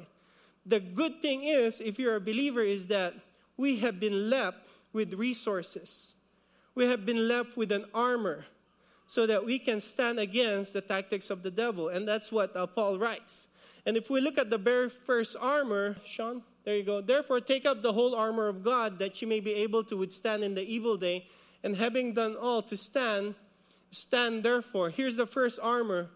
The 0.65 0.79
good 0.79 1.21
thing 1.21 1.43
is, 1.43 1.81
if 1.81 1.97
you're 1.97 2.15
a 2.15 2.21
believer, 2.21 2.61
is 2.61 2.85
that 2.85 3.15
we 3.57 3.77
have 3.83 3.99
been 3.99 4.29
left 4.29 4.59
with 4.93 5.13
resources. 5.15 6.15
We 6.75 6.85
have 6.85 7.05
been 7.05 7.27
left 7.27 7.57
with 7.57 7.71
an 7.71 7.85
armor 7.93 8.45
so 9.07 9.25
that 9.25 9.43
we 9.43 9.59
can 9.59 9.81
stand 9.81 10.19
against 10.19 10.73
the 10.73 10.81
tactics 10.81 11.29
of 11.31 11.41
the 11.41 11.51
devil. 11.51 11.89
And 11.89 12.07
that's 12.07 12.31
what 12.31 12.55
uh, 12.55 12.67
Paul 12.67 12.99
writes. 12.99 13.47
And 13.85 13.97
if 13.97 14.09
we 14.09 14.21
look 14.21 14.37
at 14.37 14.49
the 14.49 14.57
very 14.59 14.89
first 14.89 15.35
armor, 15.41 15.97
Sean, 16.05 16.43
There 16.63 16.77
you 16.77 16.83
go. 16.83 17.01
Therefore, 17.01 17.41
take 17.41 17.65
up 17.65 17.81
the 17.81 17.91
whole 17.91 18.13
armor 18.13 18.47
of 18.47 18.63
God 18.63 18.99
that 18.99 19.21
you 19.21 19.27
may 19.27 19.39
be 19.39 19.53
able 19.53 19.83
to 19.85 19.97
withstand 19.97 20.43
in 20.43 20.53
the 20.53 20.61
evil 20.61 20.95
day, 20.95 21.25
and 21.63 21.75
having 21.75 22.13
done 22.13 22.35
all 22.35 22.61
to 22.63 22.77
stand, 22.77 23.35
stand 23.89 24.43
therefore. 24.43 24.89
Here's 24.89 25.15
the 25.15 25.27
first 25.27 25.59
armor 25.61 26.09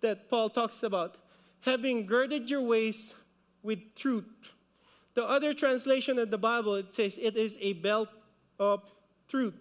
that 0.00 0.28
Paul 0.28 0.48
talks 0.48 0.82
about 0.82 1.16
having 1.60 2.06
girded 2.06 2.50
your 2.50 2.62
waist 2.62 3.14
with 3.62 3.94
truth. 3.94 4.24
The 5.14 5.24
other 5.24 5.52
translation 5.52 6.18
of 6.18 6.30
the 6.30 6.38
Bible 6.38 6.74
it 6.74 6.94
says 6.94 7.18
it 7.20 7.36
is 7.36 7.58
a 7.60 7.74
belt 7.74 8.08
of 8.58 8.82
truth. 9.28 9.54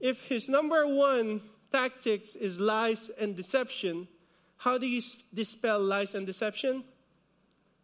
If 0.00 0.22
his 0.22 0.48
number 0.48 0.86
one 0.86 1.40
tactics 1.72 2.34
is 2.34 2.60
lies 2.60 3.10
and 3.18 3.36
deception, 3.36 4.08
how 4.56 4.78
do 4.78 4.86
you 4.86 5.00
dispel 5.32 5.80
lies 5.80 6.14
and 6.14 6.26
deception? 6.26 6.84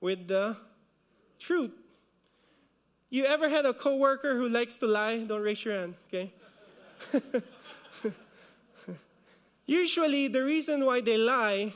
With 0.00 0.28
the 0.28 0.56
truth. 1.38 1.72
You 3.10 3.24
ever 3.24 3.48
had 3.48 3.66
a 3.66 3.74
coworker 3.74 4.36
who 4.36 4.48
likes 4.48 4.76
to 4.78 4.86
lie? 4.86 5.18
Don't 5.18 5.42
raise 5.42 5.64
your 5.64 5.74
hand, 5.74 5.94
okay? 6.08 6.32
Usually, 9.66 10.28
the 10.28 10.44
reason 10.44 10.84
why 10.86 11.00
they 11.00 11.16
lie 11.16 11.74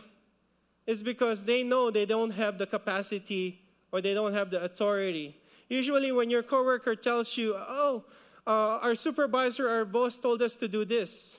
is 0.87 1.03
because 1.03 1.45
they 1.45 1.65
know 1.65 1.91
they 1.91 2.07
don't 2.07 2.31
have 2.31 2.57
the 2.57 2.67
capacity 2.67 3.61
or 3.91 4.01
they 4.01 4.15
don't 4.15 4.33
have 4.33 4.51
the 4.51 4.63
authority. 4.63 5.37
Usually, 5.69 6.13
when 6.13 6.31
your 6.31 6.43
coworker 6.43 6.95
tells 6.95 7.37
you, 7.37 7.55
"Oh, 7.57 8.05
uh, 8.47 8.79
our 8.83 8.95
supervisor, 8.95 9.69
our 9.69 9.85
boss 9.85 10.17
told 10.19 10.41
us 10.43 10.55
to 10.57 10.69
do 10.69 10.85
this," 10.85 11.39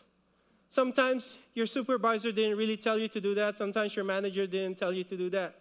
sometimes 0.68 1.36
your 1.54 1.68
supervisor 1.68 2.32
didn't 2.32 2.58
really 2.58 2.78
tell 2.78 2.98
you 2.98 3.08
to 3.10 3.22
do 3.22 3.34
that. 3.36 3.56
Sometimes 3.56 3.96
your 3.96 4.06
manager 4.06 4.46
didn't 4.48 4.78
tell 4.78 4.92
you 4.92 5.06
to 5.06 5.16
do 5.16 5.30
that. 5.30 5.56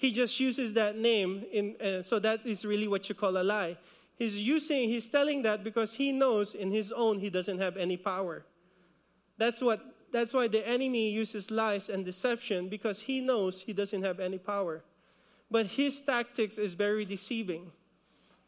He 0.00 0.12
just 0.12 0.40
uses 0.40 0.72
that 0.72 0.96
name, 0.96 1.44
in, 1.52 1.76
uh, 1.78 2.02
so 2.02 2.18
that 2.20 2.40
is 2.46 2.64
really 2.64 2.88
what 2.88 3.06
you 3.10 3.14
call 3.14 3.36
a 3.36 3.44
lie. 3.44 3.76
He's 4.16 4.38
using, 4.38 4.88
he's 4.88 5.06
telling 5.08 5.42
that 5.42 5.62
because 5.62 5.92
he 5.92 6.10
knows 6.10 6.54
in 6.54 6.70
his 6.70 6.90
own 6.90 7.20
he 7.20 7.28
doesn't 7.28 7.58
have 7.58 7.76
any 7.76 7.98
power. 7.98 8.46
That's 9.36 9.60
what 9.60 9.84
that's 10.10 10.32
why 10.32 10.48
the 10.48 10.66
enemy 10.66 11.10
uses 11.10 11.50
lies 11.50 11.90
and 11.90 12.02
deception 12.02 12.70
because 12.70 13.02
he 13.02 13.20
knows 13.20 13.60
he 13.60 13.74
doesn't 13.74 14.02
have 14.02 14.20
any 14.20 14.38
power. 14.38 14.82
But 15.50 15.66
his 15.66 16.00
tactics 16.00 16.56
is 16.56 16.72
very 16.72 17.04
deceiving. 17.04 17.70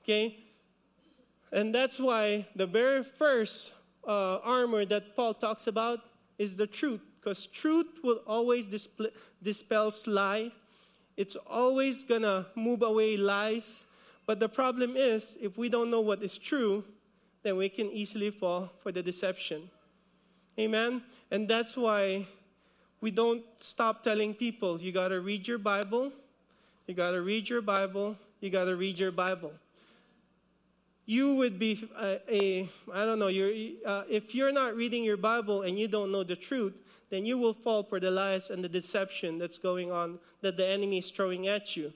Okay? 0.02 0.38
And 1.52 1.74
that's 1.74 2.00
why 2.00 2.46
the 2.56 2.66
very 2.66 3.04
first 3.04 3.72
uh, 4.08 4.38
armor 4.38 4.86
that 4.86 5.14
Paul 5.14 5.34
talks 5.34 5.66
about 5.66 6.00
is 6.38 6.56
the 6.56 6.66
truth, 6.66 7.02
because 7.20 7.46
truth 7.46 7.98
will 8.02 8.22
always 8.26 8.64
display, 8.64 9.10
dispel 9.42 9.92
lie. 10.06 10.50
It's 11.16 11.36
always 11.46 12.04
gonna 12.04 12.46
move 12.54 12.82
away 12.82 13.16
lies. 13.16 13.84
But 14.26 14.40
the 14.40 14.48
problem 14.48 14.96
is, 14.96 15.36
if 15.40 15.58
we 15.58 15.68
don't 15.68 15.90
know 15.90 16.00
what 16.00 16.22
is 16.22 16.38
true, 16.38 16.84
then 17.42 17.56
we 17.56 17.68
can 17.68 17.90
easily 17.90 18.30
fall 18.30 18.70
for 18.78 18.92
the 18.92 19.02
deception. 19.02 19.68
Amen? 20.58 21.02
And 21.30 21.48
that's 21.48 21.76
why 21.76 22.26
we 23.00 23.10
don't 23.10 23.42
stop 23.58 24.04
telling 24.04 24.34
people 24.34 24.80
you 24.80 24.92
got 24.92 25.08
to 25.08 25.20
read 25.20 25.48
your 25.48 25.58
Bible, 25.58 26.12
you 26.86 26.94
got 26.94 27.10
to 27.12 27.20
read 27.20 27.48
your 27.48 27.62
Bible, 27.62 28.16
you 28.40 28.50
got 28.50 28.66
to 28.66 28.76
read 28.76 28.98
your 28.98 29.12
Bible. 29.12 29.52
You 31.04 31.34
would 31.34 31.58
be 31.58 31.88
a, 31.98 32.20
a 32.28 32.68
I 32.92 33.04
don't 33.04 33.18
know, 33.18 33.26
you're, 33.26 33.52
uh, 33.84 34.04
if 34.08 34.34
you're 34.34 34.52
not 34.52 34.76
reading 34.76 35.02
your 35.02 35.16
Bible 35.16 35.62
and 35.62 35.78
you 35.78 35.88
don't 35.88 36.12
know 36.12 36.22
the 36.22 36.36
truth, 36.36 36.74
then 37.10 37.26
you 37.26 37.36
will 37.36 37.54
fall 37.54 37.82
for 37.82 38.00
the 38.00 38.10
lies 38.10 38.50
and 38.50 38.64
the 38.64 38.68
deception 38.68 39.38
that's 39.38 39.58
going 39.58 39.90
on, 39.90 40.18
that 40.40 40.56
the 40.56 40.66
enemy 40.66 40.98
is 40.98 41.10
throwing 41.10 41.48
at 41.48 41.76
you. 41.76 41.92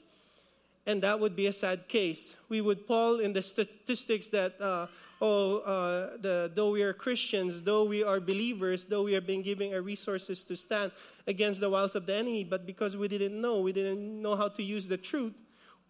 And 0.87 1.03
that 1.03 1.19
would 1.19 1.35
be 1.35 1.47
a 1.47 1.53
sad 1.53 1.89
case. 1.89 2.37
We 2.49 2.61
would 2.61 2.81
fall 2.81 3.21
in 3.21 3.33
the 3.33 3.43
statistics 3.43 4.29
that 4.29 4.61
uh, 4.61 4.87
oh, 5.21 5.59
uh, 5.59 6.17
the, 6.21 6.51
though 6.55 6.71
we 6.71 6.83
are 6.83 6.93
Christians, 6.93 7.63
though 7.63 7.85
we 7.85 8.03
are 8.03 8.21
believers, 8.21 8.85
though 8.85 9.03
we 9.03 9.13
have 9.13 9.27
been 9.27 9.43
given 9.43 9.73
our 9.73 9.83
resources 9.83 10.45
to 10.45 10.57
stand 10.57 10.93
against 11.27 11.61
the 11.61 11.71
wiles 11.71 11.95
of 11.95 12.07
the 12.07 12.15
enemy, 12.15 12.45
but 12.45 12.67
because 12.67 12.97
we 12.97 13.09
didn't 13.09 13.41
know, 13.41 13.61
we 13.61 13.73
didn't 13.73 14.23
know 14.23 14.37
how 14.37 14.49
to 14.49 14.63
use 14.63 14.87
the 14.87 14.97
truth, 14.97 15.33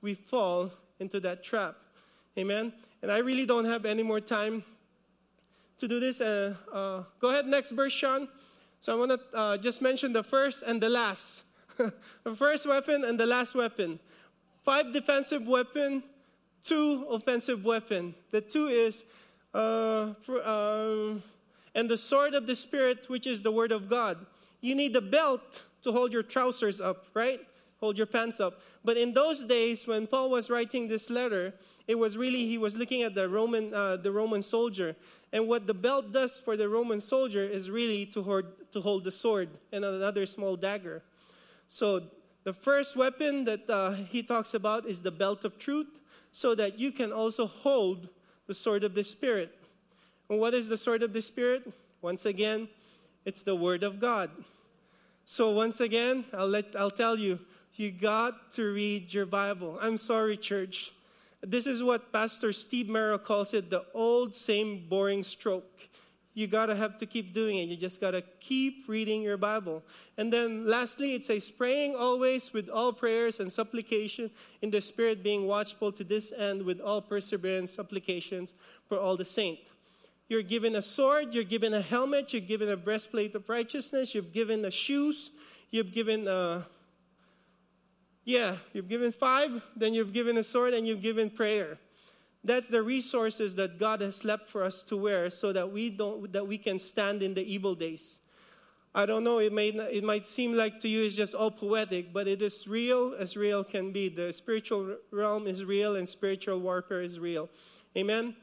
we 0.00 0.14
fall 0.14 0.70
into 1.00 1.20
that 1.20 1.42
trap. 1.42 1.76
Amen? 2.38 2.72
And 3.06 3.12
I 3.12 3.18
really 3.18 3.46
don't 3.46 3.66
have 3.66 3.84
any 3.84 4.02
more 4.02 4.20
time 4.20 4.64
to 5.78 5.86
do 5.86 6.00
this. 6.00 6.20
Uh, 6.20 6.56
uh, 6.72 7.04
go 7.20 7.30
ahead, 7.30 7.46
next 7.46 7.70
verse, 7.70 7.92
Sean. 7.92 8.26
So 8.80 8.92
I 8.92 8.96
want 8.98 9.12
to 9.12 9.38
uh, 9.38 9.56
just 9.58 9.80
mention 9.80 10.12
the 10.12 10.24
first 10.24 10.64
and 10.66 10.82
the 10.82 10.88
last. 10.88 11.44
the 11.76 12.34
first 12.34 12.66
weapon 12.66 13.04
and 13.04 13.20
the 13.20 13.26
last 13.26 13.54
weapon. 13.54 14.00
Five 14.64 14.92
defensive 14.92 15.46
weapon 15.46 16.02
two 16.66 17.06
offensive 17.08 17.64
weapon. 17.64 18.12
The 18.32 18.40
two 18.40 18.66
is, 18.66 19.04
uh, 19.54 20.14
for, 20.22 20.44
um, 20.44 21.22
and 21.76 21.88
the 21.88 21.96
sword 21.96 22.34
of 22.34 22.48
the 22.48 22.56
Spirit, 22.56 23.08
which 23.08 23.26
is 23.26 23.40
the 23.40 23.52
word 23.52 23.70
of 23.70 23.88
God. 23.88 24.26
You 24.60 24.74
need 24.74 24.92
the 24.92 25.00
belt 25.00 25.62
to 25.82 25.92
hold 25.92 26.12
your 26.12 26.24
trousers 26.24 26.80
up, 26.80 27.06
right? 27.14 27.40
Hold 27.80 27.98
your 27.98 28.06
pants 28.06 28.40
up. 28.40 28.60
But 28.84 28.96
in 28.96 29.12
those 29.12 29.44
days, 29.44 29.86
when 29.86 30.06
Paul 30.06 30.30
was 30.30 30.48
writing 30.48 30.88
this 30.88 31.10
letter, 31.10 31.52
it 31.86 31.98
was 31.98 32.16
really 32.16 32.46
he 32.46 32.58
was 32.58 32.74
looking 32.74 33.02
at 33.02 33.14
the 33.14 33.28
Roman 33.28 33.72
uh, 33.72 33.96
the 33.98 34.10
Roman 34.10 34.42
soldier, 34.42 34.96
and 35.32 35.46
what 35.46 35.66
the 35.66 35.74
belt 35.74 36.12
does 36.12 36.38
for 36.38 36.56
the 36.56 36.68
Roman 36.68 37.00
soldier 37.00 37.44
is 37.44 37.70
really 37.70 38.06
to 38.06 38.22
hold 38.22 38.46
to 38.72 38.80
hold 38.80 39.04
the 39.04 39.10
sword 39.10 39.50
and 39.72 39.84
another 39.84 40.24
small 40.26 40.56
dagger. 40.56 41.02
So 41.68 42.02
the 42.44 42.52
first 42.52 42.96
weapon 42.96 43.44
that 43.44 43.68
uh, 43.68 43.90
he 43.90 44.22
talks 44.22 44.54
about 44.54 44.86
is 44.86 45.02
the 45.02 45.10
belt 45.10 45.44
of 45.44 45.58
truth 45.58 45.88
so 46.32 46.54
that 46.54 46.78
you 46.78 46.92
can 46.92 47.12
also 47.12 47.46
hold 47.46 48.08
the 48.46 48.54
sword 48.54 48.84
of 48.84 48.94
the 48.94 49.02
Spirit. 49.02 49.52
And 50.28 50.38
what 50.38 50.54
is 50.54 50.68
the 50.68 50.76
sword 50.76 51.02
of 51.02 51.12
the 51.12 51.22
Spirit? 51.22 51.72
Once 52.02 52.24
again, 52.24 52.68
it's 53.24 53.42
the 53.42 53.56
Word 53.56 53.82
of 53.82 53.98
God. 54.00 54.30
So 55.24 55.50
once 55.50 55.80
again, 55.80 56.24
I'll, 56.32 56.46
let, 56.46 56.76
I'll 56.76 56.90
tell 56.90 57.18
you, 57.18 57.40
you 57.78 57.90
got 57.90 58.52
to 58.52 58.72
read 58.72 59.12
your 59.12 59.26
Bible. 59.26 59.78
I'm 59.80 59.98
sorry, 59.98 60.36
church. 60.36 60.92
This 61.42 61.66
is 61.66 61.82
what 61.82 62.12
Pastor 62.12 62.52
Steve 62.52 62.88
Merrill 62.88 63.18
calls 63.18 63.54
it 63.54 63.70
the 63.70 63.84
old, 63.94 64.34
same, 64.34 64.86
boring 64.88 65.22
stroke 65.22 65.88
you 66.36 66.46
gotta 66.46 66.76
have 66.76 66.98
to 66.98 67.06
keep 67.06 67.32
doing 67.32 67.56
it. 67.56 67.70
You 67.70 67.78
just 67.78 67.98
gotta 67.98 68.22
keep 68.40 68.84
reading 68.88 69.22
your 69.22 69.38
Bible. 69.38 69.82
And 70.18 70.30
then 70.30 70.66
lastly, 70.66 71.14
it 71.14 71.24
says, 71.24 71.50
praying 71.50 71.96
always 71.96 72.52
with 72.52 72.68
all 72.68 72.92
prayers 72.92 73.40
and 73.40 73.50
supplication 73.50 74.30
in 74.60 74.70
the 74.70 74.82
Spirit, 74.82 75.22
being 75.22 75.46
watchful 75.46 75.90
to 75.92 76.04
this 76.04 76.32
end 76.36 76.62
with 76.62 76.78
all 76.78 77.00
perseverance, 77.00 77.72
supplications 77.72 78.52
for 78.86 79.00
all 79.00 79.16
the 79.16 79.24
saints. 79.24 79.62
You're 80.28 80.42
given 80.42 80.76
a 80.76 80.82
sword, 80.82 81.32
you're 81.32 81.42
given 81.42 81.72
a 81.72 81.80
helmet, 81.80 82.34
you're 82.34 82.42
given 82.42 82.68
a 82.68 82.76
breastplate 82.76 83.34
of 83.34 83.48
righteousness, 83.48 84.14
you've 84.14 84.34
given 84.34 84.62
a 84.66 84.70
shoes, 84.70 85.30
you've 85.70 85.92
given 85.92 86.28
a 86.28 86.66
yeah, 88.26 88.56
you've 88.72 88.88
given 88.88 89.12
five, 89.12 89.62
then 89.76 89.94
you've 89.94 90.12
given 90.12 90.36
a 90.36 90.42
sword, 90.42 90.74
and 90.74 90.84
you've 90.84 91.00
given 91.00 91.30
prayer. 91.30 91.78
That's 92.42 92.66
the 92.66 92.82
resources 92.82 93.54
that 93.54 93.78
God 93.78 94.00
has 94.00 94.24
left 94.24 94.48
for 94.48 94.64
us 94.64 94.82
to 94.84 94.96
wear 94.96 95.30
so 95.30 95.52
that 95.52 95.72
we, 95.72 95.90
don't, 95.90 96.32
that 96.32 96.46
we 96.46 96.58
can 96.58 96.80
stand 96.80 97.22
in 97.22 97.34
the 97.34 97.42
evil 97.42 97.76
days. 97.76 98.20
I 98.96 99.06
don't 99.06 99.22
know, 99.22 99.38
it, 99.38 99.52
may, 99.52 99.68
it 99.68 100.02
might 100.02 100.26
seem 100.26 100.54
like 100.54 100.80
to 100.80 100.88
you 100.88 101.04
it's 101.04 101.14
just 101.14 101.36
all 101.36 101.52
poetic, 101.52 102.12
but 102.12 102.26
it 102.26 102.42
is 102.42 102.66
real 102.66 103.14
as 103.16 103.36
real 103.36 103.62
can 103.62 103.92
be. 103.92 104.08
The 104.08 104.32
spiritual 104.32 104.96
realm 105.12 105.46
is 105.46 105.64
real 105.64 105.94
and 105.94 106.08
spiritual 106.08 106.58
warfare 106.58 107.02
is 107.02 107.20
real. 107.20 107.48
Amen? 107.96 108.34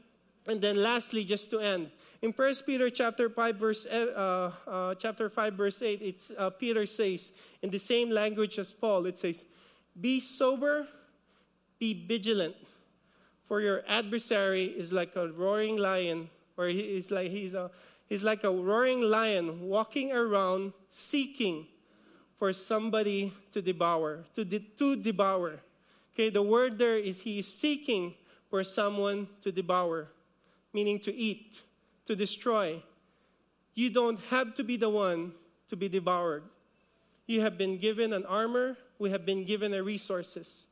And 0.46 0.62
then 0.62 0.82
lastly, 0.82 1.24
just 1.24 1.50
to 1.50 1.58
end, 1.58 1.90
in 2.22 2.32
1 2.32 2.54
Peter 2.64 2.88
chapter 2.88 3.28
5, 3.28 3.56
verse, 3.56 3.84
uh, 3.84 4.50
uh, 4.66 4.94
chapter 4.94 5.28
5, 5.28 5.54
verse 5.54 5.82
8, 5.82 6.00
it's, 6.00 6.32
uh, 6.38 6.48
Peter 6.50 6.86
says, 6.86 7.32
in 7.62 7.68
the 7.68 7.78
same 7.78 8.08
language 8.10 8.58
as 8.58 8.72
Paul, 8.72 9.04
it 9.06 9.18
says, 9.18 9.44
Be 10.00 10.20
sober, 10.20 10.86
be 11.78 12.06
vigilant. 12.06 12.56
For 13.46 13.60
your 13.60 13.82
adversary 13.88 14.64
is 14.64 14.92
like 14.92 15.16
a 15.16 15.28
roaring 15.28 15.76
lion, 15.76 16.30
or 16.56 16.66
he 16.66 16.80
is 16.80 17.10
like 17.10 17.30
he's 17.30 17.54
a 17.54 17.70
he's 18.06 18.22
like 18.22 18.44
a 18.44 18.50
roaring 18.50 19.02
lion 19.02 19.68
walking 19.68 20.12
around 20.12 20.72
seeking 20.88 21.66
for 22.38 22.52
somebody 22.52 23.32
to 23.52 23.62
devour, 23.62 24.24
to, 24.34 24.44
de- 24.44 24.58
to 24.58 24.96
devour. 24.96 25.60
Okay, 26.12 26.30
the 26.30 26.42
word 26.42 26.78
there 26.78 26.98
is 26.98 27.20
he 27.20 27.38
is 27.38 27.52
seeking 27.52 28.14
for 28.48 28.62
someone 28.62 29.26
to 29.40 29.50
devour, 29.50 30.08
meaning 30.72 30.98
to 31.00 31.14
eat, 31.14 31.62
to 32.06 32.14
destroy. 32.14 32.82
You 33.74 33.90
don't 33.90 34.18
have 34.30 34.54
to 34.56 34.64
be 34.64 34.76
the 34.76 34.88
one 34.88 35.32
to 35.68 35.76
be 35.76 35.88
devoured. 35.88 36.44
You 37.26 37.40
have 37.40 37.58
been 37.58 37.78
given 37.78 38.12
an 38.12 38.24
armor, 38.26 38.76
we 38.98 39.10
have 39.10 39.24
been 39.24 39.44
given 39.44 39.72
the 39.72 39.82
resources. 39.82 40.66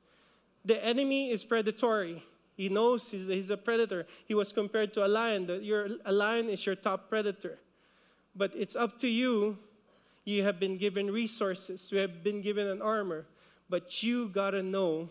The 0.64 0.84
enemy 0.84 1.30
is 1.30 1.44
predatory. 1.44 2.22
He 2.56 2.68
knows 2.68 3.10
he's, 3.10 3.26
he's 3.26 3.50
a 3.50 3.56
predator. 3.56 4.06
He 4.26 4.34
was 4.34 4.52
compared 4.52 4.92
to 4.94 5.04
a 5.04 5.08
lion. 5.08 5.46
That 5.46 5.64
your, 5.64 5.88
a 6.04 6.12
lion 6.12 6.48
is 6.48 6.64
your 6.64 6.76
top 6.76 7.08
predator. 7.08 7.58
But 8.36 8.52
it's 8.54 8.76
up 8.76 8.98
to 9.00 9.08
you. 9.08 9.58
You 10.24 10.44
have 10.44 10.60
been 10.60 10.76
given 10.78 11.10
resources, 11.10 11.90
you 11.90 11.98
have 11.98 12.22
been 12.22 12.42
given 12.42 12.68
an 12.68 12.80
armor, 12.80 13.26
but 13.68 14.04
you 14.04 14.28
got 14.28 14.50
to 14.50 14.62
know 14.62 15.08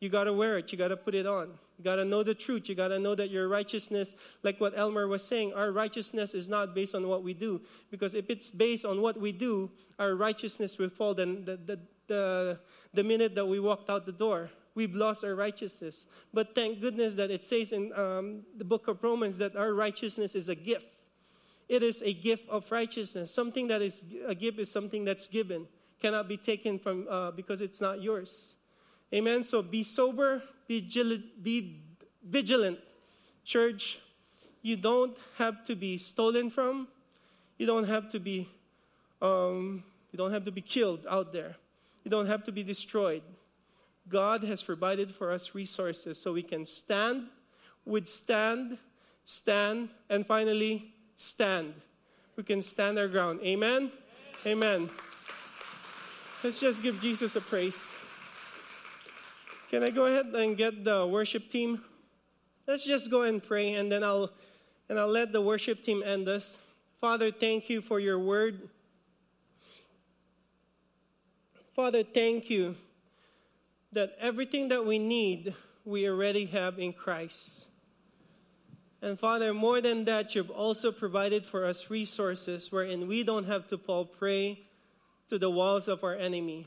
You 0.00 0.08
got 0.08 0.24
to 0.24 0.32
wear 0.32 0.58
it, 0.58 0.72
you 0.72 0.78
got 0.78 0.88
to 0.88 0.96
put 0.96 1.14
it 1.14 1.26
on. 1.26 1.48
You 1.78 1.84
got 1.84 1.96
to 1.96 2.04
know 2.04 2.22
the 2.22 2.34
truth. 2.34 2.68
You 2.68 2.74
got 2.74 2.88
to 2.88 2.98
know 2.98 3.14
that 3.14 3.30
your 3.30 3.48
righteousness, 3.48 4.14
like 4.42 4.60
what 4.60 4.76
Elmer 4.76 5.08
was 5.08 5.24
saying, 5.24 5.52
our 5.54 5.72
righteousness 5.72 6.34
is 6.34 6.48
not 6.48 6.74
based 6.74 6.94
on 6.94 7.06
what 7.08 7.22
we 7.22 7.34
do. 7.34 7.60
Because 7.90 8.14
if 8.14 8.30
it's 8.30 8.50
based 8.50 8.84
on 8.84 9.00
what 9.00 9.18
we 9.18 9.32
do, 9.32 9.70
our 9.98 10.14
righteousness 10.14 10.78
will 10.78 10.88
fall 10.88 11.14
then 11.14 11.44
the, 11.44 11.56
the, 11.56 11.78
the, 12.08 12.58
the 12.94 13.04
minute 13.04 13.34
that 13.34 13.46
we 13.46 13.60
walked 13.60 13.90
out 13.90 14.06
the 14.06 14.12
door. 14.12 14.50
We've 14.74 14.94
lost 14.94 15.24
our 15.24 15.34
righteousness. 15.34 16.06
But 16.34 16.54
thank 16.54 16.80
goodness 16.80 17.14
that 17.14 17.30
it 17.30 17.44
says 17.44 17.72
in 17.72 17.92
um, 17.94 18.42
the 18.56 18.64
book 18.64 18.88
of 18.88 19.02
Romans 19.02 19.38
that 19.38 19.56
our 19.56 19.72
righteousness 19.72 20.34
is 20.34 20.48
a 20.48 20.54
gift. 20.54 20.84
It 21.68 21.82
is 21.82 22.02
a 22.02 22.12
gift 22.12 22.48
of 22.48 22.70
righteousness. 22.70 23.32
Something 23.32 23.68
that 23.68 23.82
is 23.82 24.04
a 24.26 24.34
gift 24.34 24.58
is 24.58 24.70
something 24.70 25.04
that's 25.04 25.28
given, 25.28 25.66
cannot 26.00 26.28
be 26.28 26.36
taken 26.36 26.78
from 26.78 27.06
uh, 27.10 27.30
because 27.32 27.60
it's 27.60 27.80
not 27.80 28.02
yours. 28.02 28.56
Amen. 29.12 29.42
So 29.42 29.62
be 29.62 29.82
sober, 29.82 30.42
be 30.68 30.80
vigilant, 30.80 31.42
be 31.42 31.80
vigilant. 32.22 32.78
Church, 33.44 33.98
you 34.62 34.76
don't 34.76 35.16
have 35.38 35.64
to 35.66 35.74
be 35.74 35.96
stolen 35.98 36.50
from. 36.50 36.88
You 37.58 37.66
don't 37.66 37.84
have 37.84 38.10
to 38.10 38.20
be 38.20 38.48
um, 39.22 39.82
you 40.12 40.18
don't 40.18 40.32
have 40.32 40.44
to 40.44 40.52
be 40.52 40.60
killed 40.60 41.06
out 41.08 41.32
there. 41.32 41.56
You 42.06 42.10
don't 42.10 42.28
have 42.28 42.44
to 42.44 42.52
be 42.52 42.62
destroyed. 42.62 43.22
God 44.08 44.44
has 44.44 44.62
provided 44.62 45.12
for 45.12 45.32
us 45.32 45.56
resources 45.56 46.16
so 46.16 46.32
we 46.32 46.44
can 46.44 46.64
stand, 46.64 47.26
withstand, 47.84 48.78
stand, 49.24 49.88
and 50.08 50.24
finally 50.24 50.94
stand. 51.16 51.74
We 52.36 52.44
can 52.44 52.62
stand 52.62 52.96
our 53.00 53.08
ground. 53.08 53.40
Amen? 53.42 53.90
Amen. 54.46 54.64
Amen. 54.64 54.90
Let's 56.44 56.60
just 56.60 56.80
give 56.80 57.00
Jesus 57.00 57.34
a 57.34 57.40
praise. 57.40 57.92
Can 59.68 59.82
I 59.82 59.88
go 59.88 60.06
ahead 60.06 60.26
and 60.26 60.56
get 60.56 60.84
the 60.84 61.04
worship 61.08 61.50
team? 61.50 61.82
Let's 62.68 62.86
just 62.86 63.10
go 63.10 63.22
and 63.22 63.42
pray 63.42 63.74
and 63.74 63.90
then 63.90 64.04
I'll 64.04 64.30
and 64.88 64.96
I'll 64.96 65.08
let 65.08 65.32
the 65.32 65.42
worship 65.42 65.82
team 65.82 66.04
end 66.06 66.28
us. 66.28 66.60
Father, 67.00 67.32
thank 67.32 67.68
you 67.68 67.80
for 67.80 67.98
your 67.98 68.20
word. 68.20 68.68
Father, 71.76 72.02
thank 72.02 72.48
you 72.48 72.74
that 73.92 74.16
everything 74.18 74.68
that 74.68 74.86
we 74.86 74.98
need, 74.98 75.54
we 75.84 76.08
already 76.08 76.46
have 76.46 76.78
in 76.78 76.94
Christ. 76.94 77.68
And 79.02 79.20
Father, 79.20 79.52
more 79.52 79.82
than 79.82 80.06
that, 80.06 80.34
you've 80.34 80.50
also 80.50 80.90
provided 80.90 81.44
for 81.44 81.66
us 81.66 81.90
resources 81.90 82.72
wherein 82.72 83.06
we 83.06 83.22
don't 83.22 83.44
have 83.44 83.68
to 83.68 83.76
fall 83.76 84.06
prey 84.06 84.60
to 85.28 85.38
the 85.38 85.50
walls 85.50 85.86
of 85.86 86.02
our 86.02 86.14
enemy. 86.16 86.66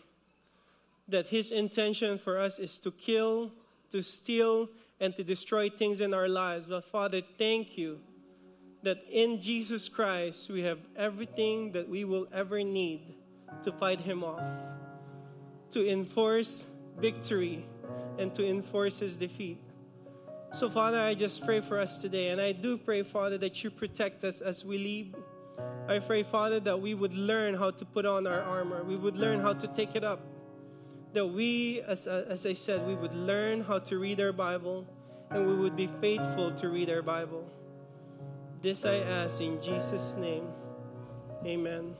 That 1.07 1.28
his 1.28 1.51
intention 1.51 2.20
for 2.20 2.39
us 2.39 2.60
is 2.60 2.78
to 2.80 2.91
kill, 2.91 3.51
to 3.91 4.03
steal, 4.03 4.70
and 4.99 5.16
to 5.16 5.24
destroy 5.24 5.72
things 5.72 6.01
in 6.01 6.14
our 6.14 6.30
lives. 6.30 6.68
But 6.68 6.86
Father, 6.86 7.24
thank 7.39 7.80
you 7.80 7.99
that 8.84 9.03
in 9.12 9.41
Jesus 9.41 9.89
Christ 9.89 10.51
we 10.51 10.62
have 10.62 10.80
everything 10.95 11.72
that 11.72 11.89
we 11.89 12.03
will 12.05 12.28
ever 12.32 12.64
need 12.64 13.16
to 13.64 13.72
fight 13.72 14.01
him 14.01 14.24
off, 14.24 14.43
to 15.72 15.88
enforce 15.88 16.65
victory, 16.97 17.65
and 18.17 18.34
to 18.36 18.47
enforce 18.47 18.99
his 18.99 19.17
defeat. 19.17 19.59
So, 20.51 20.70
Father, 20.70 20.99
I 20.99 21.13
just 21.13 21.45
pray 21.45 21.61
for 21.61 21.80
us 21.80 22.01
today. 22.01 22.30
And 22.30 22.41
I 22.41 22.51
do 22.51 22.78
pray, 22.78 23.03
Father, 23.03 23.38
that 23.38 23.63
you 23.63 23.70
protect 23.70 24.24
us 24.24 24.41
as 24.41 24.65
we 24.65 24.78
leave. 24.78 25.15
I 25.88 25.99
pray, 25.99 26.24
Father, 26.24 26.59
that 26.61 26.82
we 26.82 26.93
would 26.93 27.13
learn 27.13 27.53
how 27.53 27.72
to 27.72 27.86
put 27.86 28.05
on 28.05 28.26
our 28.26 28.41
armor. 28.41 28.84
We 28.84 28.95
would 28.95 29.17
learn 29.17 29.41
how 29.41 29.53
to 29.53 29.67
take 29.67 29.95
it 29.95 30.03
up. 30.03 30.22
That 31.13 31.26
we, 31.26 31.82
as, 31.82 32.07
as 32.07 32.45
I 32.45 32.53
said, 32.53 32.86
we 32.88 32.95
would 32.95 33.13
learn 33.13 33.61
how 33.61 33.80
to 33.80 33.97
read 33.97 34.20
our 34.22 34.34
Bible 34.34 34.86
and 35.32 35.45
we 35.45 35.55
would 35.55 35.76
be 35.76 35.89
faithful 36.01 36.51
to 36.53 36.70
read 36.70 36.89
our 36.89 37.01
Bible. 37.01 37.47
This 38.61 38.86
I 38.86 38.95
ask 38.95 39.41
in 39.41 39.61
Jesus' 39.61 40.15
name. 40.17 40.47
Amen. 41.45 41.95